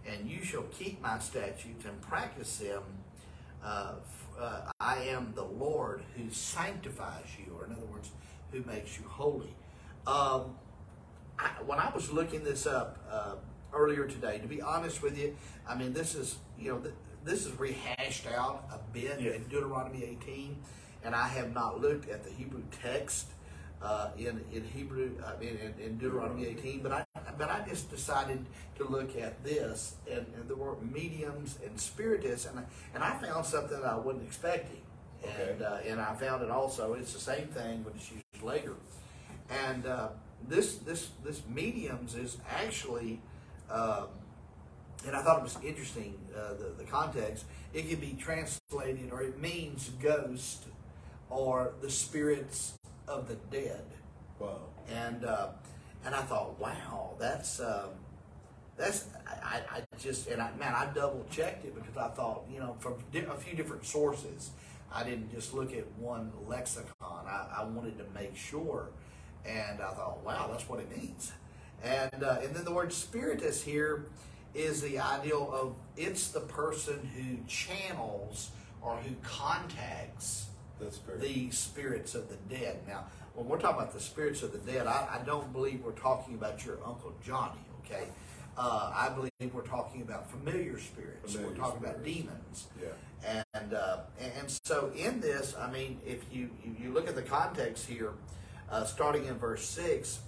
And 0.07 0.29
you 0.29 0.43
shall 0.43 0.63
keep 0.63 1.01
my 1.01 1.19
statutes 1.19 1.85
and 1.85 1.99
practice 2.01 2.57
them. 2.57 2.83
Uh, 3.63 3.93
uh, 4.39 4.61
I 4.79 4.97
am 5.05 5.33
the 5.35 5.43
Lord 5.43 6.03
who 6.15 6.29
sanctifies 6.29 7.25
you, 7.39 7.55
or 7.57 7.65
in 7.65 7.71
other 7.71 7.85
words, 7.87 8.09
who 8.51 8.61
makes 8.63 8.97
you 8.99 9.05
holy. 9.07 9.55
Um, 10.05 10.55
I, 11.39 11.49
when 11.65 11.79
I 11.79 11.91
was 11.93 12.11
looking 12.11 12.43
this 12.43 12.67
up 12.67 12.99
uh, 13.09 13.35
earlier 13.73 14.05
today, 14.07 14.37
to 14.37 14.47
be 14.47 14.61
honest 14.61 15.01
with 15.01 15.17
you, 15.17 15.35
I 15.67 15.75
mean, 15.75 15.93
this 15.93 16.13
is, 16.15 16.37
you 16.59 16.71
know, 16.71 16.79
th- 16.79 16.93
this 17.23 17.45
is 17.47 17.57
rehashed 17.59 18.27
out 18.27 18.65
a 18.71 18.77
bit 18.93 19.19
Yeah. 19.19 19.31
in 19.31 19.43
Deuteronomy 19.45 20.03
18, 20.03 20.55
and 21.03 21.15
I 21.15 21.27
have 21.29 21.53
not 21.53 21.81
looked 21.81 22.07
at 22.09 22.23
the 22.23 22.29
Hebrew 22.29 22.61
text 22.83 23.27
uh, 23.85 24.09
in 24.17 24.43
in 24.51 24.63
Hebrew 24.63 25.11
uh, 25.23 25.33
in, 25.39 25.57
in, 25.57 25.73
in 25.79 25.97
Deuteronomy 25.97 26.47
18, 26.47 26.79
but 26.81 26.91
I 26.91 27.05
but 27.37 27.51
I 27.51 27.63
just 27.69 27.91
decided 27.91 28.43
to 28.77 28.87
look 28.87 29.15
at 29.15 29.43
this 29.43 29.95
and, 30.09 30.25
and 30.35 30.47
the 30.47 30.55
word 30.55 30.77
mediums 30.91 31.59
and 31.63 31.79
spiritists, 31.79 32.47
and 32.47 32.59
I, 32.59 32.63
and 32.95 33.03
I 33.03 33.13
found 33.17 33.45
something 33.45 33.79
that 33.79 33.87
I 33.87 33.95
wasn't 33.95 34.25
expecting, 34.25 34.81
and 35.23 35.61
uh, 35.61 35.77
and 35.87 36.01
I 36.01 36.15
found 36.15 36.41
it 36.41 36.49
also. 36.49 36.93
It's 36.93 37.13
the 37.13 37.19
same 37.19 37.47
thing, 37.47 37.83
but 37.83 37.93
it's 37.95 38.11
used 38.11 38.43
later, 38.43 38.73
and 39.67 39.85
uh, 39.85 40.07
this 40.49 40.77
this 40.77 41.09
this 41.23 41.43
mediums 41.47 42.15
is 42.15 42.37
actually. 42.49 43.21
Um, 43.69 44.07
and 45.05 45.15
I 45.15 45.21
thought 45.21 45.37
it 45.37 45.43
was 45.43 45.59
interesting 45.63 46.17
uh, 46.35 46.55
the 46.55 46.73
the 46.79 46.85
context. 46.85 47.45
It 47.75 47.87
can 47.87 47.99
be 47.99 48.17
translated, 48.19 49.11
or 49.11 49.21
it 49.21 49.39
means 49.39 49.91
ghost, 50.01 50.63
or 51.29 51.73
the 51.81 51.91
spirits 51.91 52.79
of 53.07 53.27
the 53.27 53.35
dead. 53.51 53.83
Wow. 54.39 54.59
And 54.89 55.25
uh, 55.25 55.49
and 56.05 56.13
I 56.13 56.21
thought, 56.21 56.59
wow, 56.59 57.15
that's 57.19 57.59
um, 57.59 57.89
that's 58.77 59.05
I, 59.27 59.61
I 59.71 59.81
just 59.97 60.27
and 60.27 60.41
I, 60.41 60.51
man, 60.59 60.73
I 60.73 60.87
double 60.93 61.25
checked 61.31 61.65
it 61.65 61.73
because 61.75 61.97
I 61.97 62.09
thought, 62.09 62.43
you 62.51 62.59
know, 62.59 62.75
from 62.79 62.95
di- 63.11 63.19
a 63.19 63.35
few 63.35 63.55
different 63.55 63.85
sources. 63.85 64.51
I 64.93 65.03
didn't 65.03 65.31
just 65.33 65.53
look 65.53 65.73
at 65.73 65.91
one 65.97 66.31
lexicon. 66.47 67.25
I, 67.27 67.47
I 67.57 67.63
wanted 67.65 67.97
to 67.97 68.05
make 68.13 68.37
sure, 68.37 68.89
and 69.45 69.81
I 69.81 69.91
thought, 69.91 70.23
wow, 70.23 70.47
that's 70.49 70.69
what 70.69 70.79
it 70.79 70.95
means. 70.95 71.33
And 71.83 72.23
uh, 72.23 72.37
and 72.43 72.55
then 72.55 72.65
the 72.65 72.71
word 72.71 72.93
spiritists 72.93 73.63
here 73.63 74.05
is 74.53 74.81
the 74.81 74.99
ideal 74.99 75.49
of 75.53 75.75
it's 75.97 76.29
the 76.29 76.39
person 76.39 77.09
who 77.15 77.45
channels 77.47 78.51
or 78.81 78.95
who 78.97 79.15
contacts 79.21 80.47
That's 80.79 80.97
very. 80.99 81.19
the 81.19 81.51
spirits 81.51 82.15
of 82.15 82.29
the 82.29 82.37
dead. 82.53 82.79
Now, 82.87 83.05
when 83.33 83.47
we're 83.47 83.59
talking 83.59 83.81
about 83.81 83.93
the 83.93 83.99
spirits 83.99 84.43
of 84.43 84.51
the 84.51 84.71
dead, 84.71 84.87
I, 84.87 85.19
I 85.19 85.25
don't 85.25 85.51
believe 85.51 85.83
we're 85.83 85.91
talking 85.91 86.35
about 86.35 86.65
your 86.65 86.77
Uncle 86.85 87.13
Johnny, 87.23 87.59
okay? 87.83 88.05
Uh, 88.57 88.91
I 88.95 89.09
believe 89.09 89.53
we're 89.53 89.61
talking 89.61 90.01
about 90.01 90.31
familiar 90.31 90.79
spirits. 90.79 91.33
Familiar 91.33 91.51
we're 91.51 91.57
talking 91.57 91.83
about 91.83 92.03
demons. 92.03 92.67
Yeah. 92.81 93.41
And, 93.53 93.73
uh, 93.73 93.97
and 94.21 94.31
and 94.39 94.59
so 94.63 94.91
in 94.95 95.19
this, 95.19 95.55
I 95.59 95.69
mean, 95.71 95.99
if 96.05 96.23
you 96.31 96.49
you, 96.63 96.75
you 96.79 96.93
look 96.93 97.07
at 97.07 97.15
the 97.15 97.23
context 97.23 97.87
here, 97.87 98.11
uh, 98.69 98.85
starting 98.85 99.25
in 99.25 99.35
verse 99.35 99.67
six, 99.67 100.19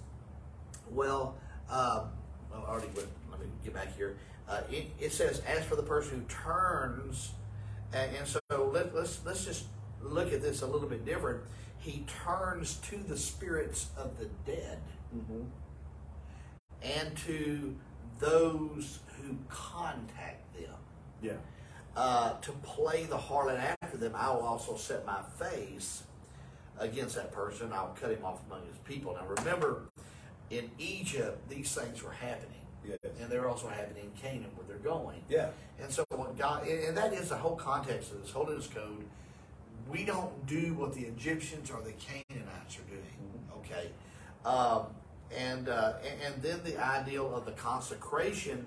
well, 0.90 1.36
uh, 1.70 2.04
well, 2.50 2.64
I 2.66 2.70
already 2.70 2.88
went. 2.88 3.08
Let 3.30 3.40
me 3.40 3.46
get 3.64 3.72
back 3.72 3.96
here. 3.96 4.16
Uh, 4.48 4.62
it, 4.70 4.86
it 4.98 5.12
says, 5.12 5.40
"As 5.46 5.64
for 5.64 5.76
the 5.76 5.82
person 5.82 6.18
who 6.18 6.24
turns," 6.24 7.32
and, 7.92 8.10
and 8.16 8.26
so 8.26 8.40
let, 8.50 8.94
let's 8.94 9.20
let's 9.24 9.44
just 9.44 9.64
look 10.10 10.32
at 10.32 10.42
this 10.42 10.62
a 10.62 10.66
little 10.66 10.88
bit 10.88 11.04
different. 11.04 11.40
He 11.78 12.04
turns 12.24 12.76
to 12.88 12.96
the 12.96 13.16
spirits 13.16 13.88
of 13.96 14.18
the 14.18 14.26
dead 14.50 14.78
Mm-hmm. 15.16 15.44
and 16.82 17.16
to 17.26 17.74
those 18.18 18.98
who 19.22 19.36
contact 19.48 20.52
them 20.54 20.74
Yeah. 21.22 21.32
uh, 21.96 22.34
to 22.40 22.52
play 22.52 23.04
the 23.04 23.16
harlot 23.16 23.58
after 23.82 23.96
them, 23.96 24.12
I 24.14 24.30
will 24.30 24.42
also 24.42 24.76
set 24.76 25.06
my 25.06 25.20
face 25.38 26.02
against 26.78 27.14
that 27.16 27.32
person. 27.32 27.72
I'll 27.72 27.96
cut 27.98 28.10
him 28.10 28.22
off 28.22 28.40
among 28.46 28.66
his 28.66 28.76
people. 28.84 29.14
Now 29.14 29.26
remember, 29.26 29.84
in 30.50 30.70
Egypt, 30.78 31.48
these 31.48 31.74
things 31.74 32.02
were 32.02 32.12
happening. 32.12 32.52
Yes. 32.86 32.98
And 33.20 33.30
they're 33.30 33.48
also 33.48 33.68
happening 33.68 34.04
in 34.04 34.10
Canaan 34.20 34.50
where 34.56 34.66
they're 34.68 34.76
going. 34.92 35.22
Yeah. 35.28 35.48
And 35.82 35.90
so 35.90 36.04
what 36.10 36.36
God, 36.38 36.66
and 36.66 36.96
that 36.98 37.12
is 37.14 37.30
the 37.30 37.36
whole 37.36 37.56
context 37.56 38.12
of 38.12 38.20
this 38.20 38.30
holiness 38.30 38.66
code. 38.66 39.04
We 39.88 40.04
don't 40.04 40.46
do 40.46 40.74
what 40.74 40.94
the 40.94 41.02
Egyptians 41.02 41.70
or 41.70 41.80
the 41.82 41.92
Canaanites 41.92 42.78
are 42.78 42.90
doing. 42.90 43.02
Okay. 43.58 43.90
Um, 44.44 44.86
and, 45.36 45.68
uh, 45.68 45.94
and 46.04 46.34
and 46.34 46.42
then 46.42 46.60
the 46.64 46.78
ideal 46.82 47.34
of 47.34 47.44
the 47.44 47.52
consecration 47.52 48.66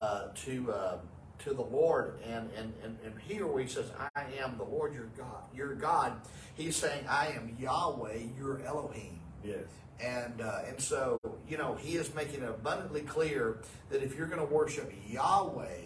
uh, 0.00 0.28
to 0.34 0.72
uh, 0.72 0.96
to 1.40 1.52
the 1.52 1.62
Lord, 1.62 2.18
and, 2.24 2.50
and 2.56 2.72
and 2.82 2.96
and 3.04 3.14
here 3.26 3.46
where 3.46 3.62
he 3.62 3.68
says, 3.68 3.90
"I 4.14 4.22
am 4.38 4.56
the 4.56 4.64
Lord 4.64 4.94
your 4.94 5.08
God." 5.16 5.42
Your 5.54 5.74
God. 5.74 6.20
He's 6.54 6.76
saying, 6.76 7.04
"I 7.08 7.28
am 7.28 7.56
Yahweh, 7.58 8.18
your 8.38 8.60
Elohim." 8.62 9.18
Yes. 9.44 9.58
And 10.00 10.40
uh, 10.40 10.60
and 10.66 10.80
so 10.80 11.18
you 11.48 11.58
know 11.58 11.74
he 11.74 11.96
is 11.96 12.14
making 12.14 12.42
it 12.42 12.48
abundantly 12.48 13.02
clear 13.02 13.58
that 13.90 14.02
if 14.02 14.16
you're 14.16 14.28
going 14.28 14.46
to 14.46 14.52
worship 14.52 14.92
Yahweh, 15.08 15.78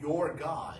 your 0.00 0.34
God, 0.34 0.78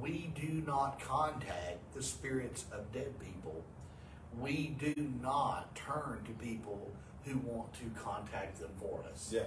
we 0.00 0.32
do 0.34 0.62
not 0.66 1.00
contact 1.00 1.78
the 1.94 2.02
spirits 2.02 2.64
of 2.72 2.92
dead 2.92 3.18
people. 3.20 3.64
We 4.38 4.76
do 4.78 4.94
not 5.22 5.74
turn 5.74 6.20
to 6.24 6.32
people 6.44 6.90
who 7.24 7.38
want 7.38 7.72
to 7.74 8.00
contact 8.00 8.60
them 8.60 8.70
for 8.80 9.00
us. 9.12 9.30
Yeah. 9.32 9.42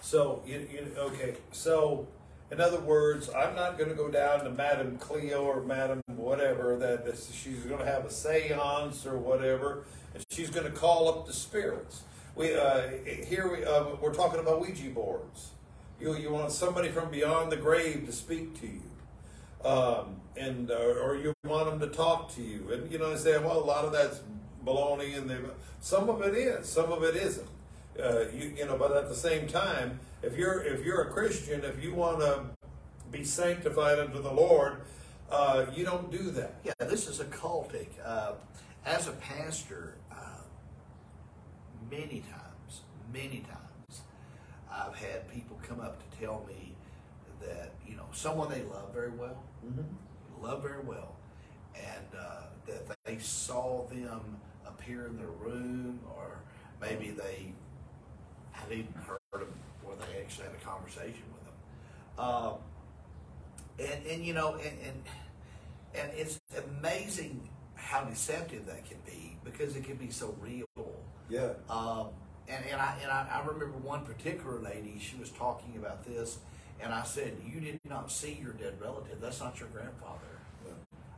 So 0.00 0.42
you, 0.46 0.66
you 0.70 0.86
okay. 0.98 1.34
So 1.52 2.06
in 2.50 2.60
other 2.60 2.80
words, 2.80 3.28
I'm 3.30 3.54
not 3.54 3.76
going 3.76 3.90
to 3.90 3.96
go 3.96 4.08
down 4.08 4.44
to 4.44 4.50
Madame 4.50 4.96
Cleo 4.98 5.42
or 5.42 5.62
Madame 5.62 6.02
whatever 6.06 6.76
that 6.76 7.18
she's 7.32 7.60
going 7.60 7.80
to 7.80 7.90
have 7.90 8.04
a 8.04 8.08
séance 8.08 9.06
or 9.06 9.18
whatever, 9.18 9.84
and 10.14 10.24
she's 10.30 10.50
going 10.50 10.66
to 10.66 10.72
call 10.72 11.08
up 11.08 11.26
the 11.26 11.32
spirits. 11.32 12.02
We 12.34 12.54
uh, 12.54 12.82
here 13.26 13.50
we 13.50 13.64
uh, 13.64 13.96
we're 14.00 14.14
talking 14.14 14.40
about 14.40 14.60
Ouija 14.60 14.90
boards. 14.90 15.50
You 16.00 16.16
you 16.16 16.30
want 16.30 16.52
somebody 16.52 16.88
from 16.88 17.10
beyond 17.10 17.50
the 17.50 17.56
grave 17.56 18.06
to 18.06 18.12
speak 18.12 18.60
to 18.60 18.66
you, 18.66 18.82
um, 19.64 20.16
and 20.36 20.70
uh, 20.70 20.74
or 20.74 21.16
you 21.16 21.32
want 21.44 21.70
them 21.70 21.80
to 21.80 21.94
talk 21.94 22.34
to 22.34 22.42
you, 22.42 22.70
and 22.72 22.90
you 22.90 22.98
know 22.98 23.12
I 23.12 23.16
say, 23.16 23.38
well, 23.38 23.58
a 23.58 23.64
lot 23.64 23.84
of 23.84 23.92
that's 23.92 24.20
baloney, 24.64 25.16
and 25.16 25.28
they 25.28 25.36
some 25.80 26.08
of 26.10 26.22
it 26.22 26.34
is, 26.34 26.68
some 26.68 26.92
of 26.92 27.02
it 27.02 27.16
isn't. 27.16 27.48
Uh, 28.02 28.24
you, 28.32 28.54
you 28.56 28.66
know, 28.66 28.76
but 28.76 28.96
at 28.96 29.08
the 29.08 29.14
same 29.14 29.48
time, 29.48 29.98
if 30.22 30.36
you're 30.36 30.62
if 30.62 30.84
you're 30.84 31.02
a 31.02 31.10
Christian, 31.10 31.64
if 31.64 31.82
you 31.82 31.94
want 31.94 32.20
to 32.20 32.44
be 33.10 33.24
sanctified 33.24 33.98
unto 33.98 34.22
the 34.22 34.32
Lord, 34.32 34.82
Uh, 35.30 35.66
you 35.76 35.84
don't 35.84 36.10
do 36.10 36.30
that. 36.30 36.54
Yeah, 36.64 36.72
this 36.88 37.06
is 37.06 37.20
occultic. 37.20 37.88
Uh, 38.02 38.32
as 38.86 39.08
a 39.08 39.12
pastor, 39.12 39.96
uh, 40.10 40.40
many 41.90 42.22
times, 42.32 42.80
many 43.12 43.44
times, 43.44 44.02
I've 44.72 44.96
had 44.96 45.28
people 45.30 45.60
come 45.68 45.80
up 45.80 46.00
to 46.00 46.18
tell 46.18 46.46
me 46.48 46.72
that 47.40 47.74
you 47.86 47.96
know 47.96 48.06
someone 48.12 48.50
they 48.50 48.62
love 48.62 48.92
very 48.92 49.10
well, 49.10 49.42
love 50.42 50.62
very 50.62 50.82
well, 50.82 51.16
and 51.74 52.06
uh, 52.18 52.42
that 52.66 52.96
they 53.04 53.18
saw 53.18 53.86
them 53.86 54.20
appear 54.66 55.06
in 55.06 55.16
their 55.16 55.26
room, 55.26 56.00
or 56.16 56.38
maybe 56.80 57.10
they 57.10 57.52
had 58.50 58.70
even 58.72 58.92
heard 59.06 59.18
them 59.32 59.52
where 59.82 59.96
they 59.96 60.20
actually 60.20 60.46
had 60.46 60.54
a 60.54 60.64
conversation 60.64 61.22
with 61.32 61.44
them. 61.44 62.24
Um, 62.26 62.54
and 63.78 64.06
and 64.06 64.24
you 64.24 64.34
know 64.34 64.54
and 64.54 64.76
and 64.84 65.02
and 65.94 66.10
it's 66.16 66.40
amazing 66.78 67.48
how 67.74 68.04
deceptive 68.04 68.66
that 68.66 68.84
can 68.84 68.98
be 69.06 69.36
because 69.44 69.76
it 69.76 69.84
can 69.84 69.96
be 69.96 70.10
so 70.10 70.34
real. 70.40 70.66
Yeah. 71.28 71.52
Um, 71.70 72.08
and 72.48 72.64
and 72.70 72.80
I 72.80 72.96
and 73.02 73.10
I, 73.10 73.26
I 73.32 73.46
remember 73.46 73.78
one 73.78 74.04
particular 74.04 74.58
lady. 74.58 74.98
She 75.00 75.16
was 75.16 75.30
talking 75.30 75.74
about 75.78 76.04
this, 76.04 76.38
and 76.82 76.92
I 76.92 77.02
said, 77.04 77.36
"You 77.44 77.60
did 77.60 77.80
not 77.88 78.10
see 78.10 78.38
your 78.42 78.52
dead 78.52 78.80
relative. 78.80 79.20
That's 79.20 79.40
not 79.40 79.58
your 79.58 79.68
grandfather." 79.68 80.20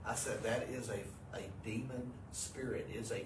I 0.06 0.14
said 0.14 0.42
that 0.42 0.68
is 0.70 0.88
a 0.88 1.00
a 1.36 1.42
demon 1.64 2.11
spirit. 2.32 2.88
Is 2.92 3.12
a 3.12 3.24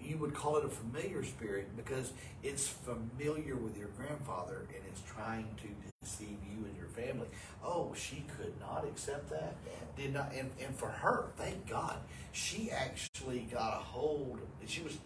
you 0.00 0.16
would 0.18 0.34
call 0.34 0.56
it 0.56 0.64
a 0.64 0.68
familiar 0.68 1.22
spirit 1.24 1.76
because 1.76 2.12
it's 2.42 2.68
familiar 2.68 3.56
with 3.56 3.76
your 3.76 3.88
grandfather 3.96 4.66
and 4.68 4.82
it's 4.88 5.02
trying 5.02 5.46
to 5.62 5.68
deceive 6.02 6.38
you 6.48 6.64
and 6.64 6.76
your 6.76 6.86
family. 6.86 7.26
Oh, 7.62 7.92
she 7.94 8.24
could 8.36 8.52
not 8.60 8.84
accept 8.86 9.30
that. 9.30 9.56
Did 9.96 10.14
not, 10.14 10.32
and, 10.32 10.50
and 10.64 10.74
for 10.76 10.88
her, 10.88 11.26
thank 11.36 11.68
God, 11.68 11.96
she 12.32 12.70
actually 12.70 13.48
got 13.52 13.74
a 13.74 13.82
hold. 13.82 14.40
She 14.66 14.82
was 14.82 14.96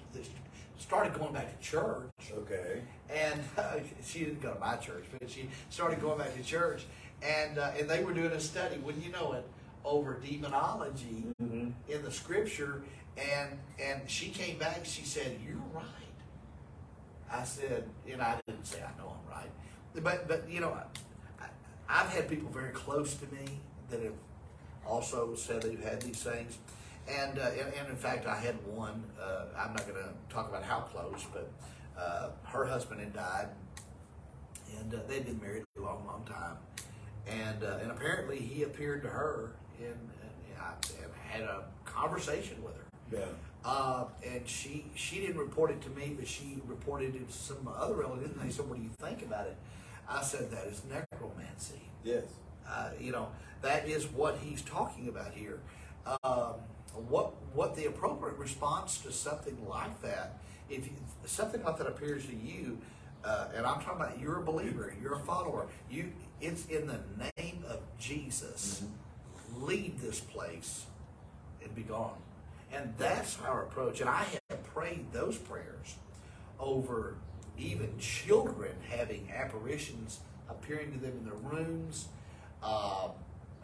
started 0.79 1.15
going 1.19 1.33
back 1.33 1.57
to 1.61 1.63
church. 1.69 2.11
Okay. 2.33 2.83
And 3.11 3.41
uh, 3.57 3.75
she 4.05 4.21
didn't 4.21 4.41
go 4.43 4.55
to 4.55 4.61
my 4.61 4.77
church, 4.77 5.05
but 5.19 5.29
she 5.31 5.49
started 5.71 6.01
going 6.01 6.19
back 6.19 6.35
to 6.37 6.43
church, 6.43 6.85
and 7.23 7.59
uh, 7.59 7.73
and 7.79 7.89
they 7.89 8.03
were 8.03 8.13
doing 8.13 8.33
a 8.33 8.41
study. 8.41 8.79
Wouldn't 8.79 9.05
you 9.05 9.13
know 9.13 9.33
it? 9.33 9.45
Over 9.85 10.15
demonology 10.19 11.25
Mhm. 11.41 11.73
in 11.89 12.03
the 12.03 12.11
scripture, 12.11 12.83
and 13.17 13.59
and 13.83 14.03
she 14.11 14.29
came 14.29 14.59
back. 14.59 14.81
She 14.85 15.05
said, 15.05 15.39
"You're 15.47 15.57
right." 15.73 15.85
I 17.31 17.45
said, 17.45 17.85
and 18.11 18.21
I 18.23 18.41
didn't 18.47 18.67
say 18.67 18.79
I 18.83 18.97
know 19.01 19.13
I'm 19.15 19.31
right, 19.31 19.51
but 20.03 20.27
but 20.29 20.49
you 20.51 20.61
know, 20.61 20.73
I, 21.41 21.47
I've 21.89 22.09
had 22.11 22.29
people 22.29 22.49
very 22.51 22.71
close 22.73 23.15
to 23.15 23.27
me 23.35 23.61
that 23.91 24.03
have 24.03 24.15
also 24.87 25.35
said 25.35 25.63
they've 25.63 25.83
had 25.83 26.01
these 26.03 26.23
things, 26.23 26.59
and 27.09 27.39
uh, 27.39 27.51
and, 27.51 27.73
and 27.75 27.89
in 27.89 27.97
fact, 27.97 28.27
I 28.27 28.37
had 28.37 28.55
one. 28.67 29.05
Uh, 29.21 29.47
I'm 29.57 29.73
not 29.73 29.87
going 29.89 30.03
to 30.03 30.11
talk 30.29 30.49
about 30.49 30.63
how 30.63 30.81
close, 30.81 31.25
but 31.33 31.51
uh, 31.99 32.31
her 32.45 32.65
husband 32.65 33.01
had 33.01 33.13
died, 33.13 33.49
and 34.79 34.95
uh, 34.95 34.99
they'd 35.09 35.25
been 35.25 35.41
married 35.41 35.65
a 35.77 35.81
long, 35.81 36.05
long 36.07 36.25
time, 36.25 36.57
and 37.27 37.63
uh, 37.63 37.79
and 37.83 37.91
apparently 37.91 38.39
he 38.39 38.63
appeared 38.63 39.03
to 39.03 39.09
her 39.09 39.53
and, 39.79 39.89
and, 39.89 41.03
and 41.03 41.13
had 41.29 41.43
a 41.43 41.65
conversation 41.85 42.63
with 42.63 42.75
her. 42.77 42.85
Yeah. 43.13 43.25
Uh, 43.65 44.05
and 44.25 44.47
she 44.47 44.87
she 44.95 45.21
didn't 45.21 45.39
report 45.39 45.71
it 45.71 45.81
to 45.83 45.91
me, 45.91 46.15
but 46.17 46.29
she 46.29 46.61
reported 46.67 47.15
it 47.15 47.29
to 47.29 47.37
some 47.37 47.69
other 47.69 47.95
relatives. 47.95 48.33
And 48.33 48.49
they 48.49 48.53
said, 48.53 48.69
"What 48.69 48.79
do 48.79 48.83
you 48.85 48.91
think 49.01 49.23
about 49.23 49.47
it?" 49.47 49.57
I 50.09 50.23
said, 50.23 50.51
"That 50.51 50.67
is 50.67 50.83
necromancy. 50.89 51.83
Yes. 52.05 52.25
Uh, 52.67 52.91
you 53.01 53.13
know, 53.13 53.29
that 53.63 53.89
is 53.89 54.07
what 54.07 54.39
he's 54.43 54.63
talking 54.63 55.09
about 55.09 55.33
here. 55.33 55.61
Um, 56.07 56.55
what 57.09 57.35
what 57.55 57.77
the 57.77 57.87
appropriate 57.87 58.37
response 58.39 58.99
to 58.99 59.13
something 59.13 59.57
like 59.69 60.01
that? 60.03 60.39
If 60.69 60.87
you, 60.87 60.93
something 61.25 61.63
like 61.63 61.79
that 61.79 61.87
appears 61.87 62.27
to 62.27 62.35
you, 62.35 62.79
uh, 63.25 63.49
and 63.55 63.67
I'm 63.67 63.81
talking 63.81 64.01
about 64.01 64.19
you're 64.21 64.39
a 64.39 64.43
believer, 64.43 64.95
you're 65.01 65.15
a 65.15 65.21
follower. 65.21 65.67
You, 65.91 66.13
it's 66.41 66.67
in 66.67 66.87
the 66.87 67.01
name 67.37 67.65
of 67.69 67.81
Jesus. 67.99 68.83
Leave 69.57 70.01
this 70.01 70.21
place 70.21 70.87
and 71.63 71.75
be 71.75 71.83
gone. 71.83 72.19
And 72.73 72.95
that's 72.99 73.39
our 73.47 73.63
approach. 73.63 74.01
And 74.01 74.11
I 74.11 74.25
have 74.51 74.63
prayed 74.75 75.07
those 75.13 75.39
prayers 75.39 75.95
over 76.61 77.15
even 77.59 77.99
children 77.99 78.73
having 78.89 79.29
apparitions 79.35 80.21
appearing 80.49 80.93
to 80.93 80.99
them 80.99 81.13
in 81.19 81.25
their 81.25 81.51
rooms, 81.51 82.07
uh, 82.63 83.09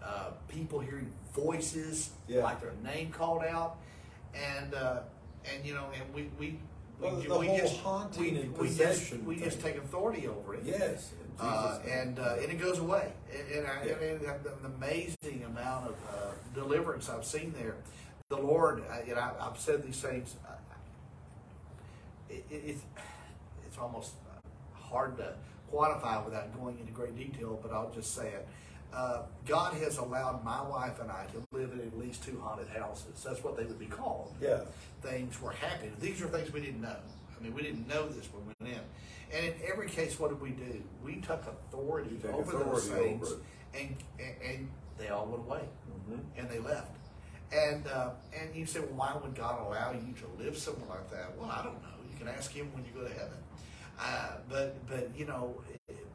uh, 0.05 0.31
people 0.49 0.81
hearing 0.81 1.11
voices 1.35 2.11
Yeah. 2.29 2.43
like 2.45 2.61
their 2.61 2.73
name 2.83 3.11
called 3.11 3.43
out, 3.45 3.77
and 4.35 4.75
uh, 4.75 5.01
and 5.53 5.65
you 5.65 5.75
know, 5.75 5.87
and 5.99 6.15
we 6.15 6.23
we. 6.39 6.47
we, 6.49 6.59
Well, 7.01 7.17
the 7.17 7.39
we 7.39 7.47
whole 7.49 7.59
just, 7.59 7.77
haunting 7.79 8.23
we, 8.35 8.41
and 8.41 8.57
we 8.57 8.69
just, 8.69 9.13
we 9.25 9.37
just 9.37 9.61
take 9.61 9.77
authority 9.77 10.29
over 10.29 10.55
it. 10.55 10.63
Yes. 10.65 11.13
Uh, 11.41 11.81
and 11.91 12.19
uh, 12.21 12.37
and 12.41 12.53
it 12.53 12.61
goes 12.61 12.79
away. 12.79 13.13
And, 13.33 13.59
and, 13.59 13.67
I, 13.67 13.85
Yeah. 13.85 13.93
and 13.95 14.23
it- 14.23 14.47
an 14.63 14.73
amazing 14.77 15.43
amount 15.45 15.89
of 15.89 15.95
uh, 16.09 16.33
deliverance 16.55 17.09
I've 17.09 17.25
seen 17.25 17.53
there. 17.59 17.75
The 18.31 18.37
Lord, 18.37 18.85
uh, 18.89 19.11
and 19.11 19.19
I, 19.19 19.33
I've 19.41 19.59
said 19.59 19.83
these 19.83 20.01
things. 20.01 20.37
Uh, 20.47 20.53
it, 22.31 22.45
it, 22.51 22.63
it's 22.67 22.83
it's 23.67 23.79
almost 23.79 24.13
hard 24.75 25.17
to 25.19 25.35
quantify 25.73 26.25
without 26.25 26.57
going 26.59 26.79
into 26.79 26.93
great 26.93 27.17
detail, 27.17 27.59
but 27.63 27.73
I'll 27.73 27.91
just 27.91 28.15
say 28.15 28.29
it. 28.29 28.47
Uh, 28.95 29.23
God 29.45 29.75
has 29.75 29.99
allowed 29.99 30.45
my 30.45 30.63
wife 30.63 31.01
and 31.01 31.11
I 31.11 31.27
to 31.33 31.43
live 31.57 31.73
in 31.73 31.81
at 31.81 31.99
least 31.99 32.23
two 32.25 32.41
haunted 32.41 32.69
houses. 32.69 33.25
That's 33.25 33.43
what 33.43 33.57
they 33.57 33.65
would 33.65 33.79
be 33.79 33.87
called 33.87 34.33
yeah. 34.41 34.61
things 35.03 35.41
were 35.43 35.51
happening. 35.51 35.93
These 36.01 36.23
are 36.23 36.29
things 36.29 36.53
we 36.53 36.61
didn't 36.61 36.81
know. 36.81 36.97
I 37.37 37.43
mean, 37.43 37.55
we 37.55 37.63
didn't 37.63 37.89
know 37.89 38.09
this 38.09 38.29
when 38.33 38.47
we 38.47 38.55
went 38.61 38.77
in. 38.77 39.37
And 39.37 39.47
in 39.47 39.55
every 39.69 39.89
case, 39.89 40.19
what 40.21 40.31
did 40.31 40.41
we 40.41 40.51
do? 40.51 40.81
We 41.05 41.17
took 41.17 41.43
authority 41.47 42.19
take 42.23 42.33
over 42.33 42.59
those 42.59 42.89
things, 42.89 43.33
over 43.33 43.41
and, 43.75 43.97
and 44.21 44.35
and 44.49 44.69
they 44.97 45.09
all 45.09 45.27
went 45.27 45.45
away, 45.45 45.63
Mhm. 46.09 46.21
and 46.37 46.49
they 46.49 46.61
left. 46.61 46.95
And 47.53 47.85
uh, 47.89 48.11
and 48.39 48.55
you 48.55 48.65
say, 48.65 48.79
well, 48.81 48.91
why 48.95 49.17
would 49.21 49.35
God 49.35 49.67
allow 49.67 49.91
you 49.93 50.15
to 50.15 50.43
live 50.45 50.57
somewhere 50.57 50.89
like 50.89 51.11
that? 51.11 51.37
Well, 51.37 51.51
I 51.51 51.65
don't 51.65 51.83
know. 51.83 51.89
You 52.09 52.17
can 52.17 52.29
ask 52.29 52.53
Him 52.53 52.71
when 52.73 52.85
you 52.85 52.93
go 52.93 53.07
to 53.07 53.13
heaven. 53.13 53.39
Uh, 53.99 54.37
but 54.49 54.87
but 54.87 55.11
you 55.17 55.25
know, 55.25 55.57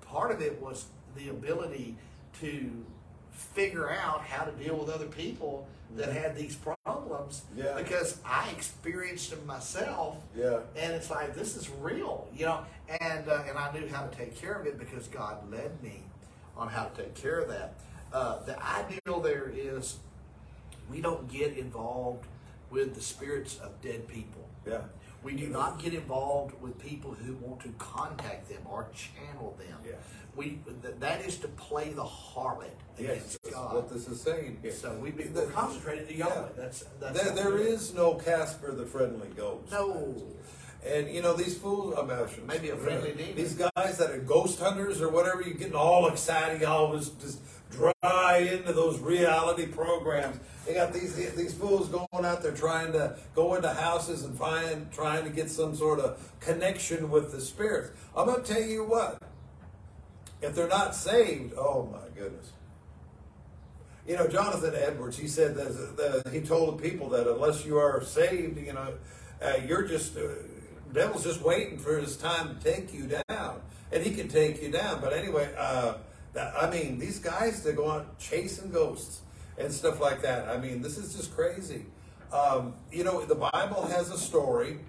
part 0.05 0.32
of 0.32 0.41
it 0.41 0.61
was 0.61 0.86
the 1.17 1.30
ability 1.30 1.97
to 2.41 2.86
figure 3.32 3.89
out 3.89 4.21
how 4.21 4.43
to 4.45 4.51
deal 4.63 4.75
with 4.77 4.89
other 4.89 5.05
people 5.07 5.67
that 5.95 6.11
had 6.13 6.36
these 6.36 6.55
problems 6.55 7.43
Yeah. 7.55 7.75
because 7.77 8.19
I 8.25 8.49
experienced 8.51 9.32
them 9.32 9.45
myself 9.47 10.17
Yeah. 10.36 10.59
and 10.75 10.93
it's 10.93 11.09
like 11.09 11.34
this 11.34 11.55
is 11.55 11.69
real, 11.69 12.27
you 12.36 12.45
know. 12.45 12.63
And 13.01 13.27
uh, 13.27 13.43
and 13.47 13.57
I 13.57 13.71
knew 13.73 13.88
how 13.88 14.05
to 14.05 14.15
take 14.15 14.36
care 14.39 14.53
of 14.53 14.65
it 14.67 14.77
because 14.77 15.07
God 15.07 15.49
led 15.51 15.82
me 15.82 16.03
on 16.55 16.67
how 16.67 16.86
to 16.86 17.03
take 17.03 17.15
care 17.15 17.39
of 17.39 17.47
that. 17.49 17.73
Uh, 18.13 18.43
the 18.43 18.57
ideal 18.63 19.19
there 19.21 19.51
is 19.53 19.97
we 20.91 21.01
don't 21.01 21.27
get 21.32 21.57
involved 21.57 22.25
with 22.69 22.93
the 22.95 23.01
spirits 23.01 23.57
of 23.59 23.82
dead 23.82 24.07
people. 24.07 24.47
Yeah. 24.67 24.82
We 25.23 25.34
do 25.36 25.47
not 25.47 25.80
get 25.82 25.93
involved 25.93 26.59
with 26.61 26.80
people 26.80 27.11
who 27.11 27.34
want 27.36 27.61
to 27.61 27.69
contact 27.77 28.47
them 28.49 28.61
or 28.65 28.88
channel 28.95 29.55
them. 29.59 29.77
Yeah. 29.86 29.93
We 30.40 30.60
th- 30.82 30.96
that 31.00 31.26
is 31.26 31.38
to 31.40 31.50
play 31.50 31.90
the 31.90 32.04
harlot 32.06 32.70
Yes. 32.98 33.10
against 33.12 33.44
That's 33.44 33.56
God. 33.56 33.74
what 33.76 33.90
this 33.94 34.08
is 34.08 34.22
saying 34.22 34.58
here. 34.62 34.72
so 34.72 34.94
we 35.02 35.12
be 35.12 35.24
The- 35.24 35.48
concentrated 35.48 36.08
to 36.08 36.16
Yahweh. 36.16 36.34
Yeah. 36.34 36.46
That's 36.56 36.86
that's 37.02 37.22
There, 37.22 37.34
there 37.36 37.58
is 37.58 37.94
no 37.94 38.14
Casper 38.16 38.72
the 38.72 38.86
Friendly 38.86 39.28
Ghost. 39.36 39.70
no. 39.72 40.16
And 40.86 41.10
you 41.10 41.22
know 41.22 41.34
these 41.34 41.58
fools, 41.58 41.94
I'm 41.98 42.10
actually 42.10 42.44
Maybe 42.48 42.70
a 42.70 42.78
friendly 42.78 43.12
demon. 43.12 43.36
These 43.36 43.56
guys 43.76 43.98
that 43.98 44.12
are 44.12 44.18
ghost 44.20 44.62
hunters 44.62 45.02
or 45.02 45.10
whatever, 45.10 45.42
you're 45.42 45.56
getting 45.58 45.76
all 45.76 46.08
excited, 46.08 46.64
always 46.64 47.10
just 47.10 47.40
dry 47.70 48.50
into 48.54 48.72
those 48.72 48.98
reality 49.00 49.66
programs. 49.66 50.38
They 50.66 50.74
got 50.76 50.94
these 50.94 51.16
these 51.36 51.54
fools 51.54 51.90
going 51.90 52.24
out 52.26 52.42
there 52.44 52.54
trying 52.54 52.94
to 52.94 53.18
go 53.36 53.56
into 53.56 53.74
houses 53.74 54.24
and 54.24 54.38
find 54.38 54.90
trying 54.92 55.26
to 55.26 55.30
get 55.30 55.50
some 55.50 55.76
sort 55.76 56.00
of 56.00 56.18
connection 56.40 57.12
with 57.12 57.34
the 57.34 57.42
spirits. 57.42 57.92
I'm 58.16 58.28
gonna 58.28 58.42
tell 58.44 58.62
you 58.62 58.86
what. 58.86 59.22
If 60.42 60.56
they're 60.56 60.68
not 60.68 60.96
saved, 60.96 61.54
oh 61.58 61.90
my 61.92 62.08
goodness. 62.18 62.52
You 64.08 64.16
know, 64.16 64.28
Jonathan 64.28 64.74
Edwards, 64.76 65.18
he 65.18 65.28
said 65.28 65.56
that, 65.56 65.98
that 65.98 66.34
he 66.34 66.42
told 66.42 66.80
the 66.80 66.90
people 66.90 67.10
that 67.10 67.28
unless 67.28 67.66
you 67.66 67.78
are 67.78 68.04
saved, 68.04 68.58
you 68.58 68.74
know, 68.74 68.94
uh, 69.42 69.54
you're 69.68 69.84
just, 69.84 70.18
uh, 70.18 70.30
devil's 70.94 71.24
just 71.24 71.42
waiting 71.42 71.78
for 71.78 71.98
his 71.98 72.18
time 72.18 72.58
to 72.58 72.64
take 72.64 72.94
you 72.94 73.10
down. 73.28 73.62
And 73.92 74.04
he 74.04 74.14
can 74.14 74.28
take 74.28 74.62
you 74.62 74.72
down. 74.72 75.02
But 75.02 75.14
anyway, 75.14 75.54
uh, 75.58 75.96
that, 76.34 76.54
I 76.60 76.70
mean, 76.70 77.00
these 77.00 77.20
guys 77.20 77.64
they 77.64 77.74
go 77.74 77.90
out 77.90 78.18
chasing 78.20 78.72
ghosts 78.72 79.22
and 79.58 79.72
stuff 79.72 80.00
like 80.00 80.22
that, 80.22 80.48
I 80.48 80.58
mean, 80.58 80.82
this 80.82 80.98
is 80.98 81.16
just 81.16 81.36
crazy. 81.36 81.86
Um, 82.32 82.74
you 82.92 83.04
know, 83.04 83.26
the 83.26 83.36
Bible 83.36 83.86
has 83.88 84.12
a 84.12 84.18
story. 84.18 84.80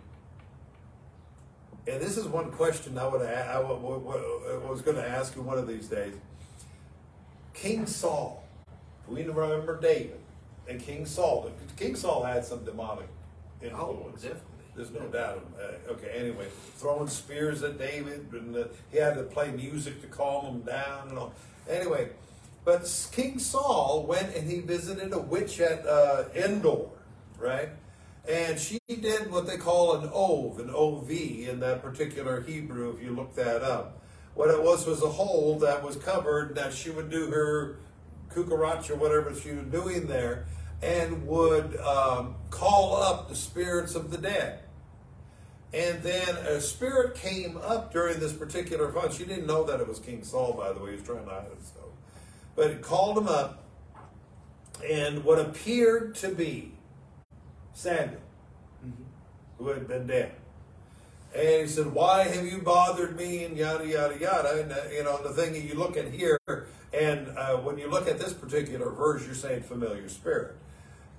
And 1.87 2.01
this 2.01 2.17
is 2.17 2.27
one 2.27 2.51
question 2.53 2.99
I 2.99 3.07
would 3.09 3.23
I 3.23 3.59
wa- 3.61 3.77
was 4.69 4.83
going 4.83 4.97
to 4.97 5.09
ask 5.09 5.35
you 5.35 5.43
one 5.43 5.59
of 5.59 5.67
these 5.67 5.87
days. 5.89 6.15
King 7.55 7.87
Saul, 7.87 8.45
we 9.09 9.25
remember 9.25 9.81
David. 9.81 10.19
and 10.69 10.81
King 10.81 11.05
Saul. 11.05 11.51
King 11.77 11.97
Saul 11.97 12.23
had 12.23 12.45
some 12.45 12.65
demonic 12.65 13.09
Oh, 13.63 13.67
influence. 13.67 14.23
definitely. 14.23 14.45
There's 14.77 14.93
no 14.93 15.01
doubt. 15.09 15.45
Uh, 15.61 15.93
okay, 15.93 16.11
anyway, 16.17 16.47
throwing 16.77 17.09
spears 17.09 17.63
at 17.65 17.77
David, 17.77 18.29
and 18.33 18.57
uh, 18.57 18.65
he 18.93 18.99
had 18.99 19.15
to 19.15 19.25
play 19.25 19.51
music 19.51 20.01
to 20.03 20.07
calm 20.07 20.47
him 20.47 20.61
down 20.61 21.09
and 21.09 21.19
all. 21.19 21.35
Anyway, 21.69 22.11
but 22.65 22.83
King 23.13 23.39
Saul 23.41 24.07
went 24.07 24.35
and 24.37 24.49
he 24.49 24.61
visited 24.61 25.13
a 25.13 25.19
witch 25.19 25.61
at 25.61 25.85
uh, 25.87 26.25
Endor, 26.35 26.87
right? 27.39 27.71
And 28.29 28.59
she 28.59 28.79
did 28.89 29.31
what 29.31 29.47
they 29.47 29.57
call 29.57 29.97
an 29.97 30.11
ov, 30.13 30.61
an 30.61 30.71
ov 30.71 31.11
in 31.11 31.61
that 31.61 31.83
particular 31.83 32.43
Hebrew. 32.43 32.97
If 32.97 33.03
you 33.03 33.15
look 33.15 33.35
that 33.35 33.63
up, 33.63 34.03
what 34.35 34.51
it 34.51 34.63
was 34.63 34.87
was 34.87 35.03
a 35.03 35.09
hole 35.09 35.59
that 35.61 35.83
was 35.83 35.97
covered 35.97 36.55
that 36.55 36.73
she 36.73 36.91
would 36.91 37.11
do 37.11 37.31
her 37.31 37.79
kukarach 38.31 38.89
or 38.91 38.97
whatever 38.97 39.35
she 39.35 39.53
was 39.53 39.67
doing 39.67 40.07
there, 40.07 40.47
and 40.83 41.27
would 41.27 41.77
um, 41.81 42.37
call 42.51 43.03
up 43.03 43.29
the 43.29 43.35
spirits 43.35 43.95
of 43.95 44.11
the 44.11 44.19
dead. 44.19 44.61
And 45.73 46.03
then 46.03 46.37
a 46.37 46.61
spirit 46.61 47.15
came 47.15 47.57
up 47.57 47.93
during 47.93 48.19
this 48.19 48.33
particular 48.33 48.91
fun. 48.93 49.13
She 49.13 49.25
didn't 49.25 49.47
know 49.47 49.65
that 49.65 49.81
it 49.81 49.87
was 49.87 49.99
King 49.99 50.25
Saul, 50.25 50.55
by 50.55 50.73
the 50.73 50.81
way. 50.81 50.91
He 50.91 50.97
was 50.97 51.05
trying 51.05 51.25
to 51.25 51.31
hide 51.31 51.49
himself. 51.49 51.91
But 52.57 52.71
it 52.71 52.83
called 52.83 53.19
him 53.19 53.29
up, 53.29 53.65
and 54.89 55.25
what 55.25 55.39
appeared 55.39 56.15
to 56.17 56.29
be 56.29 56.73
Samuel, 57.75 58.21
who 59.59 59.69
had 59.69 59.89
been 59.89 60.07
dead. 60.07 60.33
And 61.35 61.63
he 61.63 61.67
said, 61.69 61.93
Why 61.93 62.25
have 62.25 62.45
you 62.45 62.59
bothered 62.59 63.17
me? 63.17 63.45
And 63.45 63.57
yada, 63.57 63.87
yada, 63.87 64.19
yada. 64.19 64.61
And, 64.63 64.73
uh, 64.73 64.77
you 64.93 65.05
know, 65.05 65.23
the 65.23 65.31
thing 65.31 65.53
that 65.53 65.63
you 65.63 65.75
look 65.75 65.97
at 65.97 66.09
here, 66.09 66.39
and 66.93 67.29
uh, 67.39 67.57
when 67.59 67.79
you 67.79 67.89
look 67.89 68.09
at 68.09 68.19
this 68.19 68.33
particular 68.33 68.91
verse, 68.91 69.25
you're 69.25 69.35
saying 69.35 69.63
familiar 69.63 70.09
spirit. 70.09 70.57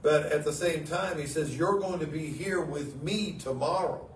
But 0.01 0.25
at 0.25 0.43
the 0.43 0.51
same 0.51 0.85
time, 0.85 1.17
he 1.17 1.27
says, 1.27 1.55
You're 1.55 1.79
going 1.79 1.99
to 1.99 2.07
be 2.07 2.27
here 2.27 2.61
with 2.61 3.01
me 3.01 3.37
tomorrow. 3.39 4.07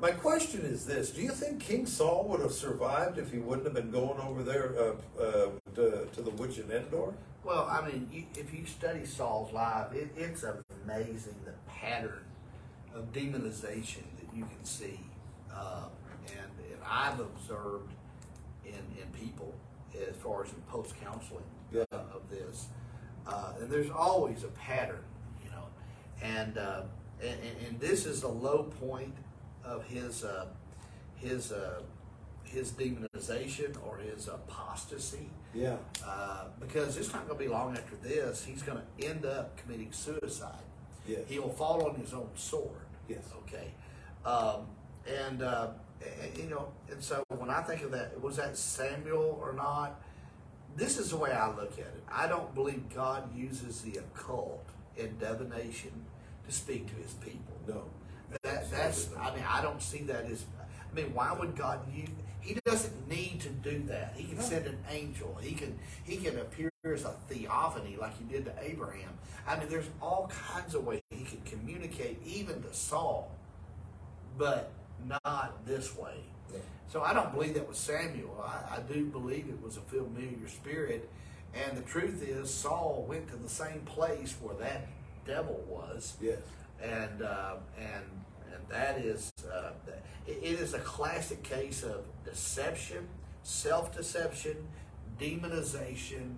My 0.00 0.10
question 0.10 0.62
is 0.62 0.86
this 0.86 1.10
Do 1.10 1.20
you 1.20 1.30
think 1.30 1.60
King 1.60 1.86
Saul 1.86 2.26
would 2.28 2.40
have 2.40 2.52
survived 2.52 3.18
if 3.18 3.30
he 3.30 3.38
wouldn't 3.38 3.66
have 3.66 3.74
been 3.74 3.90
going 3.90 4.20
over 4.20 4.42
there 4.42 4.74
uh, 4.78 5.22
uh, 5.22 5.48
to, 5.74 6.08
to 6.12 6.22
the 6.22 6.30
witch 6.30 6.58
in 6.58 6.70
Endor? 6.70 7.12
Well, 7.44 7.66
I 7.68 7.86
mean, 7.86 8.08
you, 8.12 8.24
if 8.36 8.54
you 8.54 8.66
study 8.66 9.04
Saul's 9.04 9.52
life, 9.52 9.92
it, 9.92 10.10
it's 10.16 10.44
amazing 10.84 11.34
the 11.44 11.52
pattern 11.68 12.24
of 12.94 13.12
demonization 13.12 14.04
that 14.20 14.34
you 14.34 14.44
can 14.44 14.64
see, 14.64 15.00
uh, 15.52 15.86
and, 16.28 16.38
and 16.38 16.80
I've 16.88 17.18
observed 17.18 17.92
in 18.64 18.74
in 18.74 19.08
people 19.18 19.54
as 20.08 20.14
far 20.16 20.44
as 20.44 20.50
in 20.52 20.60
post 20.62 20.94
counseling 21.02 21.44
Yeah. 21.72 21.84
uh, 21.92 21.96
of 22.14 22.30
this, 22.30 22.66
uh, 23.26 23.54
and 23.60 23.68
there's 23.68 23.90
always 23.90 24.44
a 24.44 24.48
pattern, 24.48 25.02
you 25.44 25.50
know, 25.50 25.64
and 26.22 26.58
uh, 26.58 26.82
and, 27.20 27.38
and, 27.66 27.80
this 27.80 28.06
is 28.06 28.20
the 28.20 28.28
low 28.28 28.64
point 28.80 29.14
of 29.64 29.84
his 29.84 30.22
uh, 30.24 30.46
his 31.16 31.50
uh, 31.52 31.82
his 32.52 32.70
demonization 32.72 33.76
or 33.86 33.96
his 33.98 34.28
apostasy 34.28 35.30
Yeah. 35.54 35.76
uh, 36.04 36.44
because 36.60 36.96
it's 36.96 37.12
not 37.12 37.26
going 37.26 37.38
to 37.38 37.44
be 37.44 37.50
long 37.50 37.76
after 37.76 37.96
this. 37.96 38.44
He's 38.44 38.62
going 38.62 38.78
to 38.78 39.06
end 39.06 39.24
up 39.24 39.56
committing 39.56 39.92
suicide. 39.92 40.62
Yes. 41.06 41.20
He 41.26 41.38
will 41.38 41.52
fall 41.52 41.88
on 41.88 41.94
his 41.96 42.12
own 42.12 42.28
sword. 42.36 42.86
Yes. 43.08 43.24
Okay. 43.46 43.72
Um, 44.24 44.66
and, 45.06 45.42
uh, 45.42 45.68
and, 46.22 46.38
you 46.38 46.50
know, 46.50 46.68
and 46.90 47.02
so 47.02 47.24
when 47.28 47.50
I 47.50 47.62
think 47.62 47.82
of 47.82 47.90
that, 47.92 48.20
was 48.20 48.36
that 48.36 48.56
Samuel 48.56 49.38
or 49.42 49.52
not? 49.52 50.00
This 50.76 50.98
is 50.98 51.10
the 51.10 51.16
way 51.16 51.32
I 51.32 51.48
look 51.48 51.72
at 51.72 51.80
it. 51.86 52.02
I 52.10 52.26
don't 52.26 52.54
believe 52.54 52.82
God 52.94 53.34
uses 53.36 53.82
the 53.82 53.98
occult 53.98 54.64
and 54.98 55.18
divination 55.18 55.92
to 56.46 56.52
speak 56.52 56.86
to 56.88 56.94
his 57.02 57.12
people. 57.14 57.54
No. 57.66 57.84
That, 58.42 58.70
that's, 58.70 59.10
I 59.20 59.34
mean, 59.34 59.44
I 59.48 59.60
don't 59.60 59.82
see 59.82 60.02
that 60.04 60.24
as, 60.24 60.44
I 60.90 60.94
mean, 60.94 61.12
why 61.12 61.32
would 61.32 61.54
God 61.56 61.80
use, 61.94 62.08
he 62.42 62.58
doesn't 62.64 63.08
need 63.08 63.40
to 63.40 63.48
do 63.48 63.82
that. 63.88 64.14
He 64.16 64.24
can 64.24 64.40
send 64.40 64.66
an 64.66 64.78
angel. 64.90 65.38
He 65.40 65.54
can, 65.54 65.78
he 66.04 66.16
can 66.16 66.38
appear 66.38 66.70
as 66.84 67.04
a 67.04 67.14
theophany 67.28 67.96
like 68.00 68.18
he 68.18 68.24
did 68.24 68.44
to 68.46 68.52
Abraham. 68.60 69.10
I 69.46 69.58
mean, 69.58 69.68
there's 69.68 69.88
all 70.00 70.30
kinds 70.52 70.74
of 70.74 70.84
ways 70.84 71.00
he 71.10 71.24
can 71.24 71.40
communicate 71.44 72.20
even 72.26 72.62
to 72.62 72.74
Saul, 72.74 73.30
but 74.36 74.72
not 75.24 75.64
this 75.66 75.96
way. 75.96 76.14
Yeah. 76.52 76.58
So 76.88 77.02
I 77.02 77.14
don't 77.14 77.32
believe 77.32 77.54
that 77.54 77.68
was 77.68 77.78
Samuel. 77.78 78.44
I, 78.44 78.76
I 78.76 78.80
do 78.92 79.06
believe 79.06 79.48
it 79.48 79.62
was 79.62 79.76
a 79.76 79.80
familiar 79.80 80.48
spirit. 80.48 81.08
And 81.54 81.76
the 81.76 81.82
truth 81.82 82.22
is, 82.26 82.52
Saul 82.52 83.04
went 83.08 83.28
to 83.28 83.36
the 83.36 83.48
same 83.48 83.80
place 83.80 84.34
where 84.40 84.54
that 84.56 84.86
devil 85.26 85.62
was 85.68 86.14
Yes. 86.20 86.38
and 86.82 87.22
uh, 87.22 87.54
and 87.78 88.04
and 88.54 88.62
that 88.68 88.98
is 88.98 89.32
uh, 89.52 89.70
it, 90.26 90.42
is 90.42 90.74
a 90.74 90.78
classic 90.80 91.42
case 91.42 91.82
of 91.82 92.04
deception, 92.24 93.08
self-deception, 93.42 94.56
demonization, 95.20 96.36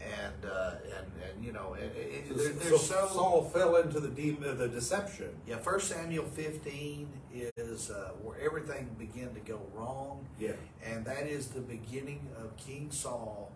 and 0.00 0.50
uh, 0.50 0.72
and 0.84 1.06
and 1.28 1.44
you 1.44 1.52
know, 1.52 1.74
it, 1.74 1.92
it, 1.96 2.36
there, 2.36 2.48
there's 2.52 2.86
so 2.86 3.06
Saul 3.06 3.44
fell 3.52 3.76
into 3.76 4.00
the 4.00 4.08
deep, 4.08 4.42
uh, 4.46 4.54
the 4.54 4.68
deception. 4.68 5.28
yeah. 5.46 5.56
First 5.56 5.88
Samuel 5.88 6.24
15 6.24 7.08
is 7.56 7.90
uh, 7.90 8.10
where 8.22 8.38
everything 8.40 8.88
began 8.98 9.32
to 9.34 9.40
go 9.40 9.60
wrong, 9.74 10.26
Yeah. 10.38 10.52
and 10.84 11.04
that 11.04 11.26
is 11.26 11.48
the 11.48 11.60
beginning 11.60 12.20
of 12.38 12.56
King 12.56 12.90
Saul 12.90 13.50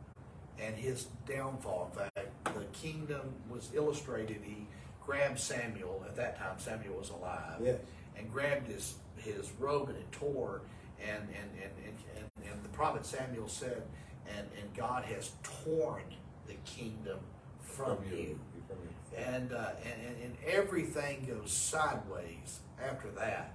and 0.59 0.77
his 0.77 1.07
downfall. 1.27 1.91
In 1.95 1.99
fact, 1.99 2.29
the 2.45 2.65
kingdom 2.73 3.33
was 3.51 3.71
illustrated. 3.75 4.39
He 4.43 4.67
grabbed 5.11 5.41
Samuel. 5.41 6.05
At 6.07 6.15
that 6.17 6.39
time, 6.39 6.57
Samuel 6.59 6.99
was 6.99 7.11
alive. 7.11 7.61
Yes. 7.61 7.81
And 8.17 8.33
grabbed 8.33 8.69
his, 8.69 8.95
his 9.17 9.51
robe 9.59 9.89
and 9.89 9.99
it 9.99 10.13
tore. 10.13 10.63
And, 11.03 11.23
and, 11.23 11.51
and, 11.61 11.73
and, 11.85 11.97
and, 12.17 12.53
and 12.53 12.63
the 12.63 12.69
prophet 12.69 13.05
Samuel 13.05 13.49
said, 13.49 13.83
and, 14.29 14.47
and 14.61 14.75
God 14.77 15.05
has 15.05 15.33
torn 15.65 16.05
the 16.47 16.55
kingdom 16.65 17.19
from, 17.61 17.99
you. 18.09 18.39
From 18.69 18.77
you. 18.85 19.17
And, 19.17 19.53
uh, 19.53 19.71
and, 19.85 20.07
and, 20.07 20.23
and 20.23 20.37
everything 20.47 21.27
goes 21.29 21.51
sideways 21.51 22.61
after 22.81 23.09
that. 23.19 23.55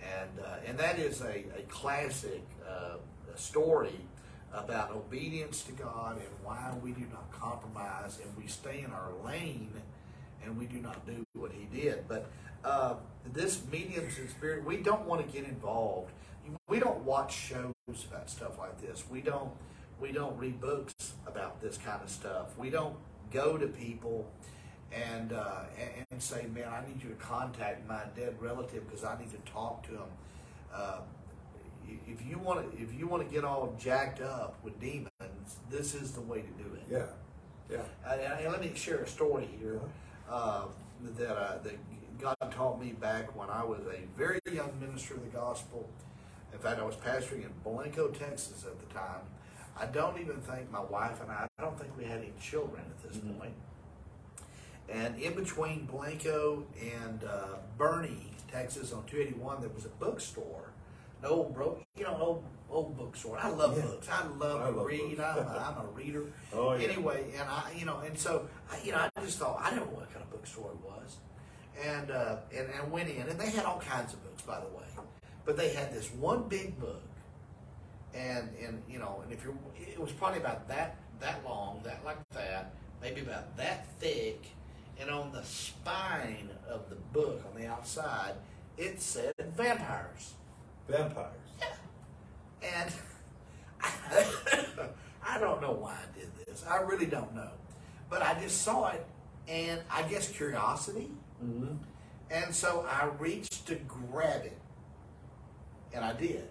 And, 0.00 0.40
uh, 0.42 0.56
and 0.64 0.78
that 0.78 0.98
is 0.98 1.20
a, 1.20 1.44
a 1.58 1.62
classic 1.68 2.44
uh, 2.66 2.96
story 3.34 4.00
about 4.54 4.92
obedience 4.92 5.62
to 5.64 5.72
God 5.72 6.16
and 6.16 6.28
why 6.42 6.72
we 6.82 6.92
do 6.92 7.04
not 7.12 7.30
compromise 7.30 8.18
and 8.22 8.34
we 8.42 8.46
stay 8.48 8.82
in 8.82 8.92
our 8.92 9.12
lane 9.26 9.70
and 10.48 10.58
we 10.58 10.66
do 10.66 10.78
not 10.78 11.06
do 11.06 11.24
what 11.34 11.52
he 11.52 11.64
did. 11.76 12.08
But 12.08 12.26
uh, 12.64 12.94
this 13.32 13.62
mediums 13.70 14.18
and 14.18 14.28
spirit, 14.28 14.64
we 14.64 14.78
don't 14.78 15.06
want 15.06 15.24
to 15.24 15.32
get 15.32 15.48
involved. 15.48 16.10
We 16.68 16.80
don't 16.80 17.04
watch 17.04 17.34
shows 17.36 18.06
about 18.10 18.30
stuff 18.30 18.58
like 18.58 18.80
this. 18.80 19.04
We 19.08 19.20
don't 19.20 19.50
we 20.00 20.12
don't 20.12 20.36
read 20.38 20.60
books 20.60 20.94
about 21.26 21.60
this 21.60 21.76
kind 21.76 22.00
of 22.02 22.08
stuff. 22.08 22.56
We 22.56 22.70
don't 22.70 22.96
go 23.30 23.58
to 23.58 23.66
people 23.66 24.30
and 24.92 25.32
uh, 25.32 25.64
and, 25.78 26.06
and 26.10 26.22
say, 26.22 26.46
"Man, 26.54 26.68
I 26.68 26.86
need 26.88 27.02
you 27.02 27.10
to 27.10 27.16
contact 27.16 27.86
my 27.86 28.02
dead 28.16 28.36
relative 28.40 28.88
because 28.88 29.04
I 29.04 29.18
need 29.18 29.30
to 29.30 29.50
talk 29.50 29.86
to 29.88 29.92
him." 29.92 30.10
Uh, 30.72 31.00
if 32.06 32.26
you 32.26 32.38
want 32.38 32.70
to, 32.70 32.82
if 32.82 32.98
you 32.98 33.06
want 33.06 33.26
to 33.26 33.34
get 33.34 33.44
all 33.44 33.74
jacked 33.78 34.22
up 34.22 34.56
with 34.62 34.80
demons, 34.80 35.10
this 35.70 35.94
is 35.94 36.12
the 36.12 36.20
way 36.20 36.42
to 36.42 36.62
do 36.62 36.74
it. 36.74 36.82
Yeah. 36.90 37.06
Yeah. 37.70 37.82
And, 38.10 38.20
and 38.20 38.52
let 38.52 38.62
me 38.62 38.72
share 38.74 38.98
a 39.02 39.06
story 39.06 39.48
here 39.60 39.80
uh, 40.30 40.64
that 41.16 41.36
uh, 41.36 41.58
that 41.62 41.76
God 42.18 42.36
taught 42.50 42.80
me 42.80 42.92
back 42.92 43.36
when 43.36 43.48
I 43.48 43.64
was 43.64 43.80
a 43.86 44.00
very 44.16 44.40
young 44.52 44.72
minister 44.80 45.14
of 45.14 45.24
the 45.24 45.36
gospel. 45.36 45.88
In 46.52 46.58
fact, 46.58 46.80
I 46.80 46.84
was 46.84 46.96
pastoring 46.96 47.44
in 47.44 47.52
Blanco, 47.62 48.08
Texas 48.08 48.64
at 48.66 48.78
the 48.80 48.92
time. 48.92 49.20
I 49.80 49.86
don't 49.86 50.18
even 50.18 50.40
think 50.40 50.70
my 50.72 50.80
wife 50.80 51.20
and 51.20 51.30
I, 51.30 51.46
I 51.58 51.62
don't 51.62 51.78
think 51.78 51.96
we 51.96 52.04
had 52.04 52.18
any 52.18 52.32
children 52.40 52.82
at 52.82 53.08
this 53.08 53.18
point. 53.18 53.54
And 54.88 55.18
in 55.18 55.34
between 55.34 55.84
Blanco 55.84 56.66
and 56.80 57.22
uh, 57.22 57.58
Boerne, 57.78 58.18
Texas, 58.50 58.92
on 58.92 59.04
281, 59.04 59.60
there 59.60 59.70
was 59.70 59.84
a 59.84 59.90
bookstore, 59.90 60.72
an 61.22 61.28
old 61.28 61.54
bro, 61.54 61.78
you 61.96 62.04
know, 62.04 62.16
old 62.20 62.44
old 62.70 62.96
bookstore. 62.98 63.38
I 63.38 63.48
love 63.48 63.76
Yeah. 63.76 63.84
books. 63.84 64.08
I 64.10 64.26
love 64.26 64.60
I 64.60 64.70
to 64.70 64.76
love 64.76 64.86
read. 64.86 65.18
I'm, 65.20 65.38
a, 65.38 65.74
I'm 65.80 65.86
a 65.86 65.90
reader. 65.94 66.24
Oh, 66.52 66.74
yeah. 66.74 66.88
Anyway, 66.88 67.32
and 67.38 67.48
I, 67.48 67.72
you 67.76 67.86
know, 67.86 67.98
and 68.00 68.16
so, 68.18 68.46
I, 68.70 68.78
you 68.84 68.92
know, 68.92 68.98
I 69.16 69.20
just 69.22 69.38
thought 69.38 69.58
I 69.62 69.70
didn't 69.70 69.86
know 69.86 69.96
what 69.98 70.10
kind 70.12 70.22
of 70.22 70.30
bookstore 70.30 70.70
it 70.72 70.84
was, 70.86 71.16
and 71.82 72.10
uh, 72.10 72.36
and 72.56 72.68
and 72.68 72.92
went 72.92 73.08
in, 73.08 73.22
and 73.28 73.38
they 73.40 73.50
had 73.50 73.64
all 73.64 73.80
kinds 73.80 74.12
of 74.12 74.22
books, 74.22 74.42
by 74.42 74.60
the 74.60 74.66
way, 74.66 74.84
but 75.44 75.56
they 75.56 75.70
had 75.70 75.92
this 75.92 76.10
one 76.12 76.42
big 76.48 76.78
book, 76.78 77.02
and 78.14 78.48
and 78.64 78.82
you 78.88 78.98
know, 78.98 79.20
and 79.24 79.32
if 79.32 79.42
you're, 79.44 79.54
it 79.80 79.98
was 79.98 80.12
probably 80.12 80.38
about 80.40 80.68
that 80.68 80.96
that 81.20 81.42
long, 81.44 81.80
that 81.84 82.04
like 82.04 82.18
that, 82.30 82.72
maybe 83.00 83.22
about 83.22 83.56
that 83.56 83.86
thick, 83.98 84.44
and 85.00 85.10
on 85.10 85.32
the 85.32 85.42
spine 85.42 86.50
of 86.68 86.88
the 86.90 86.96
book 86.96 87.42
on 87.52 87.60
the 87.60 87.66
outside, 87.66 88.34
it 88.76 89.00
said 89.00 89.32
vampires. 89.56 90.34
Vampires. 90.88 91.32
Yeah. 91.58 91.66
And 92.62 92.92
I 95.26 95.38
don't 95.38 95.60
know 95.60 95.72
why 95.72 95.92
I 95.92 96.18
did 96.18 96.30
this. 96.46 96.64
I 96.68 96.78
really 96.78 97.06
don't 97.06 97.34
know. 97.34 97.50
But 98.10 98.22
I 98.22 98.40
just 98.40 98.62
saw 98.62 98.88
it 98.88 99.04
and 99.46 99.80
I 99.90 100.02
guess 100.02 100.28
curiosity. 100.30 101.10
Mm-hmm. 101.44 101.74
And 102.30 102.54
so 102.54 102.86
I 102.90 103.06
reached 103.18 103.66
to 103.68 103.76
grab 103.76 104.44
it, 104.44 104.58
and 105.94 106.04
I 106.04 106.12
did. 106.12 106.44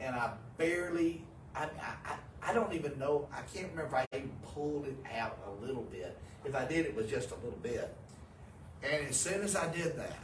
And 0.00 0.16
I 0.16 0.32
barely, 0.58 1.22
I, 1.54 1.64
I, 1.64 1.94
I- 2.12 2.16
I 2.48 2.52
don't 2.52 2.72
even 2.74 2.96
know, 2.96 3.26
I 3.32 3.40
can't 3.52 3.70
remember 3.72 3.96
if 3.96 4.06
I 4.12 4.16
even 4.18 4.30
pulled 4.54 4.86
it 4.86 4.96
out 5.18 5.36
a 5.48 5.64
little 5.66 5.82
bit. 5.82 6.16
If 6.44 6.54
I 6.54 6.64
did, 6.64 6.86
it 6.86 6.94
was 6.94 7.08
just 7.10 7.32
a 7.32 7.34
little 7.36 7.58
bit. 7.60 7.92
And 8.84 9.08
as 9.08 9.16
soon 9.16 9.40
as 9.42 9.56
I 9.56 9.66
did 9.72 9.96
that, 9.98 10.16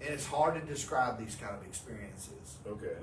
and 0.00 0.10
it's 0.14 0.26
hard 0.26 0.54
to 0.54 0.60
describe 0.60 1.18
these 1.18 1.34
kind 1.36 1.54
of 1.54 1.64
experiences, 1.66 2.56
Okay. 2.66 2.96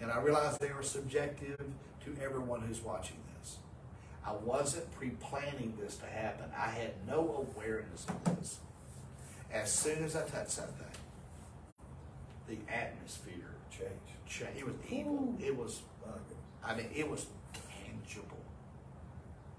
and 0.00 0.10
I 0.10 0.20
realized 0.20 0.60
they 0.60 0.72
were 0.72 0.82
subjective 0.82 1.58
to 2.04 2.16
everyone 2.22 2.60
who's 2.62 2.80
watching 2.80 3.16
this. 3.38 3.58
I 4.24 4.32
wasn't 4.32 4.90
pre-planning 4.94 5.74
this 5.80 5.96
to 5.96 6.06
happen. 6.06 6.50
I 6.56 6.68
had 6.68 6.92
no 7.06 7.46
awareness 7.56 8.06
of 8.08 8.36
this. 8.36 8.58
As 9.50 9.72
soon 9.72 10.04
as 10.04 10.14
I 10.16 10.22
touched 10.22 10.56
that 10.56 10.70
thing, 10.76 10.86
the 12.46 12.72
atmosphere 12.72 13.54
Change. 13.70 13.90
changed. 14.26 14.58
It 14.58 14.66
was 14.66 14.74
evil. 14.90 15.34
It 15.38 15.56
was, 15.56 15.82
uh, 16.06 16.10
I 16.64 16.74
mean, 16.74 16.88
it 16.94 17.08
was 17.08 17.26
tangible. 17.52 18.38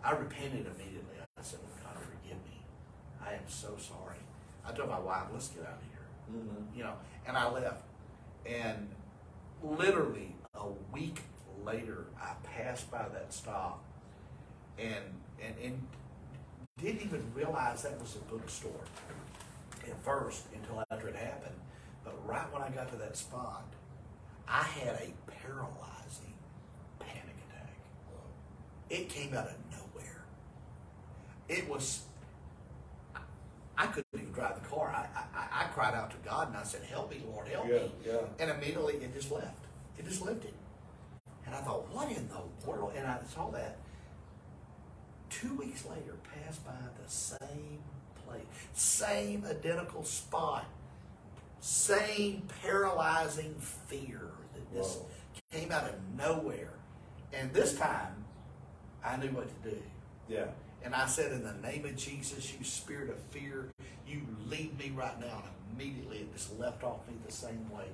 I 0.04 0.12
repented 0.12 0.66
immediately. 0.68 1.16
I 1.38 1.42
said, 1.42 1.60
"Oh, 1.64 1.84
God, 1.84 1.96
forgive 2.04 2.38
me. 2.46 2.62
I 3.22 3.34
am 3.34 3.48
so 3.48 3.76
sorry. 3.78 4.18
I 4.66 4.72
told 4.74 4.90
my 4.90 5.00
wife, 5.00 5.28
let's 5.32 5.48
get 5.50 5.64
out 5.64 5.74
of 5.74 5.82
here 5.84 5.99
Mm-hmm. 6.32 6.78
you 6.78 6.84
know, 6.84 6.94
and 7.28 7.38
I 7.38 7.50
left. 7.50 7.84
And 8.46 8.88
literally 9.64 10.36
a 10.56 10.68
week 10.94 11.22
later, 11.66 12.06
I 12.22 12.34
passed 12.44 12.90
by 12.92 13.06
that 13.14 13.34
stop 13.34 13.84
and, 14.78 15.04
and, 15.44 15.56
and 15.64 15.88
didn't 16.82 17.02
even 17.02 17.24
realize 17.34 17.84
that 17.84 18.00
was 18.00 18.16
a 18.16 18.32
bookstore 18.32 18.72
at 19.88 20.04
first 20.04 20.46
until 20.54 20.84
after 20.92 21.08
it 21.08 21.16
happened. 21.16 21.56
But 22.04 22.16
right 22.28 22.52
when 22.54 22.62
I 22.62 22.70
got 22.70 22.90
to 22.92 22.96
that 22.98 23.18
spot, 23.18 23.66
I 24.48 24.64
had 24.64 24.96
a 24.96 25.14
paralyzing 25.32 26.34
panic 27.00 27.36
attack. 27.50 27.74
It 28.90 29.10
came 29.10 29.34
out 29.34 29.48
of 29.48 29.56
nowhere. 29.72 30.24
It 31.48 31.68
was 31.70 32.04
I 33.80 33.88
couldn't 33.88 34.08
even 34.14 34.32
drive 34.34 34.62
the 34.62 34.68
car. 34.68 34.90
I, 34.90 35.08
I, 35.18 35.24
cried 35.80 35.94
out 35.96 36.12
to 36.12 36.18
God 36.30 36.50
and 36.50 36.58
I 36.58 36.64
said, 36.64 36.82
Help 36.84 37.10
me, 37.10 37.22
Lord, 37.32 37.48
help 37.48 37.66
Yeah, 37.68 37.76
me. 37.78 37.92
yeah. 38.06 38.18
And 38.40 38.52
immediately 38.52 38.96
it 38.96 39.14
just 39.14 39.32
left. 39.32 39.64
It 39.98 40.06
just 40.06 40.22
lifted. 40.22 40.54
And 41.46 41.56
I 41.56 41.60
thought, 41.60 41.88
What 41.94 42.10
in 42.12 42.28
the 42.28 42.68
world? 42.70 42.92
And 42.98 43.08
I 43.08 43.18
saw 43.34 43.50
that. 43.52 43.78
Two 45.30 45.54
weeks 45.56 45.86
later, 45.86 46.16
passed 46.44 46.66
by 46.66 46.74
the 47.02 47.10
same 47.10 47.80
place, 48.26 48.42
same 48.74 49.46
identical 49.50 50.04
spot, 50.04 50.66
same 51.62 52.44
paralyzing 52.62 53.56
fear 53.88 54.32
that 54.56 54.74
this 54.74 54.98
Whoa. 54.98 55.06
came 55.60 55.72
out 55.72 55.86
of 55.86 55.96
nowhere. 56.18 56.74
And 57.32 57.54
this 57.54 57.78
time, 57.78 58.26
I 59.06 59.16
knew 59.18 59.30
what 59.30 59.48
to 59.64 59.70
do. 59.70 59.78
Yeah. 60.28 60.46
And 60.84 60.94
I 60.94 61.06
said, 61.06 61.32
In 61.32 61.44
the 61.44 61.54
name 61.66 61.86
of 61.86 61.96
Jesus, 61.96 62.54
you 62.58 62.66
spirit 62.66 63.10
of 63.12 63.20
fear, 63.32 63.70
you 64.10 64.22
leave 64.48 64.78
me 64.80 64.92
right 64.96 65.20
now. 65.20 65.44
And 65.44 65.80
immediately 65.80 66.18
it 66.20 66.34
just 66.34 66.58
left 66.60 66.84
off 66.84 67.08
me 67.08 67.16
the 67.26 67.32
same 67.32 67.70
way. 67.72 67.86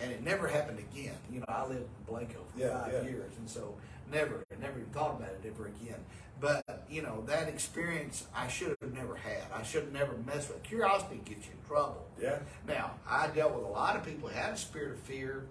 And 0.00 0.10
it 0.10 0.22
never 0.24 0.48
happened 0.48 0.78
again. 0.78 1.14
You 1.30 1.40
know, 1.40 1.46
I 1.48 1.62
lived 1.66 1.80
in 1.80 1.86
Blanco 2.06 2.40
for 2.52 2.58
Yeah, 2.60 2.82
five 2.82 2.92
yeah. 2.92 3.02
years. 3.02 3.32
And 3.38 3.48
so 3.48 3.74
never, 4.10 4.44
never 4.60 4.78
even 4.78 4.90
thought 4.92 5.16
about 5.20 5.30
it 5.30 5.42
ever 5.46 5.66
again. 5.66 6.00
But, 6.40 6.84
you 6.90 7.02
know, 7.02 7.22
that 7.26 7.48
experience 7.48 8.26
I 8.34 8.48
should 8.48 8.76
have 8.80 8.92
never 8.92 9.14
had. 9.14 9.44
I 9.54 9.62
should 9.62 9.84
have 9.84 9.92
never 9.92 10.14
messed 10.26 10.48
with. 10.48 10.62
Curiosity 10.64 11.20
gets 11.24 11.46
you 11.46 11.52
in 11.52 11.68
trouble. 11.68 12.04
Yeah. 12.20 12.38
Now, 12.66 12.92
I 13.08 13.28
dealt 13.28 13.54
with 13.54 13.64
a 13.64 13.68
lot 13.68 13.94
of 13.94 14.04
people 14.04 14.28
who 14.28 14.34
had 14.34 14.52
a 14.52 14.56
spirit 14.56 14.92
of 14.94 14.98
fear 15.00 15.44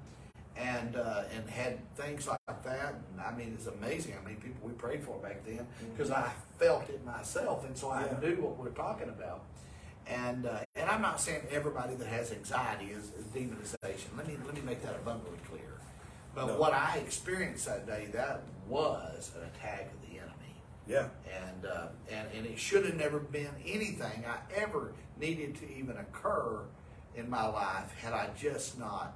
and 0.58 0.98
uh, 0.98 1.24
and 1.34 1.50
had 1.50 1.80
things 1.96 2.28
like 2.28 2.64
that. 2.64 2.96
And 3.14 3.22
I 3.22 3.34
mean, 3.34 3.54
it's 3.58 3.68
amazing 3.68 4.14
how 4.14 4.22
many 4.22 4.36
people 4.36 4.68
we 4.68 4.74
prayed 4.74 5.04
for 5.04 5.18
back 5.20 5.46
then 5.46 5.66
because 5.96 6.12
I 6.12 6.30
felt 6.60 6.90
it 6.90 7.06
myself, 7.06 7.66
and 7.66 7.78
so 7.78 7.90
I 7.90 8.06
knew 8.22 8.36
what 8.42 8.58
we're 8.58 8.70
talking 8.72 9.08
about. 9.10 9.44
And 10.12 10.46
uh, 10.46 10.60
and 10.76 10.90
I'm 10.90 11.02
not 11.02 11.22
saying 11.22 11.44
everybody 11.52 11.96
that 11.96 12.08
has 12.08 12.32
anxiety 12.32 12.92
is, 12.92 13.06
is 13.18 13.26
demonization. 13.34 14.16
Let 14.18 14.28
me 14.28 14.38
let 14.46 14.54
me 14.54 14.62
make 14.62 14.84
that 14.84 14.96
abundantly 14.96 15.40
clear. 15.50 15.62
But 16.36 16.48
No. 16.48 16.58
what 16.58 16.74
I 16.74 16.98
experienced 16.98 17.66
that 17.66 17.86
day, 17.88 18.08
that 18.14 18.44
was 18.68 19.32
an 19.38 19.48
attack 19.48 19.92
of 19.94 20.02
the 20.10 20.18
enemy 20.20 20.56
Yeah. 20.88 21.08
and 21.46 21.66
uh, 21.66 21.88
and 22.12 22.28
and 22.36 22.46
it 22.46 22.60
should 22.60 22.86
have 22.86 22.96
never 22.96 23.20
been 23.20 23.50
anything 23.66 24.26
I 24.28 24.38
ever 24.56 24.94
needed 25.20 25.56
to 25.58 25.72
even 25.74 25.96
occur 25.98 26.60
in 27.16 27.30
my 27.30 27.46
life 27.48 27.94
had 28.02 28.14
I 28.14 28.30
just 28.38 28.78
not 28.80 29.14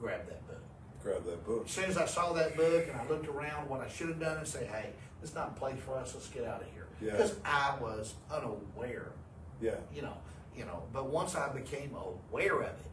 grabbed 0.00 0.28
that 0.28 0.46
book. 0.46 0.62
Grab 1.02 1.24
that 1.26 1.44
book. 1.46 1.64
As 1.66 1.70
soon 1.72 1.84
as 1.84 1.96
I 1.96 2.06
saw 2.06 2.32
that 2.34 2.56
book 2.56 2.86
and 2.90 3.00
I 3.00 3.06
looked 3.08 3.28
around, 3.28 3.68
what 3.68 3.80
I 3.80 3.88
should 3.88 4.08
have 4.08 4.20
done 4.20 4.36
is 4.38 4.48
say, 4.50 4.66
"Hey, 4.66 4.90
this 5.20 5.30
is 5.30 5.36
not 5.36 5.48
a 5.56 5.58
place 5.58 5.78
for 5.84 5.96
us. 5.96 6.12
Let's 6.14 6.28
get 6.28 6.44
out 6.44 6.60
of 6.60 6.66
here." 6.74 6.86
Yeah. 7.00 7.12
Because 7.12 7.36
I 7.44 7.76
was 7.80 8.14
unaware, 8.32 9.12
Yeah. 9.60 9.74
you 9.94 10.02
know, 10.02 10.14
you 10.56 10.64
know. 10.64 10.82
But 10.92 11.10
once 11.10 11.34
I 11.34 11.48
became 11.52 11.94
aware 11.94 12.60
of 12.60 12.66
it, 12.68 12.90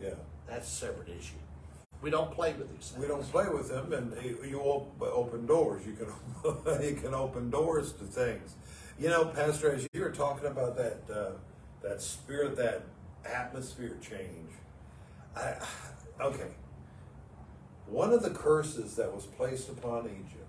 Yeah. 0.00 0.14
that's 0.46 0.68
a 0.68 0.70
separate 0.70 1.08
issue. 1.08 1.36
We 2.02 2.10
don't 2.10 2.30
play 2.32 2.52
with 2.52 2.70
these 2.74 2.90
things. 2.90 3.00
We 3.00 3.08
don't 3.08 3.22
play 3.30 3.48
with 3.48 3.68
them, 3.70 3.92
and 3.92 4.12
you- 4.22 4.60
open 5.00 5.46
doors. 5.46 5.86
You 5.86 5.94
can 5.94 6.08
you 6.82 6.96
can 6.96 7.14
open 7.14 7.50
doors 7.50 7.92
to 7.94 8.04
things. 8.04 8.54
You 8.98 9.08
know, 9.08 9.24
Pastor, 9.26 9.72
as 9.72 9.88
you 9.92 10.02
were 10.02 10.10
talking 10.10 10.46
about 10.46 10.76
that 10.76 10.98
uh, 11.12 11.30
that 11.82 12.02
spirit, 12.02 12.56
that 12.56 12.82
atmosphere 13.24 13.96
change. 14.02 14.50
I 15.36 15.56
okay. 16.20 16.48
One 17.86 18.12
of 18.12 18.22
the 18.22 18.30
curses 18.30 18.96
that 18.96 19.14
was 19.14 19.26
placed 19.26 19.68
upon 19.68 20.06
Egypt 20.06 20.40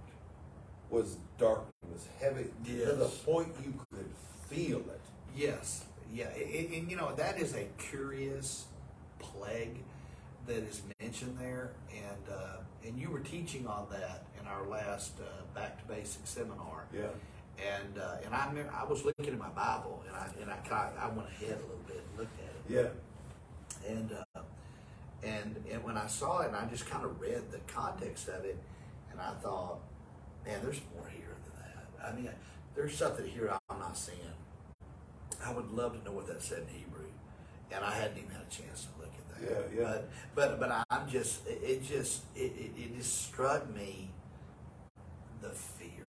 was 0.90 1.18
darkness, 1.38 1.74
was 1.92 2.08
heavy 2.20 2.46
to 2.66 2.94
the 2.94 3.06
point 3.26 3.50
you 3.64 3.74
could 3.92 4.10
feel 4.50 4.80
it. 4.80 5.02
Yes, 5.36 5.86
yeah, 6.14 6.28
it, 6.36 6.72
and 6.72 6.90
you 6.90 6.96
know 6.96 7.14
that 7.16 7.40
is 7.40 7.54
a 7.56 7.66
curious 7.78 8.66
plague 9.20 9.78
that 10.48 10.58
is 10.58 10.82
mentioned 11.02 11.38
there, 11.40 11.72
and 11.92 12.34
uh, 12.34 12.58
and 12.88 12.98
you 12.98 13.10
were 13.10 13.20
teaching 13.20 13.68
on 13.68 13.88
that 13.92 14.26
in 14.40 14.48
our 14.48 14.66
last 14.68 15.14
uh, 15.20 15.24
Back 15.54 15.82
to 15.82 15.94
Basics 15.94 16.30
seminar, 16.30 16.86
Yeah. 16.94 17.08
and 17.58 17.98
uh, 17.98 18.18
and 18.24 18.34
I 18.34 18.48
remember 18.48 18.72
I 18.74 18.86
was 18.86 19.04
looking 19.04 19.28
at 19.28 19.38
my 19.38 19.50
Bible, 19.50 20.04
and 20.08 20.16
I 20.16 20.30
and 20.42 20.50
I 20.52 20.90
I 21.00 21.08
went 21.10 21.28
ahead 21.28 21.58
a 21.58 21.68
little 21.68 21.84
bit 21.86 22.02
and 22.10 22.20
looked 22.20 22.40
at 22.40 22.46
it, 22.56 22.94
Yeah. 23.86 23.90
and 23.92 24.12
uh, 24.14 24.40
and 25.22 25.56
and 25.70 25.84
when 25.84 25.98
I 25.98 26.08
saw 26.08 26.42
it, 26.42 26.48
and 26.48 26.56
I 26.56 26.66
just 26.68 26.86
kind 26.88 27.04
of 27.04 27.20
read 27.20 27.52
the 27.52 27.60
context 27.68 28.30
of 28.30 28.46
it, 28.46 28.58
and 29.12 29.20
I 29.20 29.32
thought, 29.42 29.80
man, 30.46 30.60
there's 30.64 30.80
more 30.96 31.10
here 31.10 31.36
than 31.44 31.62
that. 31.62 32.08
I 32.08 32.16
mean, 32.16 32.30
there's 32.74 32.96
something 32.96 33.26
here 33.26 33.52
I'm 33.70 33.80
not 33.80 33.98
seeing. 33.98 34.20
I 35.46 35.52
would 35.54 35.72
love 35.72 35.98
to 35.98 36.04
know 36.04 36.12
what 36.12 36.28
that 36.28 36.42
said 36.42 36.60
in 36.68 36.68
Hebrew, 36.80 37.06
and 37.72 37.84
I 37.84 37.92
hadn't 37.92 38.18
even 38.18 38.30
had 38.32 38.42
a 38.42 38.50
chance 38.52 38.86
to 38.86 39.02
look 39.02 39.12
at 39.18 39.30
that. 39.30 39.72
Yeah, 39.76 39.82
yeah. 39.82 39.98
But 40.34 40.60
but 40.60 40.60
but 40.60 40.86
I'm 40.90 41.10
just 41.10 41.48
it, 41.48 41.84
just 41.84 42.24
it, 42.36 42.52
it, 42.58 42.72
it 42.78 42.98
just 42.98 43.26
struck 43.28 43.74
me 43.76 44.12
the 45.42 45.50
fear. 45.50 46.06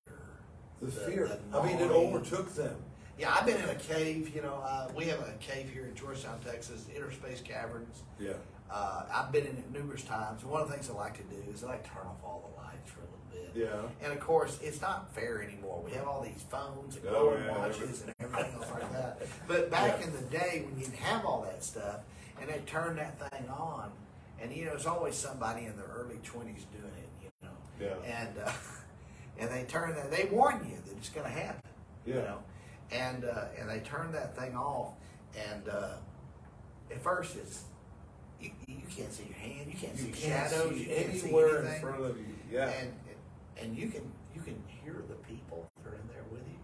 The 0.81 0.87
The- 0.87 0.93
fear. 0.93 1.29
the 1.51 1.59
I 1.59 1.67
mean, 1.67 1.77
it 1.79 1.91
overtook 1.91 2.55
them. 2.55 2.77
Yeah, 3.19 3.35
I've 3.35 3.47
been 3.47 3.57
in 3.61 3.69
a 3.71 3.75
cave. 3.75 4.35
You 4.35 4.43
know, 4.43 4.61
uh, 4.63 4.89
we 4.95 5.07
have 5.07 5.21
a 5.21 5.33
cave 5.41 5.71
here 5.73 5.87
in 5.87 5.95
Georgetown, 5.95 6.39
Texas, 6.45 6.87
Inner 6.95 7.11
Space 7.11 7.41
Caverns. 7.41 8.03
Yeah. 8.19 8.33
Uh, 8.71 9.05
I've 9.13 9.33
been 9.33 9.47
in 9.47 9.57
it 9.57 9.73
numerous 9.73 10.03
times. 10.03 10.45
One 10.45 10.61
of 10.61 10.69
the 10.69 10.75
things 10.75 10.91
I 10.91 10.95
like 10.95 11.17
to 11.17 11.23
do 11.35 11.43
is 11.51 11.65
I 11.65 11.69
like 11.69 11.85
to 11.85 11.91
turn 11.91 12.07
off 12.07 12.17
all 12.23 12.51
the 12.53 12.61
lights 12.63 12.91
for 12.91 13.01
a 13.01 13.07
Yeah. 13.55 13.67
And 14.03 14.13
of 14.13 14.21
course, 14.21 14.59
it's 14.63 14.81
not 14.81 15.15
fair 15.15 15.43
anymore. 15.43 15.83
We 15.85 15.93
have 15.93 16.07
all 16.07 16.23
these 16.23 16.45
phones 16.51 16.97
and 16.97 17.07
Oh, 17.09 17.35
yeah, 17.37 17.57
watches 17.59 18.03
and 18.03 18.13
everything 18.21 18.53
else 18.55 18.71
like 18.73 18.93
that. 18.93 19.23
But 19.49 19.71
back 19.71 19.99
Yeah. 20.01 20.07
in 20.07 20.13
the 20.13 20.23
day 20.23 20.63
when 20.67 20.79
you 20.79 20.85
didn't 20.87 20.99
have 21.01 21.25
all 21.25 21.43
that 21.43 21.63
stuff, 21.65 22.01
and 22.41 22.51
they 22.51 22.59
turned 22.67 22.99
that 22.99 23.19
thing 23.31 23.49
on, 23.49 23.91
and 24.41 24.53
you 24.55 24.65
know, 24.65 24.71
there's 24.73 24.87
always 24.87 25.15
somebody 25.15 25.65
in 25.65 25.77
their 25.77 25.87
early 25.87 26.17
20s 26.17 26.65
doing 26.73 26.93
it, 26.99 27.09
you 27.23 27.31
know. 27.43 27.49
Yeah. 27.81 27.95
And 28.21 28.39
uh, 28.39 28.53
and 29.39 29.51
they 29.51 29.65
turn 29.65 29.95
that. 29.95 30.11
They 30.11 30.25
warn 30.31 30.67
you 30.69 30.77
that 30.85 30.97
it's 30.99 31.09
going 31.09 31.27
to 31.27 31.33
happen. 31.33 31.61
You 32.05 32.15
Yeah. 32.15 32.21
know. 32.23 32.39
And 32.93 33.25
uh, 33.25 33.45
and 33.59 33.69
they 33.71 33.81
turn 33.81 34.13
that 34.13 34.37
thing 34.37 34.55
off, 34.57 34.93
and 35.51 35.69
uh, 35.69 35.95
at 36.91 37.03
first 37.03 37.37
it's 37.37 37.63
you, 38.41 38.51
you 38.69 38.77
can't 38.95 39.13
see 39.13 39.25
your 39.25 39.39
hand, 39.39 39.67
you 39.73 39.77
can't 39.79 39.97
You 39.97 40.13
see 40.13 40.21
can't 40.29 40.51
shadows, 40.51 40.75
see 40.75 40.81
you 40.81 40.87
can't 40.95 41.15
see 41.15 41.23
anywhere 41.29 41.65
in 41.65 41.81
front 41.81 42.05
of 42.05 42.17
you. 42.19 42.25
Yeah. 42.53 42.69
and 42.69 42.93
and 43.61 43.77
you 43.77 43.89
can 43.89 44.03
you 44.35 44.43
can 44.43 44.63
hear 44.83 45.03
the 45.09 45.15
people 45.15 45.67
that 45.77 45.91
are 45.91 45.95
in 45.95 46.07
there 46.09 46.25
with 46.31 46.43
you. 46.47 46.59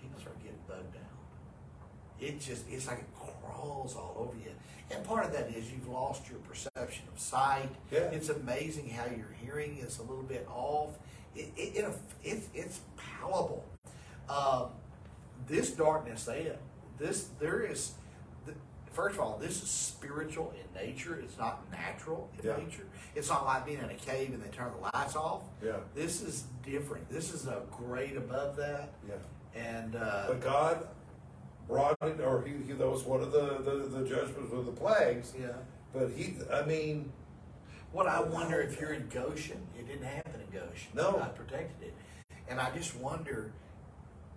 People 0.00 0.20
start 0.20 0.38
getting 0.42 0.58
bugged 0.66 0.96
out. 0.96 2.20
It 2.20 2.40
just 2.40 2.64
it's 2.70 2.86
like 2.86 3.00
it 3.00 3.06
crawls 3.14 3.96
all 3.96 4.14
over 4.18 4.36
you. 4.36 4.50
And 4.90 5.04
part 5.04 5.24
of 5.24 5.32
that 5.32 5.50
is 5.50 5.70
you've 5.70 5.88
lost 5.88 6.28
your 6.30 6.38
perception 6.40 7.04
of 7.12 7.20
sight. 7.20 7.68
Yeah. 7.90 8.10
It's 8.10 8.28
amazing 8.28 8.88
how 8.90 9.04
your 9.06 9.34
hearing 9.42 9.78
is 9.78 9.98
a 9.98 10.02
little 10.02 10.22
bit 10.22 10.46
off. 10.48 10.98
It, 11.34 11.52
it, 11.56 11.76
it 11.76 11.94
it's 12.24 12.48
it's 12.54 12.80
palpable. 12.96 13.64
Um, 14.28 14.68
this 15.46 15.70
darkness, 15.70 16.24
they 16.24 16.52
this 16.98 17.28
there 17.38 17.62
is. 17.62 17.92
First 18.98 19.14
of 19.14 19.20
all, 19.20 19.38
this 19.40 19.62
is 19.62 19.70
spiritual 19.70 20.52
in 20.58 20.84
nature. 20.86 21.20
It's 21.22 21.38
not 21.38 21.70
natural 21.70 22.28
in 22.36 22.48
Yeah. 22.48 22.56
nature. 22.56 22.84
It's 23.14 23.28
not 23.28 23.44
like 23.44 23.64
being 23.64 23.78
in 23.78 23.88
a 23.90 23.94
cave 23.94 24.34
and 24.34 24.42
they 24.42 24.48
turn 24.48 24.72
the 24.72 24.90
lights 24.92 25.14
off. 25.14 25.42
Yeah. 25.62 25.76
This 25.94 26.20
is 26.20 26.46
different. 26.64 27.08
This 27.08 27.32
is 27.32 27.46
a 27.46 27.62
grade 27.70 28.16
above 28.16 28.56
that. 28.56 28.88
Yeah. 29.08 29.14
And 29.54 29.94
uh, 29.94 30.24
But 30.26 30.40
God 30.40 30.88
brought 31.68 31.96
it, 32.02 32.20
or 32.20 32.42
he, 32.42 32.54
he 32.66 32.72
that 32.72 32.90
was 32.90 33.04
one 33.04 33.20
of 33.20 33.30
the, 33.30 33.58
the, 33.58 33.86
the 34.00 34.04
judgments 34.08 34.52
of 34.52 34.66
the 34.66 34.72
plagues. 34.72 35.32
yeah. 35.40 35.52
But 35.92 36.10
he, 36.10 36.34
I 36.52 36.62
mean, 36.66 37.12
What 37.92 38.08
I 38.08 38.20
wonder 38.20 38.60
if 38.60 38.80
you're 38.80 38.94
in 38.94 39.06
Goshen, 39.10 39.64
it 39.78 39.86
didn't 39.86 40.06
happen 40.06 40.40
in 40.40 40.50
Goshen. 40.52 40.90
No. 40.94 41.12
God 41.12 41.36
protected 41.36 41.86
it, 41.86 41.94
and 42.48 42.58
I 42.60 42.76
just 42.76 42.96
wonder. 42.96 43.52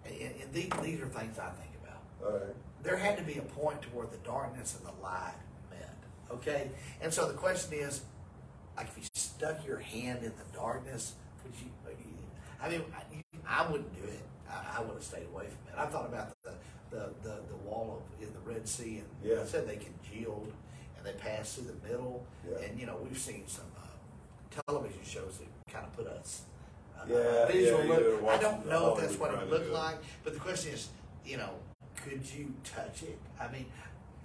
And, 0.06 0.16
and 0.22 0.54
these, 0.54 0.70
these 0.84 1.02
are 1.02 1.08
things 1.08 1.40
I 1.40 1.50
think 1.50 1.74
about. 1.84 2.02
all 2.24 2.38
right. 2.38 2.56
There 2.84 2.98
had 2.98 3.18
to 3.18 3.24
be 3.24 3.38
a 3.38 3.42
point 3.42 3.82
to 3.84 3.88
where 3.90 4.08
the 4.08 4.18
darkness 4.18 4.78
and 4.78 4.86
the 4.86 5.02
light 5.04 5.34
met. 5.70 5.96
Okay, 6.32 6.72
and 7.02 7.14
so 7.14 7.28
the 7.28 7.34
question 7.34 7.74
is, 7.74 8.02
like, 8.76 8.88
if 8.88 8.98
you 8.98 9.04
stuck 9.14 9.66
your 9.66 9.78
hand 9.80 10.20
in 10.24 10.32
the 10.32 10.58
darkness, 10.58 11.14
would 11.44 11.54
you? 11.60 11.70
I 12.64 12.70
mean, 12.70 12.84
I, 12.94 13.64
I 13.64 13.72
wouldn't 13.72 13.94
do 13.96 14.08
it. 14.08 14.22
I, 14.50 14.78
I 14.78 14.82
would 14.82 14.94
have 14.94 15.04
stayed 15.04 15.26
away 15.34 15.46
from 15.48 15.74
it. 15.74 15.80
I 15.80 15.86
thought 15.88 16.06
about 16.06 16.32
the 16.44 16.52
the, 16.92 17.10
the, 17.24 17.36
the 17.50 17.56
wall 17.66 18.02
of 18.20 18.28
in 18.28 18.34
the 18.34 18.40
Red 18.42 18.68
Sea, 18.68 18.98
and 19.02 19.08
Yeah. 19.24 19.42
I 19.42 19.46
said 19.46 19.68
they 19.68 19.78
congealed 19.78 20.52
and 20.98 21.06
they 21.06 21.14
passed 21.14 21.56
through 21.56 21.72
the 21.72 21.88
middle. 21.88 22.26
Yeah. 22.50 22.58
And 22.66 22.80
you 22.80 22.86
know, 22.86 22.98
we've 23.02 23.18
seen 23.18 23.44
some 23.48 23.66
uh, 23.78 24.62
television 24.68 25.00
shows 25.04 25.40
that 25.40 25.74
kind 25.74 25.86
of 25.86 25.94
put 25.96 26.06
us 26.08 26.42
uh, 27.00 27.06
Yeah, 27.10 27.48
visual 27.48 27.86
yeah, 27.86 27.94
look. 27.94 28.24
I 28.30 28.38
don't 28.38 28.68
know 28.68 28.94
if 28.96 29.02
that's 29.02 29.18
what 29.18 29.34
it 29.34 29.50
looked 29.50 29.72
like, 29.72 29.98
but 30.24 30.34
the 30.34 30.40
question 30.40 30.74
is, 30.74 30.90
you 31.26 31.38
know, 31.38 31.50
could 32.04 32.22
you 32.38 32.54
touch 32.64 33.04
it? 33.04 33.18
I 33.40 33.52
mean, 33.52 33.66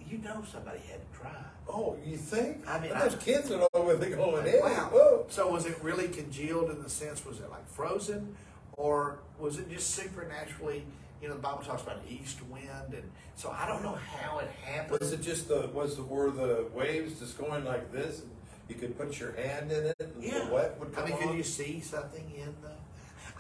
you 0.09 0.19
know, 0.19 0.43
somebody 0.51 0.79
had 0.91 1.01
to 1.13 1.19
try. 1.19 1.31
Oh, 1.69 1.97
you 2.05 2.17
think? 2.17 2.69
I 2.69 2.79
mean, 2.79 2.91
But 2.93 3.13
I- 3.13 3.17
kids 3.17 3.51
know 3.51 3.69
where 3.73 3.97
they're 3.97 4.17
going 4.17 4.47
in. 4.47 4.61
Wow. 4.61 4.89
Whoa. 4.93 5.27
So 5.29 5.51
was 5.51 5.67
it 5.67 5.77
really 5.83 6.09
congealed 6.09 6.71
in 6.71 6.83
the 6.83 6.89
sense, 6.89 7.25
was 7.25 7.41
it 7.41 7.51
like 7.51 7.69
frozen? 7.69 8.37
Or 8.77 9.19
was 9.39 9.59
it 9.59 9.69
just 9.71 9.95
supernaturally, 9.95 10.85
you 11.23 11.29
know, 11.29 11.35
the 11.35 11.41
Bible 11.41 11.63
talks 11.65 11.83
about 11.83 11.97
an 11.97 12.03
east 12.09 12.39
wind. 12.51 12.93
And 12.93 13.11
so 13.35 13.51
I 13.51 13.67
don't 13.67 13.83
know 13.83 13.95
how 14.17 14.39
it 14.39 14.51
happened. 14.65 15.01
Was 15.01 15.13
it 15.13 15.23
just 15.23 15.49
the, 15.49 15.69
was 15.73 15.97
the, 15.97 16.03
were 16.03 16.31
the 16.31 16.67
waves 16.75 17.19
just 17.19 17.39
going 17.39 17.65
like 17.65 17.91
this? 17.91 18.21
and 18.21 18.31
You 18.69 18.75
could 18.77 18.97
put 18.99 19.19
your 19.19 19.33
hand 19.33 19.73
in 19.73 19.87
it 19.87 19.97
and 19.99 20.13
yeah. 20.23 20.45
the 20.45 20.55
wet 20.55 20.79
would 20.79 20.93
come 20.95 21.05
I 21.05 21.07
mean, 21.09 21.17
on? 21.17 21.23
could 21.29 21.37
you 21.37 21.43
see 21.43 21.81
something 21.81 22.31
in 22.37 22.55
the. 22.63 22.71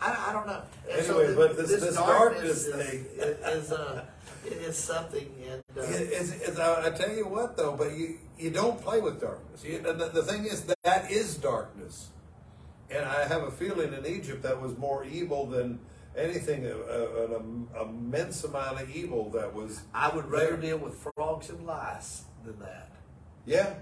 I, 0.00 0.26
I 0.28 0.32
don't 0.32 0.46
know. 0.46 0.62
And 0.90 1.00
Anyway, 1.00 1.34
but 1.34 1.56
this- 1.56 1.80
this 1.80 1.94
darkness 1.94 2.66
thing- 2.68 3.06
is, 3.18 3.72
uh, 3.72 4.04
is 4.44 4.76
something. 4.76 5.28
And, 5.50 5.62
uh, 5.76 5.80
It- 5.82 6.08
it's, 6.12 6.30
it's, 6.32 6.58
I 6.58 6.86
I 6.86 6.90
tell 6.90 7.10
you 7.14 7.26
what 7.26 7.56
though, 7.56 7.74
but 7.76 7.92
you, 7.96 8.18
you 8.38 8.50
don't 8.50 8.80
play 8.80 9.00
with 9.00 9.20
darkness. 9.20 9.64
You, 9.64 9.78
the, 9.80 9.92
the 10.08 10.22
thing 10.22 10.44
is 10.44 10.62
that, 10.64 10.76
that 10.84 11.10
is 11.10 11.36
darkness. 11.36 12.08
And 12.90 13.04
I 13.04 13.24
have 13.26 13.42
a 13.42 13.50
feeling 13.50 13.92
in 13.92 14.06
Egypt 14.06 14.42
that 14.44 14.60
was 14.60 14.76
more 14.78 15.04
evil 15.04 15.46
than 15.46 15.80
anything, 16.16 16.64
uh, 16.66 16.70
uh, 16.70 17.36
an 17.38 17.66
immense 17.80 18.44
amount 18.44 18.80
of 18.80 18.94
evil 18.94 19.30
that 19.30 19.52
was. 19.52 19.80
I 19.92 20.14
would 20.14 20.30
rather 20.30 20.56
deal 20.56 20.78
with 20.78 20.94
frogs 21.16 21.50
and 21.50 21.66
lice 21.66 22.22
than 22.44 22.58
that. 22.60 22.90
Yeah. 23.44 23.74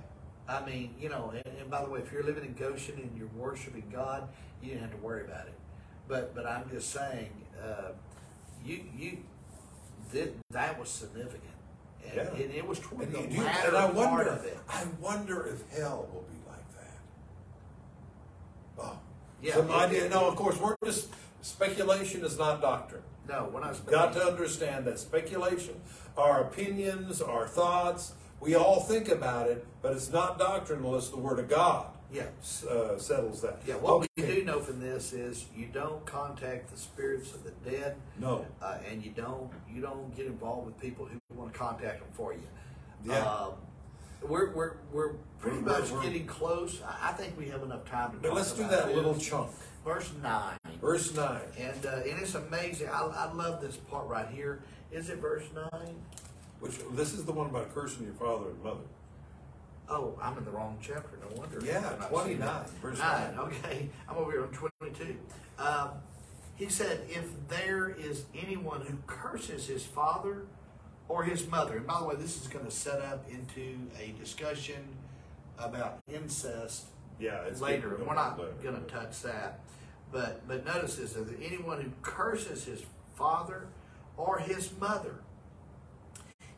I 0.49 0.65
mean, 0.65 0.95
you 1.01 1.09
know, 1.11 1.33
and, 1.35 1.59
and 1.59 1.71
by 1.71 1.83
the 1.85 1.91
way, 1.91 2.01
if 2.01 2.12
you're 2.12 2.23
living 2.23 2.45
in 2.45 2.55
Goshen 2.55 2.95
and 2.97 3.11
you're 3.17 3.29
worshiping 3.37 3.85
God, 3.93 4.29
you 4.62 4.69
didn't 4.71 4.83
have 4.83 4.91
to 4.93 4.97
worry 4.99 5.25
about 5.25 5.47
it. 5.47 5.55
But 6.09 6.34
but 6.34 6.46
I'm 6.46 6.68
just 6.70 6.90
saying, 6.90 7.30
uh, 7.62 7.92
you 8.64 8.84
you 8.96 9.18
that 10.12 10.32
that 10.50 10.78
was 10.78 10.88
significant, 10.90 11.42
and, 12.07 12.14
Yeah. 12.14 12.44
and 12.44 12.55
it 12.55 12.66
was 12.66 12.78
toward 12.78 13.02
And, 13.09 13.14
the 13.14 13.34
you 13.34 13.42
latter 13.42 13.68
and 13.68 13.76
I 13.76 13.82
part 13.84 13.94
wonder, 13.94 14.28
of 14.30 14.44
it. 14.44 14.59
I 14.68 14.84
wonder 15.00 15.46
if 15.46 15.76
hell 15.78 16.09
will 16.12 16.22
be 16.22 16.38
like 16.48 16.70
that. 16.78 16.98
Oh, 18.78 18.98
Yeah, 19.40 19.55
some 19.55 19.70
it- 19.70 19.74
idea. 19.74 20.05
it- 20.07 20.11
No, 20.11 20.26
of 20.28 20.36
course, 20.36 20.59
we're 20.59 20.76
just 20.84 21.09
speculation 21.42 22.24
is 22.24 22.38
not 22.38 22.61
doctrine. 22.61 23.02
No, 23.26 23.44
when 23.44 23.64
I 23.64 23.68
was 23.70 23.80
Got 23.80 24.12
to 24.14 24.22
understand 24.22 24.84
that 24.86 24.98
speculation, 24.98 25.80
our 26.18 26.42
opinions, 26.42 27.22
our 27.22 27.46
thoughts, 27.48 28.12
we 28.40 28.55
all 28.55 28.80
think 28.80 29.09
about 29.09 29.48
it, 29.48 29.66
but 29.80 29.92
it's 29.94 30.11
not 30.11 30.38
doctrine 30.38 30.84
unless 30.84 31.09
the 31.09 31.16
Word 31.16 31.38
of 31.38 31.48
God 31.48 31.86
yeah. 32.12 32.24
uh, 32.70 32.98
settles 32.98 33.40
that. 33.42 33.61
Yeah, 33.66 33.74
what 33.76 34.00
we 34.00 34.07
do 34.16 34.44
know 34.44 34.61
from 34.61 34.80
this 34.80 35.12
is 35.12 35.46
you 35.57 35.66
don't 35.72 36.05
contact 36.07 36.70
the 36.70 36.76
spirits 36.78 37.32
of 37.34 37.44
the 37.44 37.50
dead, 37.68 37.96
No. 38.18 38.46
uh, 38.62 38.78
and 38.90 39.05
you 39.05 39.11
don't 39.11 39.50
you 39.72 39.80
don't 39.82 40.14
get 40.16 40.26
involved 40.26 40.66
with 40.66 40.80
people 40.80 41.07
who 41.07 41.18
want 41.36 41.52
to 41.52 41.59
contact 41.59 42.00
them 42.00 42.09
for 42.12 42.32
you. 42.32 42.40
Yeah. 43.05 43.18
Um, 43.24 43.52
we're 44.22 44.50
we're 44.52 44.72
we're 44.92 45.12
pretty 45.38 45.59
We're- 45.59 45.80
much 45.80 45.90
we're- 45.90 46.05
getting 46.05 46.26
close. 46.26 46.80
I 47.02 47.12
think 47.12 47.36
we 47.38 47.46
have 47.48 47.62
enough 47.62 47.84
time 47.84 48.12
to. 48.12 48.16
But 48.18 48.34
let's 48.34 48.52
do 48.52 48.66
that 48.68 48.94
little 48.94 49.14
chunk. 49.16 49.50
Verse 49.84 50.11
nine, 50.22 50.57
Verse 50.80 51.14
9. 51.14 51.40
and 51.59 51.84
uh, 51.84 51.90
and 52.09 52.18
it's 52.22 52.34
amazing. 52.34 52.88
I, 52.88 53.02
I 53.02 53.32
love 53.34 53.61
this 53.61 53.76
part 53.76 54.07
right 54.09 54.26
here. 54.28 54.62
Is 54.90 55.11
it 55.11 55.18
verse 55.18 55.44
nine? 55.55 55.94
Which 56.61 56.78
This 56.92 57.12
is 57.12 57.24
the 57.26 57.32
one 57.32 57.50
about 57.50 57.74
cursing 57.74 58.05
your 58.07 58.14
father 58.14 58.48
and 58.48 58.62
mother. 58.64 58.80
Oh, 59.89 60.18
I'm 60.22 60.37
in 60.39 60.45
the 60.45 60.51
wrong 60.51 60.78
chapter. 60.80 61.18
No 61.20 61.37
wonder. 61.37 61.61
Yeah, 61.64 61.78
I'm 61.93 61.99
not 61.99 62.09
29, 62.11 62.26
seeing 62.26 62.39
that. 62.41 62.70
verse 62.80 62.99
nine. 62.99 63.37
9. 63.37 63.39
Okay, 63.47 63.89
I'm 64.09 64.16
over 64.16 64.30
here 64.32 64.43
on 64.43 64.49
22. 64.49 65.16
Um, 65.59 65.91
he 66.57 66.68
said, 66.68 67.01
"If 67.09 67.26
there 67.49 67.89
is 67.91 68.24
anyone 68.35 68.80
who 68.82 68.97
curses 69.07 69.66
his 69.66 69.85
father 69.85 70.47
or 71.09 71.24
his 71.24 71.47
mother," 71.47 71.76
and 71.76 71.87
by 71.87 71.99
the 72.01 72.07
way, 72.07 72.14
this 72.16 72.41
is 72.41 72.49
going 72.49 72.64
to 72.64 72.70
set 72.70 73.01
up 73.03 73.28
into 73.28 73.76
a 74.01 74.12
discussion 74.18 74.97
about 75.59 75.99
incest 76.09 76.87
Yeah, 77.18 77.43
it's 77.43 77.61
later, 77.61 77.97
we're 78.05 78.14
not 78.14 78.37
going 78.37 78.74
to 78.74 78.80
touch 78.93 79.22
that. 79.22 79.61
But 80.11 80.47
but 80.49 80.64
notice 80.64 80.97
this: 80.97 81.14
if 81.16 81.28
anyone 81.43 81.80
who 81.80 81.91
curses 82.03 82.64
his 82.64 82.82
father 83.14 83.66
or 84.16 84.39
his 84.39 84.70
mother, 84.80 85.16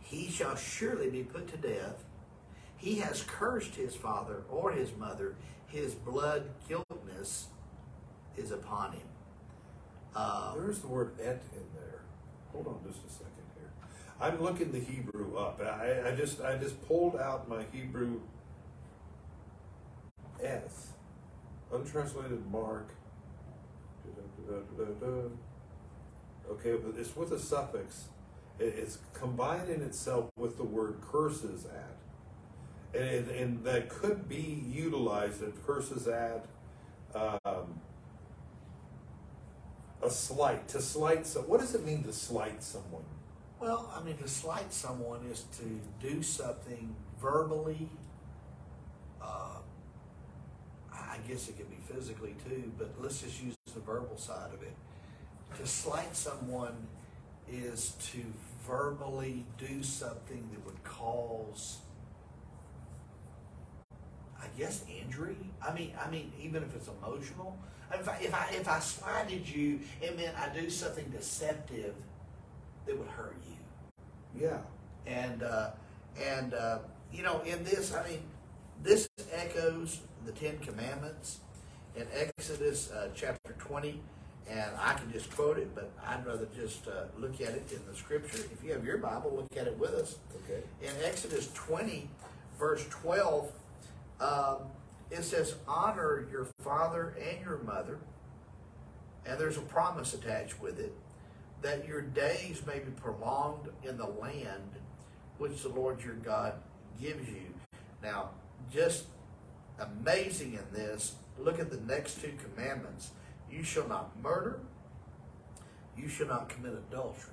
he 0.01 0.29
shall 0.31 0.57
surely 0.57 1.11
be 1.11 1.22
put 1.24 1.49
to 1.49 1.57
death. 1.57 2.05
He 2.77 2.97
has 2.97 3.22
cursed 3.22 3.74
his 3.74 3.95
father 3.97 4.43
or 4.51 4.72
his 4.72 4.95
mother; 4.97 5.35
his 5.66 5.95
blood 5.95 6.51
guiltness 6.68 7.49
is 8.37 8.51
upon 8.51 8.93
him. 8.93 9.09
Uh, 10.14 10.55
There's 10.55 10.81
the 10.81 10.89
word 10.89 11.12
et 11.20 11.43
in 11.53 11.62
there. 11.74 12.01
Hold 12.53 12.66
on 12.68 12.81
just 12.87 13.05
a 13.07 13.11
second 13.11 13.33
here. 13.55 13.70
I'm 14.20 14.41
looking 14.43 14.72
the 14.72 14.81
Hebrew 14.81 15.37
up. 15.37 15.61
I, 15.61 16.09
I 16.09 16.14
just 16.14 16.41
I 16.41 16.57
just 16.57 16.87
pulled 16.87 17.16
out 17.16 17.49
my 17.49 17.64
Hebrew 17.72 18.20
eth. 20.43 20.93
Untranslated 21.72 22.51
mark. 22.51 22.91
Okay, 26.51 26.77
but 26.77 26.99
it's 26.99 27.16
with 27.16 27.33
a 27.33 27.39
suffix. 27.39 28.05
It, 28.59 28.74
it's 28.79 28.99
combining 29.12 29.83
itself 29.83 30.31
with 30.37 30.57
the 30.57 30.64
word 30.64 31.01
curses 31.03 31.66
at. 31.66 31.97
And, 32.97 33.28
and 33.30 33.64
that 33.64 33.88
could 33.88 34.28
be 34.28 34.64
utilized 34.68 35.42
at 35.42 35.66
curses 35.66 36.09
at 36.09 36.47
um, 37.14 37.80
a 40.03 40.11
slight 40.11 40.68
to 40.68 40.80
slight 40.80 41.26
so 41.26 41.40
what 41.40 41.61
does 41.61 41.74
it 41.74 41.84
mean 41.84 42.03
to 42.05 42.12
slight 42.12 42.62
someone 42.62 43.05
well, 43.59 43.90
I 43.99 44.05
mean, 44.05 44.18
to 44.18 44.28
slight 44.28 44.72
someone 44.72 45.20
is 45.30 45.44
to 45.59 46.07
do 46.07 46.22
something 46.22 46.94
verbally. 47.20 47.88
Uh, 49.22 49.59
I 50.92 51.16
guess 51.26 51.49
it 51.49 51.57
could 51.57 51.70
be 51.70 51.78
physically 51.92 52.34
too, 52.47 52.70
but 52.76 52.90
let's 53.01 53.22
just 53.22 53.42
use 53.42 53.55
the 53.72 53.80
verbal 53.80 54.18
side 54.18 54.53
of 54.53 54.62
it. 54.62 54.74
To 55.59 55.66
slight 55.66 56.14
someone 56.14 56.76
is 57.51 57.92
to 58.12 58.18
verbally 58.66 59.47
do 59.57 59.82
something 59.82 60.49
that 60.53 60.64
would 60.66 60.82
cause, 60.84 61.78
I 64.47 64.59
guess, 64.59 64.84
injury. 64.88 65.36
I 65.66 65.74
mean, 65.74 65.92
I 66.05 66.09
mean, 66.11 66.32
even 66.40 66.62
if 66.62 66.74
it's 66.74 66.88
emotional. 66.88 67.57
If 67.92 68.09
I 68.09 68.16
if 68.16 68.34
I, 68.34 68.49
if 68.53 68.68
I 68.68 68.80
slighted 68.80 69.49
you, 69.49 69.80
it 70.01 70.16
meant 70.16 70.36
I 70.38 70.49
do 70.55 70.70
something 70.70 71.05
deceptive 71.11 71.94
that 72.86 72.99
would 72.99 73.09
hurt 73.09 73.36
you. 73.49 74.47
Yeah. 74.49 74.59
And 75.07 75.42
uh, 75.42 75.70
and 76.20 76.55
uh, 76.55 76.78
you 77.12 77.22
know 77.22 77.40
in 77.40 77.62
this 77.64 77.94
i 77.94 78.07
mean 78.09 78.20
this 78.82 79.09
echoes 79.32 80.01
the 80.24 80.32
ten 80.32 80.59
commandments 80.59 81.40
in 81.94 82.07
exodus 82.14 82.90
uh, 82.90 83.09
chapter 83.14 83.55
20 83.59 84.01
and 84.51 84.70
i 84.78 84.92
can 84.94 85.11
just 85.12 85.30
quote 85.34 85.59
it 85.59 85.74
but 85.74 85.90
i'd 86.09 86.24
rather 86.26 86.47
just 86.57 86.86
uh, 86.88 87.05
look 87.18 87.34
at 87.40 87.51
it 87.51 87.70
in 87.72 87.80
the 87.90 87.97
scripture. 87.97 88.38
If 88.53 88.62
you 88.64 88.72
have 88.72 88.84
your 88.84 88.99
bible 88.99 89.32
look 89.34 89.57
at 89.57 89.66
it 89.66 89.78
with 89.78 89.94
us. 89.94 90.16
Okay. 90.44 90.62
In 90.82 90.90
exodus 91.05 91.51
20 91.55 92.09
verse 92.59 92.84
12 92.90 93.51
um, 94.21 94.57
it 95.11 95.23
says 95.23 95.55
honor 95.69 96.27
your 96.31 96.47
father 96.62 97.17
and 97.21 97.45
your 97.45 97.59
mother 97.59 97.99
and 99.25 99.39
there's 99.39 99.57
a 99.57 99.62
promise 99.62 100.14
attached 100.14 100.61
with 100.61 100.79
it 100.79 100.93
that 101.62 101.87
your 101.87 102.01
days 102.01 102.62
may 102.67 102.79
be 102.79 102.91
prolonged 102.93 103.69
in 103.83 103.97
the 103.97 104.07
land 104.07 104.71
which 105.39 105.62
the 105.62 105.69
Lord 105.69 106.03
your 106.05 106.14
God 106.14 106.55
gives 107.01 107.29
you. 107.29 107.53
Now, 108.03 108.31
just 108.73 109.05
amazing 109.79 110.55
in 110.55 110.64
this, 110.73 111.14
look 111.39 111.59
at 111.59 111.71
the 111.71 111.81
next 111.93 112.21
two 112.21 112.33
commandments. 112.55 113.11
You 113.51 113.62
shall 113.62 113.89
not 113.89 114.11
murder, 114.23 114.61
you 115.97 116.09
shall 116.09 116.29
not 116.29 116.49
commit 116.49 116.73
adultery. 116.91 117.33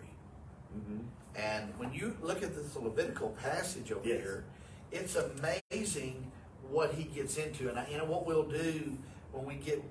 And 1.36 1.78
when 1.78 1.94
you 1.94 2.16
look 2.22 2.42
at 2.44 2.56
this 2.56 2.76
Levitical 2.76 3.30
passage 3.42 3.92
over 3.92 4.08
Yes. 4.08 4.22
here, 4.22 4.46
it's 4.92 5.16
amazing 5.16 6.32
what 6.74 6.94
he 6.96 7.04
gets 7.04 7.38
into. 7.38 7.70
And 7.70 7.78
I, 7.80 7.88
you 7.90 7.98
know 7.98 8.06
what 8.06 8.26
we'll 8.26 8.44
do 8.50 8.98
when 9.32 9.46
we 9.46 9.56
get 9.56 9.82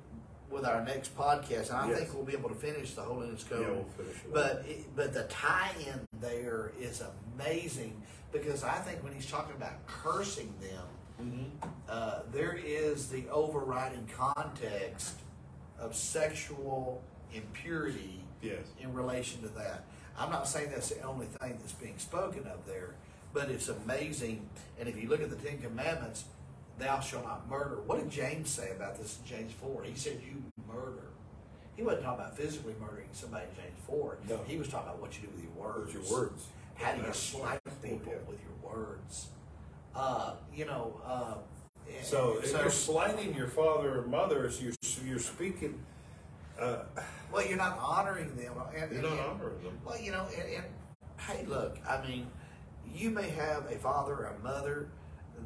with 0.51 0.65
our 0.67 0.85
next 0.85 1.17
podcast, 1.17 1.69
and 1.71 1.79
I 1.79 1.89
Yes. 1.89 1.99
think 2.01 2.15
we'll 2.15 2.25
be 2.25 2.35
able 2.35 2.51
to 2.51 2.55
finish 2.55 2.93
the 2.93 3.01
Holiness 3.03 3.43
Code. 3.45 3.63
Yeah, 3.63 3.73
we'll 3.73 3.85
finish 3.97 4.17
it. 4.17 4.33
But 4.35 4.65
it, 4.69 4.95
but 4.95 5.15
the 5.15 5.23
tie-in 5.25 6.05
there 6.21 6.73
is 6.79 7.03
amazing 7.39 8.03
because 8.33 8.63
I 8.63 8.75
think 8.81 9.03
when 9.03 9.15
he's 9.15 9.31
talking 9.31 9.55
about 9.57 9.87
cursing 9.87 10.53
them, 10.61 10.85
Mm-hmm. 11.23 11.69
uh, 11.89 12.21
there 12.33 12.59
is 12.65 13.09
the 13.09 13.29
overriding 13.29 14.09
context 14.17 15.15
of 15.79 15.95
sexual 15.95 17.01
impurity 17.33 18.25
Yes. 18.41 18.65
in 18.81 18.93
relation 18.93 19.41
to 19.43 19.49
that. 19.51 19.85
I'm 20.19 20.31
not 20.31 20.49
saying 20.49 20.71
that's 20.71 20.89
the 20.89 21.01
only 21.03 21.27
thing 21.27 21.59
that's 21.61 21.73
being 21.75 21.97
spoken 21.99 22.45
of 22.49 22.67
there, 22.67 22.95
but 23.33 23.51
it's 23.51 23.69
amazing. 23.69 24.49
And 24.81 24.89
if 24.89 25.01
you 25.01 25.09
look 25.09 25.23
at 25.23 25.31
the 25.31 25.37
Ten 25.37 25.59
Commandments, 25.59 26.25
thou 26.83 27.01
shalt 27.01 27.25
not 27.25 27.49
murder. 27.49 27.79
What 27.87 27.99
did 27.99 28.11
James 28.11 28.51
say 28.51 28.71
about 28.75 28.99
this 28.99 29.19
in 29.23 29.37
James 29.37 29.53
4? 29.61 29.85
He 29.85 29.95
said, 29.95 30.21
You 30.25 30.43
murder. 30.67 31.05
He 31.77 31.83
wasn't 31.83 32.05
talking 32.05 32.21
about 32.21 32.37
physically 32.37 32.75
murdering 32.81 33.09
somebody 33.13 33.47
in 33.51 33.63
James 33.63 33.79
4. 33.87 34.19
No. 34.29 34.41
He 34.47 34.57
was 34.57 34.69
talking 34.69 34.89
about 34.89 35.01
what 35.01 35.15
you 35.17 35.29
do 35.29 35.35
with 35.35 35.45
your 35.45 35.53
words. 35.53 35.95
With 35.95 36.11
your 36.11 36.21
words. 36.21 36.47
How 36.75 36.93
do 36.93 37.03
you 37.07 37.13
slight 37.13 37.61
people 37.83 38.13
with 38.27 38.39
your 38.43 38.73
words? 38.73 39.29
Uh, 39.95 40.35
you 40.55 40.65
know, 40.65 41.01
uh, 41.05 41.35
So 42.03 42.39
if 42.39 42.51
so- 42.51 42.61
you're 42.61 42.71
slighting 42.71 43.35
your 43.35 43.49
father 43.49 43.99
or 44.01 44.07
mother, 44.07 44.51
so 44.51 44.65
you're, 44.65 44.73
you're 45.07 45.19
speaking, 45.19 45.79
uh, 46.59 46.85
well, 47.33 47.47
you're 47.47 47.59
not 47.59 47.79
honoring 47.79 48.35
them. 48.37 48.55
And, 48.75 48.93
you're 48.93 49.03
not 49.03 49.19
honoring 49.19 49.63
them. 49.63 49.79
Well, 49.85 50.01
you 50.01 50.13
know, 50.13 50.27
and, 50.37 50.55
and 50.55 50.65
hey, 51.19 51.45
look, 51.47 51.79
I 51.89 52.07
mean, 52.07 52.27
you 52.95 53.11
may 53.11 53.29
have 53.31 53.71
a 53.71 53.77
father 53.77 54.13
or 54.13 54.37
a 54.39 54.43
mother 54.43 54.89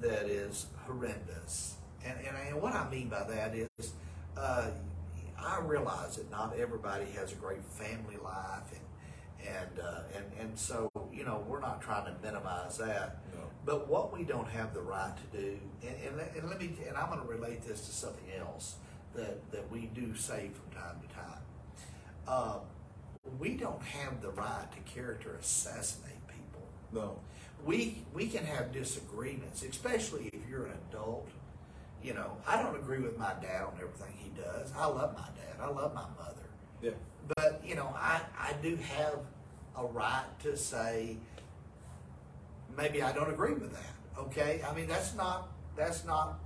that 0.00 0.26
is 0.28 0.66
horrendous, 0.86 1.76
and 2.04 2.18
and, 2.26 2.36
and 2.48 2.62
what 2.62 2.74
I 2.74 2.88
mean 2.90 3.08
by 3.08 3.24
that 3.24 3.54
is, 3.54 3.92
uh, 4.36 4.70
I 5.38 5.60
realize 5.60 6.16
that 6.16 6.30
not 6.30 6.56
everybody 6.58 7.06
has 7.12 7.32
a 7.32 7.36
great 7.36 7.64
family 7.64 8.16
life, 8.22 8.72
and 8.72 9.48
and 9.48 9.80
uh, 9.80 10.00
and 10.16 10.24
and 10.40 10.58
so 10.58 10.90
you 11.12 11.24
know 11.24 11.44
we're 11.48 11.60
not 11.60 11.80
trying 11.82 12.06
to 12.06 12.14
minimize 12.22 12.78
that. 12.78 13.18
No. 13.34 13.40
But 13.64 13.88
what 13.88 14.16
we 14.16 14.24
don't 14.24 14.48
have 14.48 14.74
the 14.74 14.80
right 14.80 15.12
to 15.32 15.38
do, 15.40 15.58
and, 15.82 15.96
and, 16.06 16.16
let- 16.16 16.34
and 16.36 16.48
let 16.48 16.60
me, 16.60 16.72
and 16.86 16.96
I'm 16.96 17.08
going 17.08 17.20
to 17.20 17.26
relate 17.26 17.62
this 17.66 17.80
to 17.86 17.92
something 17.92 18.30
else 18.38 18.76
that, 19.14 19.50
that 19.50 19.68
we 19.72 19.86
do 19.92 20.14
say 20.14 20.50
from 20.54 20.70
time 20.80 20.96
to 21.02 21.14
time. 21.14 21.40
Uh, 22.28 22.58
we 23.38 23.50
don't 23.56 23.82
have 23.82 24.22
the 24.22 24.30
right 24.30 24.66
to 24.72 24.92
character 24.92 25.36
assassinate 25.40 26.26
people. 26.28 26.62
No. 26.92 27.18
We 27.66 28.04
we 28.14 28.28
can 28.28 28.44
have 28.44 28.72
disagreements, 28.72 29.64
especially 29.64 30.30
if 30.32 30.48
you're 30.48 30.66
an 30.66 30.78
adult. 30.88 31.28
You 32.02 32.14
know, 32.14 32.36
I 32.46 32.62
don't 32.62 32.76
agree 32.76 33.00
with 33.00 33.18
my 33.18 33.32
dad 33.42 33.64
on 33.64 33.72
everything 33.74 34.14
he 34.16 34.30
does. 34.40 34.72
I 34.78 34.86
love 34.86 35.14
my 35.14 35.26
dad. 35.36 35.60
I 35.60 35.68
love 35.68 35.92
my 35.92 36.06
mother. 36.16 36.46
Yeah. 36.80 36.92
But 37.34 37.60
you 37.66 37.74
know, 37.74 37.92
I 37.96 38.20
I 38.38 38.52
do 38.62 38.76
have 38.76 39.18
a 39.76 39.84
right 39.84 40.24
to 40.44 40.56
say 40.56 41.16
maybe 42.76 43.02
I 43.02 43.12
don't 43.12 43.30
agree 43.30 43.54
with 43.54 43.72
that. 43.72 43.94
Okay, 44.18 44.62
I 44.68 44.72
mean 44.74 44.86
that's 44.86 45.14
not 45.14 45.48
that's 45.76 46.04
not 46.04 46.38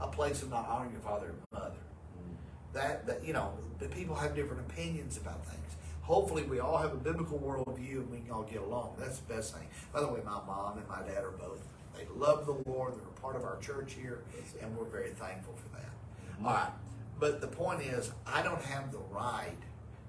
a 0.00 0.06
place 0.08 0.42
of 0.42 0.50
not 0.50 0.68
honoring 0.68 0.92
your 0.92 1.00
father 1.00 1.28
and 1.28 1.38
mother. 1.52 1.70
Mm. 1.72 2.34
That 2.74 3.06
that 3.06 3.24
you 3.24 3.32
know, 3.32 3.54
the 3.78 3.88
people 3.88 4.14
have 4.16 4.34
different 4.34 4.60
opinions 4.70 5.16
about 5.16 5.46
things. 5.46 5.67
Hopefully, 6.08 6.42
we 6.44 6.58
all 6.58 6.78
have 6.78 6.94
a 6.94 6.96
biblical 6.96 7.38
worldview 7.38 7.96
and 7.96 8.10
we 8.10 8.20
can 8.20 8.30
all 8.30 8.42
get 8.44 8.62
along. 8.62 8.96
That's 8.98 9.18
the 9.18 9.34
best 9.34 9.54
thing. 9.54 9.68
By 9.92 10.00
the 10.00 10.08
way, 10.08 10.20
my 10.24 10.40
mom 10.46 10.78
and 10.78 10.88
my 10.88 11.02
dad 11.06 11.22
are 11.22 11.32
both. 11.32 11.60
They 11.94 12.06
love 12.16 12.46
the 12.46 12.56
Lord. 12.70 12.94
They're 12.94 13.02
a 13.02 13.20
part 13.20 13.36
of 13.36 13.44
our 13.44 13.58
church 13.58 13.92
here, 13.92 14.22
and 14.62 14.74
we're 14.74 14.86
very 14.86 15.10
thankful 15.10 15.52
for 15.56 15.68
that. 15.76 15.90
Mm-hmm. 16.32 16.46
All 16.46 16.52
right, 16.54 16.72
but 17.20 17.42
the 17.42 17.46
point 17.46 17.82
is, 17.82 18.10
I 18.26 18.42
don't 18.42 18.62
have 18.62 18.90
the 18.90 19.02
right 19.10 19.58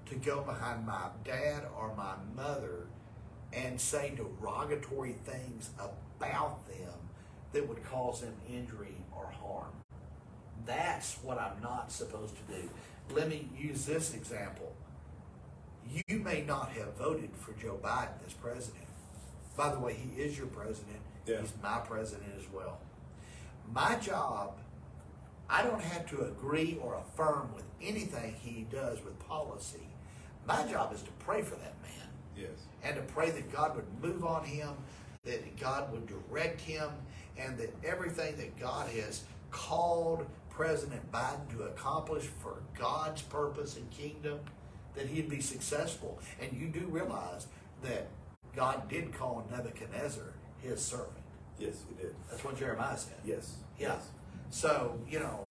to 0.06 0.14
go 0.14 0.40
behind 0.40 0.86
my 0.86 1.08
dad 1.22 1.64
or 1.78 1.94
my 1.94 2.14
mother 2.34 2.86
and 3.52 3.78
say 3.78 4.14
derogatory 4.16 5.16
things 5.26 5.68
about 5.78 6.66
them 6.66 6.94
that 7.52 7.68
would 7.68 7.84
cause 7.84 8.22
them 8.22 8.36
injury 8.48 8.96
or 9.14 9.26
harm. 9.26 9.72
That's 10.64 11.16
what 11.16 11.38
I'm 11.38 11.60
not 11.62 11.92
supposed 11.92 12.36
to 12.36 12.54
do. 12.54 12.70
Let 13.14 13.28
me 13.28 13.50
use 13.54 13.84
this 13.84 14.14
example. 14.14 14.72
You 15.88 16.18
may 16.18 16.42
not 16.42 16.70
have 16.72 16.96
voted 16.96 17.30
for 17.36 17.52
Joe 17.60 17.78
Biden 17.82 18.24
as 18.26 18.32
president. 18.34 18.84
By 19.56 19.72
the 19.72 19.78
way, 19.78 19.94
he 19.94 20.20
is 20.20 20.36
your 20.38 20.46
president. 20.46 21.00
Yeah. 21.26 21.40
He's 21.40 21.52
my 21.62 21.78
president 21.78 22.30
as 22.38 22.44
well. 22.52 22.78
My 23.72 23.96
job, 23.96 24.54
I 25.48 25.62
don't 25.62 25.82
have 25.82 26.08
to 26.10 26.22
agree 26.22 26.78
or 26.82 26.94
affirm 26.94 27.50
with 27.54 27.64
anything 27.82 28.34
he 28.40 28.66
does 28.70 29.02
with 29.04 29.18
policy. 29.18 29.88
My 30.46 30.64
job 30.66 30.92
is 30.94 31.02
to 31.02 31.10
pray 31.18 31.42
for 31.42 31.56
that 31.56 31.74
man 31.82 32.08
Yes. 32.36 32.50
and 32.82 32.96
to 32.96 33.02
pray 33.02 33.30
that 33.30 33.52
God 33.52 33.76
would 33.76 33.86
move 34.02 34.24
on 34.24 34.44
him, 34.44 34.70
that 35.24 35.58
God 35.58 35.92
would 35.92 36.06
direct 36.06 36.60
him, 36.60 36.90
and 37.36 37.58
that 37.58 37.74
everything 37.84 38.36
that 38.36 38.58
God 38.58 38.88
has 38.90 39.22
called 39.50 40.26
President 40.50 41.10
Biden 41.12 41.48
to 41.56 41.64
accomplish 41.64 42.24
for 42.24 42.62
God's 42.78 43.22
purpose 43.22 43.76
and 43.76 43.90
kingdom, 43.90 44.38
that 44.94 45.06
he'd 45.06 45.28
be 45.28 45.40
successful. 45.40 46.18
And 46.40 46.52
you 46.52 46.68
do 46.68 46.86
realize 46.86 47.46
that 47.82 48.08
God 48.54 48.88
did 48.88 49.12
call 49.12 49.46
Nebuchadnezzar 49.50 50.34
his 50.62 50.80
servant. 50.80 51.12
Yes, 51.58 51.82
he 51.88 52.02
did. 52.02 52.14
That's 52.30 52.44
what 52.44 52.58
Jeremiah 52.58 52.96
said. 52.96 53.16
Yes. 53.24 53.56
Yeah. 53.78 53.96
So 54.50 54.98
you 55.08 55.20
know, 55.20 55.44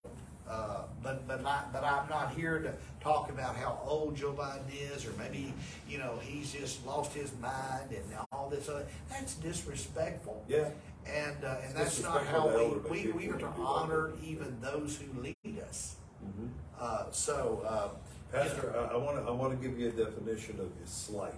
uh, 0.49 0.83
but 1.03 1.27
but 1.27 1.43
not 1.43 1.71
but 1.71 1.83
I'm 1.83 2.09
not 2.09 2.33
here 2.33 2.59
to 2.59 2.73
talk 3.01 3.29
about 3.29 3.55
how 3.55 3.79
old 3.85 4.15
Joe 4.15 4.33
Biden 4.33 4.93
is, 4.93 5.05
or 5.05 5.11
maybe 5.17 5.53
you 5.87 5.99
know 5.99 6.19
he's 6.21 6.51
just 6.51 6.85
lost 6.85 7.13
his 7.13 7.31
mind 7.41 7.91
and 7.91 8.03
all 8.31 8.49
this 8.49 8.67
other. 8.67 8.85
That's 9.09 9.35
disrespectful. 9.35 10.43
Yeah. 10.47 10.69
And 11.07 11.43
uh, 11.43 11.57
and 11.65 11.75
that's 11.75 12.03
not 12.03 12.25
how 12.25 12.47
we, 12.89 13.05
we, 13.05 13.11
we 13.11 13.29
are 13.29 13.37
to 13.37 13.45
when 13.45 13.51
you 13.51 13.55
do 13.57 13.63
honor 13.65 14.11
even 14.23 14.59
those 14.61 14.97
who 14.97 15.21
lead 15.21 15.59
us. 15.67 15.95
Mm-hmm. 16.23 16.47
Uh, 16.79 17.03
so 17.11 17.63
uh, 17.67 17.89
Pastor, 18.31 18.75
I, 18.91 18.95
want 18.95 19.17
to 19.17 19.23
I 19.23 19.31
want 19.31 19.59
to 19.59 19.67
give 19.67 19.79
you 19.79 19.87
a 19.87 19.91
definition 19.91 20.59
of 20.59 20.69
slight. 20.87 21.33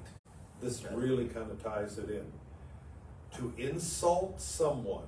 This 0.62 0.84
really 0.92 1.26
kind 1.26 1.50
of 1.50 1.64
ties 1.64 1.98
it 1.98 2.10
in. 2.10 2.26
To 3.38 3.54
insult 3.58 4.42
someone 4.42 5.08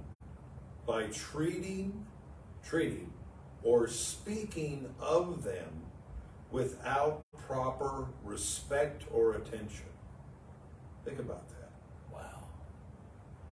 by 0.87 1.07
treating, 1.07 2.05
treating, 2.65 3.11
or 3.63 3.89
speaking 3.89 4.87
of 4.99 5.43
them 5.43 5.83
without 6.51 7.25
proper 7.47 8.05
respect 8.23 9.03
or 9.11 9.33
attention. 9.33 9.87
Think 11.03 11.19
about 11.19 11.49
that. 11.49 11.71
wow. 12.13 12.45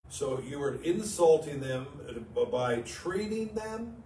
So 0.08 0.40
you 0.40 0.60
were 0.60 0.76
insulting 0.84 1.60
them 1.60 1.88
uh, 2.38 2.46
by 2.46 2.78
treating 2.82 3.48
them 3.56 4.01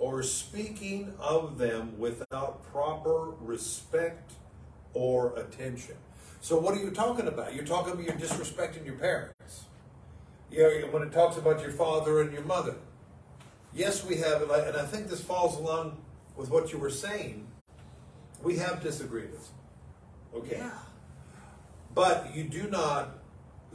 or 0.00 0.22
speaking 0.22 1.12
of 1.20 1.58
them 1.58 1.96
without 1.98 2.64
proper 2.72 3.34
respect 3.40 4.32
or 4.94 5.36
attention. 5.38 5.94
So 6.40 6.58
what 6.58 6.74
are 6.74 6.80
you 6.80 6.90
talking 6.90 7.28
about? 7.28 7.54
You're 7.54 7.66
talking 7.66 7.92
about 7.92 8.04
you're 8.04 8.14
disrespecting 8.14 8.84
your 8.84 8.96
parents. 8.96 9.66
You 10.50 10.62
know, 10.80 10.86
when 10.90 11.02
it 11.02 11.12
talks 11.12 11.36
about 11.36 11.60
your 11.60 11.70
father 11.70 12.22
and 12.22 12.32
your 12.32 12.42
mother. 12.42 12.74
Yes, 13.72 14.04
we 14.04 14.16
have, 14.16 14.42
and 14.42 14.50
I, 14.50 14.58
and 14.60 14.76
I 14.76 14.84
think 14.84 15.08
this 15.08 15.20
falls 15.22 15.56
along 15.56 15.98
with 16.34 16.50
what 16.50 16.72
you 16.72 16.78
were 16.78 16.90
saying. 16.90 17.46
We 18.42 18.56
have 18.56 18.82
disagreements. 18.82 19.50
Okay. 20.34 20.56
Yeah. 20.56 20.70
But 21.94 22.34
you 22.34 22.44
do 22.44 22.68
not 22.68 23.18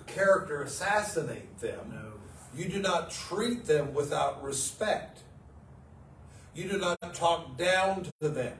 character 0.07 0.61
assassinate 0.61 1.59
them. 1.59 1.91
No. 1.93 2.11
You 2.57 2.69
do 2.69 2.79
not 2.81 3.11
treat 3.11 3.65
them 3.65 3.93
without 3.93 4.43
respect. 4.43 5.19
You 6.55 6.69
do 6.69 6.77
not 6.77 7.13
talk 7.13 7.57
down 7.57 8.07
to 8.21 8.29
them. 8.29 8.57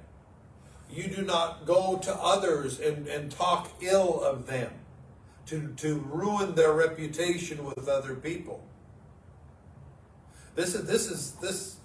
You 0.92 1.08
do 1.08 1.22
not 1.24 1.66
go 1.66 1.98
to 2.04 2.14
others 2.14 2.80
and, 2.80 3.08
and 3.08 3.32
talk 3.32 3.72
ill 3.82 4.22
of 4.22 4.48
them 4.48 4.72
to, 5.48 5.74
to 5.78 5.96
ruin 6.12 6.56
their 6.56 6.74
reputation 6.74 7.64
with 7.66 7.88
other 7.88 8.16
people. 8.16 8.64
This 10.56 10.76
is 10.76 10.88
this 10.88 11.08
is 11.10 11.32
this 11.34 11.78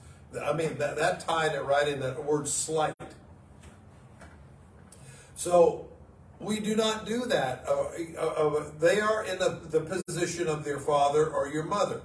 I 0.45 0.53
mean 0.53 0.79
that, 0.79 0.97
that 0.97 1.21
tied 1.21 1.55
it 1.55 1.63
right 1.63 1.89
in 1.89 2.01
that 2.01 2.25
word 2.25 2.47
slight. 2.49 2.95
So 5.35 5.89
We 6.41 6.59
do 6.59 6.75
not 6.75 7.05
do 7.05 7.27
that. 7.27 7.65
Uh, 7.69 7.85
uh, 8.19 8.27
uh, 8.27 8.65
they 8.79 8.99
are 9.01 9.25
in 9.25 9.39
the, 9.39 9.61
the 9.71 9.81
position 9.81 10.49
of 10.49 10.65
their 10.65 10.79
father 10.79 11.29
or 11.29 11.49
your 11.49 11.65
mother. 11.65 12.01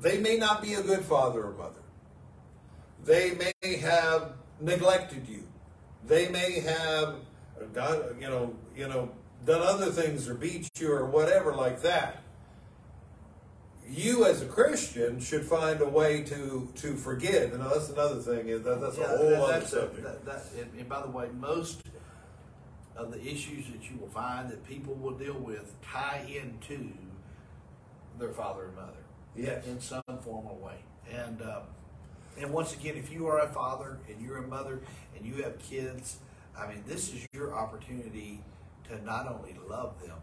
They 0.00 0.18
may 0.18 0.36
not 0.36 0.62
be 0.62 0.74
a 0.74 0.82
good 0.82 1.04
father 1.04 1.44
or 1.44 1.52
mother. 1.52 1.81
They 3.04 3.32
may 3.62 3.76
have 3.76 4.32
neglected 4.60 5.28
you. 5.28 5.44
They 6.06 6.28
may 6.28 6.60
have, 6.60 7.16
God, 7.72 8.16
you 8.20 8.28
know, 8.28 8.54
you 8.76 8.88
know, 8.88 9.10
done 9.44 9.62
other 9.62 9.90
things 9.90 10.28
or 10.28 10.34
beat 10.34 10.68
you 10.78 10.92
or 10.92 11.06
whatever 11.06 11.52
like 11.54 11.82
that. 11.82 12.22
You 13.88 14.24
as 14.24 14.40
a 14.40 14.46
Christian 14.46 15.20
should 15.20 15.44
find 15.44 15.80
a 15.80 15.88
way 15.88 16.22
to 16.22 16.68
to 16.76 16.94
forgive. 16.96 17.52
And 17.52 17.62
that's 17.62 17.90
another 17.90 18.20
thing. 18.20 18.48
Is 18.48 18.62
that 18.62 18.80
that's 18.80 18.96
Yeah, 18.96 19.04
a 19.12 19.16
whole 19.16 19.30
that- 19.30 19.42
other 19.42 19.52
that's 19.52 19.72
a- 19.72 19.80
subject. 19.80 20.24
that- 20.24 20.42
and, 20.78 20.88
by 20.88 21.02
the 21.02 21.08
way, 21.10 21.28
most 21.38 21.82
of 22.96 23.10
the 23.12 23.20
issues 23.20 23.66
that 23.72 23.90
you 23.90 23.96
will 23.98 24.08
find 24.08 24.48
that 24.50 24.64
people 24.64 24.94
will 24.94 25.12
deal 25.18 25.34
with 25.34 25.74
tie 25.82 26.24
into 26.28 26.92
their 28.18 28.32
father 28.32 28.66
and 28.66 28.76
mother 28.76 28.92
yes. 29.34 29.66
in 29.66 29.80
some 29.80 30.02
form 30.22 30.46
or 30.46 30.56
way. 30.56 30.76
And 31.10 31.42
uh, 31.42 31.60
and 32.38 32.52
once 32.52 32.74
again, 32.74 32.96
if 32.96 33.12
you 33.12 33.26
are 33.26 33.40
a 33.40 33.48
father 33.48 33.98
and 34.08 34.20
you're 34.20 34.38
a 34.38 34.46
mother 34.46 34.80
and 35.16 35.24
you 35.26 35.42
have 35.42 35.58
kids, 35.58 36.18
I 36.58 36.66
mean, 36.68 36.82
this 36.86 37.12
is 37.12 37.26
your 37.32 37.54
opportunity 37.54 38.40
to 38.88 39.02
not 39.04 39.26
only 39.30 39.56
love 39.68 40.00
them, 40.02 40.16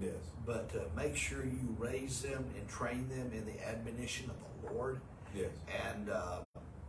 Yes. 0.00 0.14
but 0.44 0.68
to 0.70 0.82
make 0.96 1.16
sure 1.16 1.44
you 1.44 1.76
raise 1.78 2.20
them 2.22 2.44
and 2.58 2.68
train 2.68 3.08
them 3.08 3.30
in 3.32 3.46
the 3.46 3.64
admonition 3.66 4.28
of 4.30 4.36
the 4.68 4.72
Lord. 4.74 5.00
Yes. 5.34 5.50
And 5.88 6.10
uh, 6.10 6.38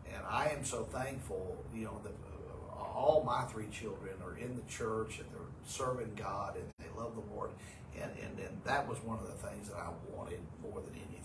and 0.07 0.23
I 0.27 0.47
am 0.49 0.63
so 0.63 0.83
thankful, 0.83 1.57
you 1.73 1.85
know, 1.85 1.99
that 2.03 2.11
uh, 2.11 2.81
all 2.81 3.23
my 3.25 3.41
three 3.43 3.67
children 3.71 4.13
are 4.23 4.37
in 4.37 4.55
the 4.55 4.61
church 4.63 5.19
and 5.19 5.27
they're 5.31 5.41
serving 5.67 6.13
God 6.15 6.55
and 6.55 6.65
they 6.79 6.99
love 6.99 7.13
the 7.15 7.33
Lord. 7.35 7.51
And, 7.99 8.11
and, 8.21 8.39
and 8.39 8.57
that 8.65 8.87
was 8.87 8.97
one 9.03 9.19
of 9.19 9.27
the 9.27 9.47
things 9.47 9.69
that 9.69 9.77
I 9.77 9.89
wanted 10.13 10.39
more 10.61 10.81
than 10.81 10.93
anything. 10.95 11.24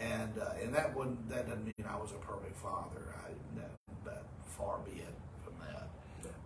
And 0.00 0.38
uh, 0.38 0.52
and 0.62 0.72
that 0.74 0.94
wouldn't 0.96 1.28
that 1.28 1.48
doesn't 1.48 1.64
mean 1.64 1.86
I 1.88 1.96
was 1.96 2.12
a 2.12 2.24
perfect 2.24 2.56
father. 2.56 3.14
I 3.26 3.30
no, 3.56 3.64
but 4.04 4.24
far 4.56 4.78
be 4.84 5.00
it 5.00 5.14
from 5.44 5.54
that. 5.60 5.88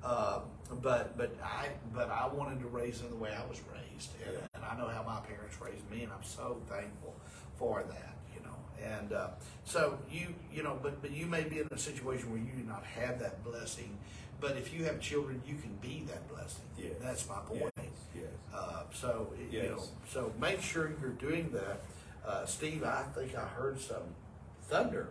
Uh, 0.02 0.40
but 0.80 1.16
but 1.18 1.34
I 1.44 1.68
but 1.94 2.10
I 2.10 2.28
wanted 2.32 2.60
to 2.60 2.66
raise 2.68 3.00
them 3.00 3.10
the 3.10 3.16
way 3.16 3.30
I 3.34 3.44
was 3.48 3.60
raised, 3.72 4.10
and, 4.24 4.32
Yeah. 4.34 4.46
and 4.54 4.64
I 4.64 4.76
know 4.78 4.88
how 4.88 5.02
my 5.02 5.20
parents 5.20 5.60
raised 5.60 5.88
me, 5.90 6.02
and 6.04 6.12
I'm 6.12 6.24
so 6.24 6.56
thankful 6.68 7.14
for 7.58 7.82
that. 7.82 8.14
You 8.34 8.40
know, 8.42 8.56
and 8.98 9.12
uh, 9.12 9.28
so 9.64 9.98
you 10.10 10.28
you 10.52 10.62
know, 10.62 10.78
but 10.82 11.02
but 11.02 11.10
you 11.10 11.26
may 11.26 11.42
be 11.44 11.58
in 11.60 11.68
a 11.70 11.78
situation 11.78 12.30
where 12.30 12.40
you 12.40 12.52
do 12.56 12.66
not 12.66 12.84
have 12.84 13.18
that 13.20 13.44
blessing, 13.44 13.98
but 14.40 14.56
if 14.56 14.72
you 14.72 14.84
have 14.86 14.98
children, 14.98 15.42
you 15.46 15.56
can 15.56 15.74
be 15.82 16.04
that 16.08 16.26
blessing. 16.28 16.64
Yes. 16.78 16.92
That's 17.02 17.28
my 17.28 17.40
point. 17.40 17.70
Yes. 17.76 17.86
Yes. 18.14 18.24
Uh, 18.54 18.84
so 18.94 19.28
you 19.38 19.60
Yes. 19.60 19.68
know, 19.70 19.82
so 20.08 20.32
make 20.40 20.62
sure 20.62 20.90
you're 21.02 21.10
doing 21.10 21.50
that. 21.52 21.82
Uh, 22.26 22.46
Steve, 22.46 22.84
I 22.84 23.02
think 23.14 23.36
I 23.36 23.40
heard 23.40 23.80
some 23.80 24.14
thunder. 24.62 25.08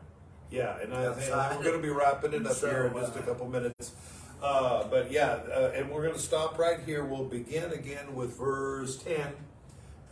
Yeah, 0.50 0.78
and 0.82 0.94
I, 0.94 1.06
and 1.06 1.58
we're 1.58 1.64
going 1.64 1.78
to 1.78 1.82
be 1.82 1.90
wrapping 1.90 2.34
it 2.34 2.46
up 2.46 2.54
So, 2.54 2.70
here 2.70 2.86
in 2.86 2.94
just 2.94 3.16
a 3.16 3.20
uh, 3.20 3.22
couple 3.24 3.48
minutes. 3.48 3.94
Uh, 4.42 4.86
but 4.88 5.12
yeah, 5.12 5.40
uh, 5.54 5.72
and 5.74 5.90
we're 5.90 6.02
going 6.02 6.16
to 6.16 6.20
stop 6.20 6.58
right 6.58 6.80
here. 6.86 7.06
We'll 7.06 7.26
begin 7.26 7.72
again 7.72 8.16
with 8.16 8.38
verse 8.38 8.98
ten. 8.98 9.34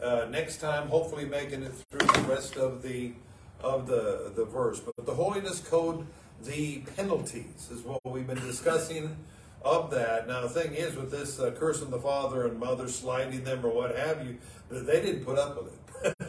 Uh, 0.02 0.28
next 0.30 0.58
time, 0.58 0.88
hopefully 0.88 1.26
making 1.26 1.64
it 1.64 1.74
through 1.90 2.08
the 2.08 2.28
rest 2.30 2.56
of 2.56 2.82
the 2.84 3.14
of 3.62 3.88
the 3.88 4.32
the 4.36 4.46
verse. 4.46 4.80
But 4.80 5.06
the 5.06 5.14
holiness 5.14 5.60
code, 5.60 6.06
the 6.44 6.84
penalties 6.96 7.70
is 7.72 7.82
what 7.82 8.00
we've 8.06 8.28
been 8.28 8.40
discussing 8.40 9.18
of 9.62 9.92
that. 9.92 10.28
Now 10.28 10.42
the 10.42 10.50
thing 10.50 10.74
is, 10.74 10.96
with 10.96 11.12
this 11.12 11.40
uh, 11.40 11.52
cursing 11.52 11.90
the 11.90 12.00
father 12.00 12.48
and 12.48 12.60
mother, 12.60 12.88
sliding 12.88 13.44
them 13.44 13.66
or 13.66 13.74
what 13.74 13.98
have 13.98 14.26
you, 14.26 14.38
that 14.70 14.86
they 14.86 15.02
didn't 15.02 15.26
put 15.26 15.38
up 15.38 15.62
with 15.62 15.74
it. 15.74 15.79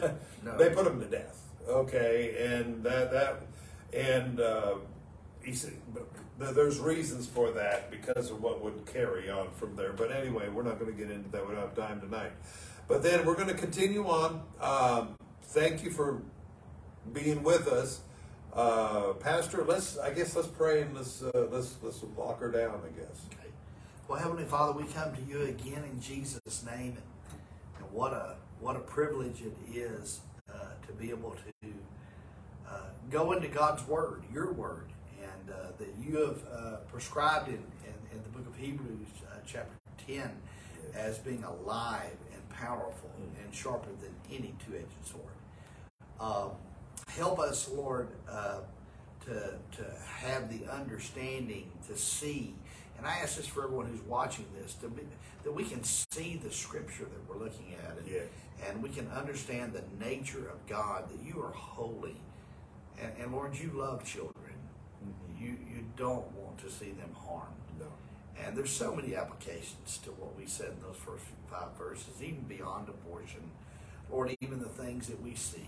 No. 0.43 0.57
They 0.57 0.71
put 0.71 0.85
them 0.85 0.99
to 0.99 1.05
death. 1.05 1.37
Okay, 1.67 2.35
and 2.39 2.83
that 2.83 3.11
that 3.11 3.43
and 3.93 4.39
uh, 4.39 4.75
he 5.43 5.53
said 5.53 5.73
but 6.41 6.55
there's 6.55 6.79
reasons 6.79 7.27
for 7.27 7.51
that 7.51 7.91
because 7.91 8.31
of 8.31 8.41
what 8.41 8.63
would 8.63 8.85
carry 8.87 9.29
on 9.29 9.51
from 9.51 9.75
there. 9.75 9.93
But 9.93 10.11
anyway, 10.11 10.49
we're 10.49 10.63
not 10.63 10.79
going 10.79 10.91
to 10.91 10.97
get 10.97 11.11
into 11.11 11.29
that. 11.29 11.47
We 11.47 11.53
don't 11.53 11.61
have 11.61 11.75
time 11.75 12.01
tonight. 12.01 12.31
But 12.87 13.03
then 13.03 13.25
we're 13.25 13.35
going 13.35 13.47
to 13.47 13.53
continue 13.53 14.05
on. 14.07 14.41
Um, 14.59 15.15
thank 15.43 15.83
you 15.83 15.91
for 15.91 16.21
being 17.13 17.43
with 17.43 17.67
us, 17.67 18.01
uh, 18.53 19.13
Pastor. 19.19 19.63
Let's 19.63 19.97
I 19.97 20.11
guess 20.11 20.35
let's 20.35 20.47
pray 20.47 20.81
and 20.81 20.95
let's 20.95 21.21
uh, 21.21 21.47
let's 21.51 21.77
let's 21.81 22.03
lock 22.17 22.39
her 22.39 22.51
down. 22.51 22.81
I 22.85 22.99
guess. 22.99 23.21
Okay. 23.31 23.49
Well, 24.07 24.19
Heavenly 24.19 24.45
Father, 24.45 24.73
we 24.73 24.85
come 24.85 25.15
to 25.15 25.21
you 25.21 25.43
again 25.43 25.83
in 25.83 26.01
Jesus' 26.01 26.65
name, 26.65 26.97
and 27.77 27.91
what 27.91 28.13
a 28.13 28.35
what 28.61 28.75
a 28.75 28.79
privilege 28.79 29.41
it 29.41 29.75
is 29.75 30.21
uh, 30.53 30.53
to 30.85 30.93
be 30.93 31.09
able 31.09 31.31
to 31.31 31.69
uh, 32.69 32.73
go 33.09 33.31
into 33.31 33.47
God's 33.47 33.85
Word, 33.87 34.23
Your 34.31 34.53
Word, 34.53 34.85
and 35.19 35.53
uh, 35.53 35.71
that 35.79 35.89
you 35.99 36.17
have 36.17 36.43
uh, 36.53 36.75
prescribed 36.91 37.47
in, 37.47 37.55
in, 37.55 38.17
in 38.17 38.23
the 38.23 38.29
Book 38.29 38.47
of 38.47 38.55
Hebrews, 38.55 39.07
uh, 39.25 39.37
chapter 39.47 39.73
ten, 40.05 40.29
as 40.95 41.17
being 41.17 41.43
alive 41.43 42.15
and 42.33 42.49
powerful 42.49 43.09
and 43.43 43.53
sharper 43.53 43.89
than 43.99 44.13
any 44.31 44.53
two-edged 44.65 45.05
sword. 45.05 45.25
Um, 46.19 46.51
help 47.09 47.39
us, 47.39 47.67
Lord, 47.67 48.09
uh, 48.29 48.59
to, 49.25 49.33
to 49.77 49.85
have 50.05 50.49
the 50.49 50.71
understanding 50.71 51.71
to 51.87 51.97
see. 51.97 52.53
And 52.97 53.07
I 53.07 53.17
ask 53.17 53.37
this 53.37 53.47
for 53.47 53.63
everyone 53.63 53.87
who's 53.87 54.01
watching 54.01 54.45
this, 54.61 54.75
to 54.75 54.87
be, 54.87 55.01
that 55.43 55.51
we 55.51 55.63
can 55.63 55.83
see 55.83 56.39
the 56.43 56.51
scripture 56.51 57.05
that 57.05 57.27
we're 57.27 57.43
looking 57.43 57.73
at. 57.83 57.97
And, 57.97 58.07
Yes. 58.07 58.23
And 58.67 58.81
we 58.81 58.89
can 58.89 59.07
understand 59.09 59.73
the 59.73 59.83
nature 60.03 60.49
of 60.49 60.65
God, 60.67 61.09
that 61.09 61.25
you 61.25 61.41
are 61.41 61.51
holy. 61.51 62.15
And, 62.99 63.11
and 63.19 63.31
Lord, 63.31 63.57
you 63.57 63.71
love 63.73 64.05
children. 64.05 64.53
You, 65.39 65.49
you 65.49 65.83
don't 65.97 66.31
want 66.33 66.59
to 66.59 66.69
see 66.69 66.91
them 66.91 67.15
harmed. 67.27 67.55
No. 67.79 67.87
And 68.43 68.55
there's 68.55 68.71
so 68.71 68.95
many 68.95 69.15
applications 69.15 69.99
to 70.03 70.11
what 70.11 70.37
we 70.37 70.45
said 70.45 70.69
in 70.69 70.81
those 70.81 70.97
first 70.97 71.23
five 71.49 71.75
verses, 71.77 72.21
even 72.21 72.41
beyond 72.41 72.89
abortion, 72.89 73.41
Lord, 74.11 74.35
even 74.41 74.59
the 74.59 74.69
things 74.69 75.07
that 75.07 75.21
we 75.21 75.35
see 75.35 75.67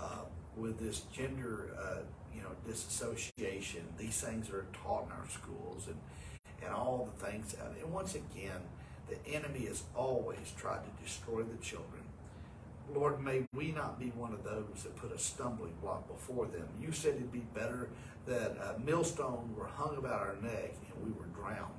uh, 0.00 0.24
with 0.56 0.78
this 0.78 1.02
gender, 1.12 1.70
uh, 1.78 1.98
you 2.34 2.42
know, 2.42 2.50
disassociation. 2.66 3.82
These 3.98 4.20
things 4.20 4.50
are 4.50 4.66
taught 4.72 5.06
in 5.06 5.12
our 5.12 5.28
schools, 5.28 5.86
and 5.88 5.96
and 6.64 6.72
all 6.72 7.10
the 7.12 7.26
things. 7.26 7.54
And 7.82 7.92
once 7.92 8.14
again, 8.14 8.60
the 9.08 9.34
enemy 9.34 9.66
has 9.66 9.82
always 9.94 10.52
tried 10.56 10.80
to 10.84 11.04
destroy 11.04 11.42
the 11.42 11.56
children. 11.62 12.01
Lord, 12.94 13.22
may 13.22 13.44
we 13.54 13.72
not 13.72 13.98
be 13.98 14.06
one 14.16 14.32
of 14.32 14.44
those 14.44 14.82
that 14.82 14.96
put 14.96 15.12
a 15.12 15.18
stumbling 15.18 15.72
block 15.80 16.08
before 16.08 16.46
them. 16.46 16.68
You 16.80 16.92
said 16.92 17.14
it'd 17.14 17.32
be 17.32 17.44
better 17.54 17.88
that 18.26 18.56
uh, 18.60 18.74
millstones 18.84 19.56
were 19.56 19.66
hung 19.66 19.96
about 19.96 20.20
our 20.20 20.36
neck 20.42 20.74
and 20.94 21.04
we 21.06 21.12
were 21.18 21.26
drowned 21.34 21.72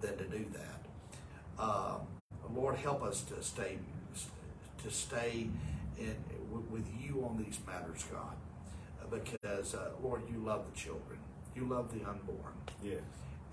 than 0.00 0.16
to 0.18 0.24
do 0.24 0.44
that. 0.52 1.62
Um, 1.62 2.00
Lord, 2.54 2.76
help 2.76 3.02
us 3.02 3.22
to 3.22 3.42
stay 3.42 3.78
to 4.82 4.90
stay 4.90 5.46
in 5.98 6.16
with 6.70 6.84
you 7.00 7.24
on 7.24 7.42
these 7.42 7.60
matters, 7.66 8.04
God, 8.12 8.34
because 9.10 9.74
uh, 9.74 9.90
Lord, 10.02 10.22
you 10.30 10.38
love 10.38 10.64
the 10.72 10.76
children, 10.78 11.18
you 11.54 11.64
love 11.64 11.92
the 11.92 12.04
unborn, 12.08 12.54
Yes. 12.82 12.98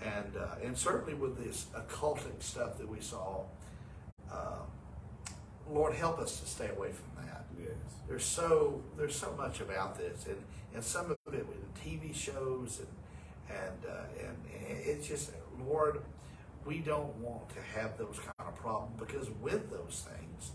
and 0.02 0.36
uh, 0.36 0.56
and 0.64 0.76
certainly 0.78 1.14
with 1.14 1.38
this 1.44 1.68
occultic 1.76 2.42
stuff 2.42 2.78
that 2.80 2.90
we 2.90 3.00
saw, 3.00 3.44
uh, 4.32 4.64
Lord, 5.72 5.94
help 5.94 6.20
us 6.20 6.40
to 6.40 6.48
stay 6.48 6.70
away 6.70 6.92
from 6.92 7.26
that. 7.26 7.46
Yes. 7.60 7.72
There's 8.08 8.26
so 8.26 8.82
there's 8.98 9.16
so 9.16 9.34
much 9.38 9.62
about 9.62 9.98
this, 9.98 10.26
and 10.26 10.38
and 10.74 10.84
some 10.84 11.12
of 11.12 11.18
it 11.34 11.48
with 11.48 11.58
the 11.74 11.80
TV 11.80 12.14
shows 12.14 12.80
and 12.80 13.58
and 13.58 13.92
uh, 13.92 14.28
and 14.28 14.36
it's 14.86 15.08
just 15.08 15.32
Lord, 15.68 16.02
we 16.66 16.80
don't 16.80 17.16
want 17.18 17.50
to 17.50 17.62
have 17.80 17.98
those 17.98 18.18
kind 18.20 18.50
of 18.50 18.56
problems 18.56 19.00
because 19.00 19.30
with 19.42 19.70
those 19.72 20.06
things, 20.08 20.52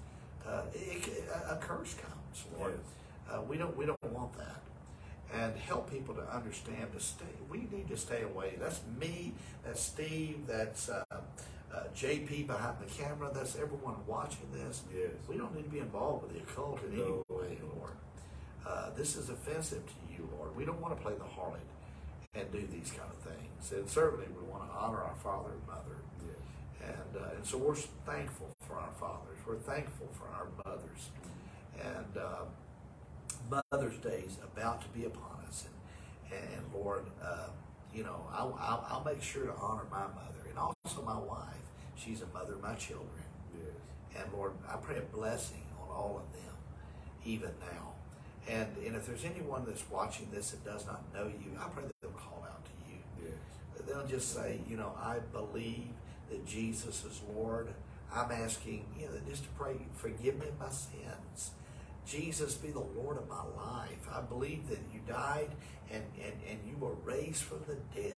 uh, 0.46 0.62
it, 0.72 1.08
a, 1.32 1.54
a 1.54 1.56
curse 1.56 1.94
comes. 1.94 2.44
Lord, 2.58 2.78
uh, 3.30 3.42
we 3.42 3.56
don't 3.56 3.76
we 3.76 3.86
don't 3.86 4.12
want 4.12 4.32
that, 4.38 4.60
and 5.32 5.56
help 5.56 5.90
people 5.90 6.14
to 6.14 6.34
understand 6.34 6.92
to 6.92 7.00
stay. 7.00 7.24
We 7.48 7.66
need 7.70 7.88
to 7.88 7.96
stay 7.96 8.22
away. 8.22 8.56
That's 8.58 8.80
me. 8.98 9.32
That's 9.64 9.80
Steve. 9.80 10.46
That's 10.46 10.88
uh, 10.88 11.04
uh, 11.74 11.84
JP 11.96 12.46
behind 12.46 12.76
the 12.80 12.86
camera. 12.86 13.30
That's 13.34 13.56
everyone 13.56 13.96
watching 14.06 14.46
this. 14.52 14.82
Yes. 14.94 15.10
We 15.28 15.36
don't 15.36 15.54
need 15.54 15.64
to 15.64 15.70
be 15.70 15.78
involved 15.80 16.22
with 16.24 16.32
the 16.34 16.40
occult 16.40 16.80
in 16.84 16.96
No. 16.96 17.24
any 17.28 17.36
way, 17.38 17.58
Lord. 17.76 17.92
Uh, 18.66 18.90
this 18.96 19.16
is 19.16 19.28
offensive 19.28 19.84
to 19.86 19.92
you, 20.12 20.28
Lord. 20.38 20.56
We 20.56 20.64
don't 20.64 20.80
want 20.80 20.96
to 20.96 21.02
play 21.02 21.14
the 21.14 21.24
harlot 21.24 21.58
and 22.34 22.50
do 22.50 22.66
these 22.70 22.90
kind 22.90 23.10
of 23.10 23.18
things. 23.32 23.72
And 23.72 23.88
certainly 23.88 24.26
we 24.28 24.42
want 24.50 24.68
to 24.70 24.76
honor 24.76 24.98
our 25.02 25.14
father 25.22 25.50
and 25.50 25.66
mother. 25.66 25.96
Yes. 26.26 26.90
And, 26.94 27.22
uh, 27.22 27.28
and 27.36 27.44
so 27.46 27.58
we're 27.58 27.74
thankful 27.74 28.48
for 28.66 28.74
our 28.74 28.92
fathers. 28.98 29.38
We're 29.46 29.56
thankful 29.56 30.08
for 30.12 30.28
our 30.34 30.46
mothers. 30.64 31.10
And 31.82 32.16
uh, 32.16 32.44
Mother's 33.72 33.98
Day 33.98 34.24
is 34.26 34.38
about 34.42 34.80
to 34.82 34.88
be 34.88 35.04
upon 35.06 35.44
us. 35.48 35.66
And, 36.30 36.38
and 36.56 36.64
Lord, 36.74 37.04
uh, 37.22 37.48
you 37.94 38.02
know, 38.04 38.26
I'll, 38.32 38.56
I'll, 38.60 38.86
I'll 38.90 39.04
make 39.04 39.22
sure 39.22 39.46
to 39.46 39.54
honor 39.54 39.84
my 39.90 40.02
mother 40.02 40.43
and 40.54 40.58
also 40.86 41.02
my 41.02 41.18
wife. 41.18 41.54
she's 41.96 42.22
a 42.22 42.26
mother 42.26 42.54
of 42.54 42.62
my 42.62 42.74
children. 42.74 43.08
Yes. 43.54 44.22
And 44.22 44.32
Lord, 44.32 44.52
I 44.68 44.76
pray 44.76 44.98
a 44.98 45.16
blessing 45.16 45.62
on 45.80 45.88
all 45.88 46.22
of 46.24 46.32
them, 46.32 46.54
even 47.24 47.50
now. 47.60 47.92
And, 48.48 48.68
and 48.86 48.94
if 48.94 49.06
there's 49.06 49.24
anyone 49.24 49.64
that's 49.66 49.84
watching 49.90 50.28
this 50.32 50.50
that 50.50 50.64
does 50.64 50.86
not 50.86 51.02
know 51.14 51.26
you, 51.26 51.58
I 51.58 51.68
pray 51.68 51.84
that 51.84 51.94
they'll 52.02 52.10
call 52.12 52.44
out 52.48 52.64
to 52.64 52.70
you. 52.90 52.98
Yes. 53.24 53.86
They'll 53.88 54.06
just 54.06 54.32
say, 54.34 54.60
you 54.68 54.76
know, 54.76 54.92
I 55.02 55.18
believe 55.32 55.88
that 56.30 56.46
Jesus 56.46 57.04
is 57.04 57.20
Lord. 57.34 57.68
I'm 58.14 58.30
asking, 58.30 58.84
you 58.98 59.06
know, 59.06 59.12
just 59.28 59.44
to 59.44 59.48
pray, 59.50 59.74
forgive 59.94 60.38
me 60.38 60.46
my 60.60 60.68
sins. 60.68 61.50
Jesus, 62.06 62.54
be 62.54 62.68
the 62.68 62.80
Lord 62.80 63.16
of 63.16 63.28
my 63.28 63.42
life. 63.56 64.06
I 64.14 64.20
believe 64.20 64.68
that 64.68 64.78
you 64.92 65.00
died 65.08 65.50
and, 65.90 66.02
and, 66.22 66.34
and 66.48 66.58
you 66.68 66.76
were 66.78 66.94
raised 67.04 67.42
from 67.42 67.60
the 67.66 67.76
dead 67.98 68.14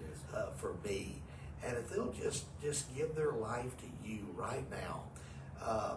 Yes. 0.00 0.18
uh, 0.34 0.50
for 0.56 0.74
me. 0.84 1.22
And 1.64 1.76
if 1.76 1.90
they'll 1.90 2.12
just 2.12 2.46
just 2.62 2.94
give 2.96 3.14
their 3.14 3.32
life 3.32 3.76
to 3.78 4.08
you 4.08 4.26
right 4.34 4.64
now, 4.70 5.02
uh, 5.62 5.96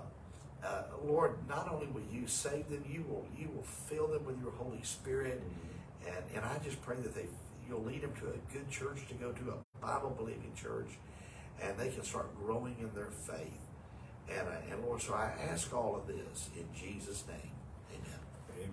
uh, 0.63 0.83
Lord, 1.05 1.35
not 1.47 1.71
only 1.71 1.87
will 1.87 2.03
you 2.11 2.27
save 2.27 2.69
them, 2.69 2.83
you 2.89 3.03
will 3.07 3.25
you 3.37 3.49
will 3.55 3.63
fill 3.63 4.07
them 4.07 4.25
with 4.25 4.39
your 4.41 4.51
Holy 4.51 4.81
Spirit, 4.83 5.41
and 6.05 6.15
and 6.35 6.45
I 6.45 6.57
just 6.63 6.81
pray 6.81 6.97
that 6.97 7.15
they 7.15 7.27
you'll 7.67 7.83
lead 7.83 8.01
them 8.01 8.13
to 8.19 8.27
a 8.27 8.53
good 8.53 8.69
church 8.69 9.07
to 9.07 9.13
go 9.15 9.31
to 9.31 9.51
a 9.51 9.85
Bible 9.85 10.13
believing 10.17 10.51
church, 10.55 10.89
and 11.61 11.77
they 11.77 11.89
can 11.89 12.03
start 12.03 12.27
growing 12.37 12.75
in 12.79 12.93
their 12.93 13.11
faith. 13.11 13.59
And 14.29 14.47
uh, 14.47 14.71
and 14.71 14.83
Lord, 14.85 15.01
so 15.01 15.13
I 15.13 15.31
ask 15.49 15.73
all 15.73 15.95
of 15.95 16.07
this 16.07 16.49
in 16.55 16.65
Jesus' 16.75 17.23
name, 17.27 17.51
Amen. 17.91 18.69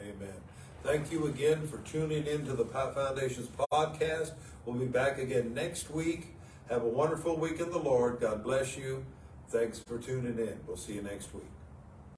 Amen. 0.00 0.14
Amen. 0.16 0.57
Thank 0.82 1.12
you 1.12 1.26
again 1.26 1.66
for 1.66 1.78
tuning 1.78 2.26
in 2.26 2.46
to 2.46 2.52
the 2.54 2.64
Foundation's 2.64 3.48
podcast. 3.70 4.32
We'll 4.64 4.76
be 4.76 4.86
back 4.86 5.18
again 5.18 5.52
next 5.52 5.90
week. 5.90 6.28
Have 6.70 6.82
a 6.82 6.88
wonderful 6.88 7.36
week 7.36 7.60
in 7.60 7.70
the 7.70 7.78
Lord. 7.78 8.20
God 8.20 8.44
bless 8.44 8.76
you. 8.76 9.04
Thanks 9.48 9.78
for 9.80 9.98
tuning 9.98 10.38
in. 10.38 10.60
We'll 10.66 10.76
see 10.76 10.94
you 10.94 11.02
next 11.02 11.34
week. 11.34 11.57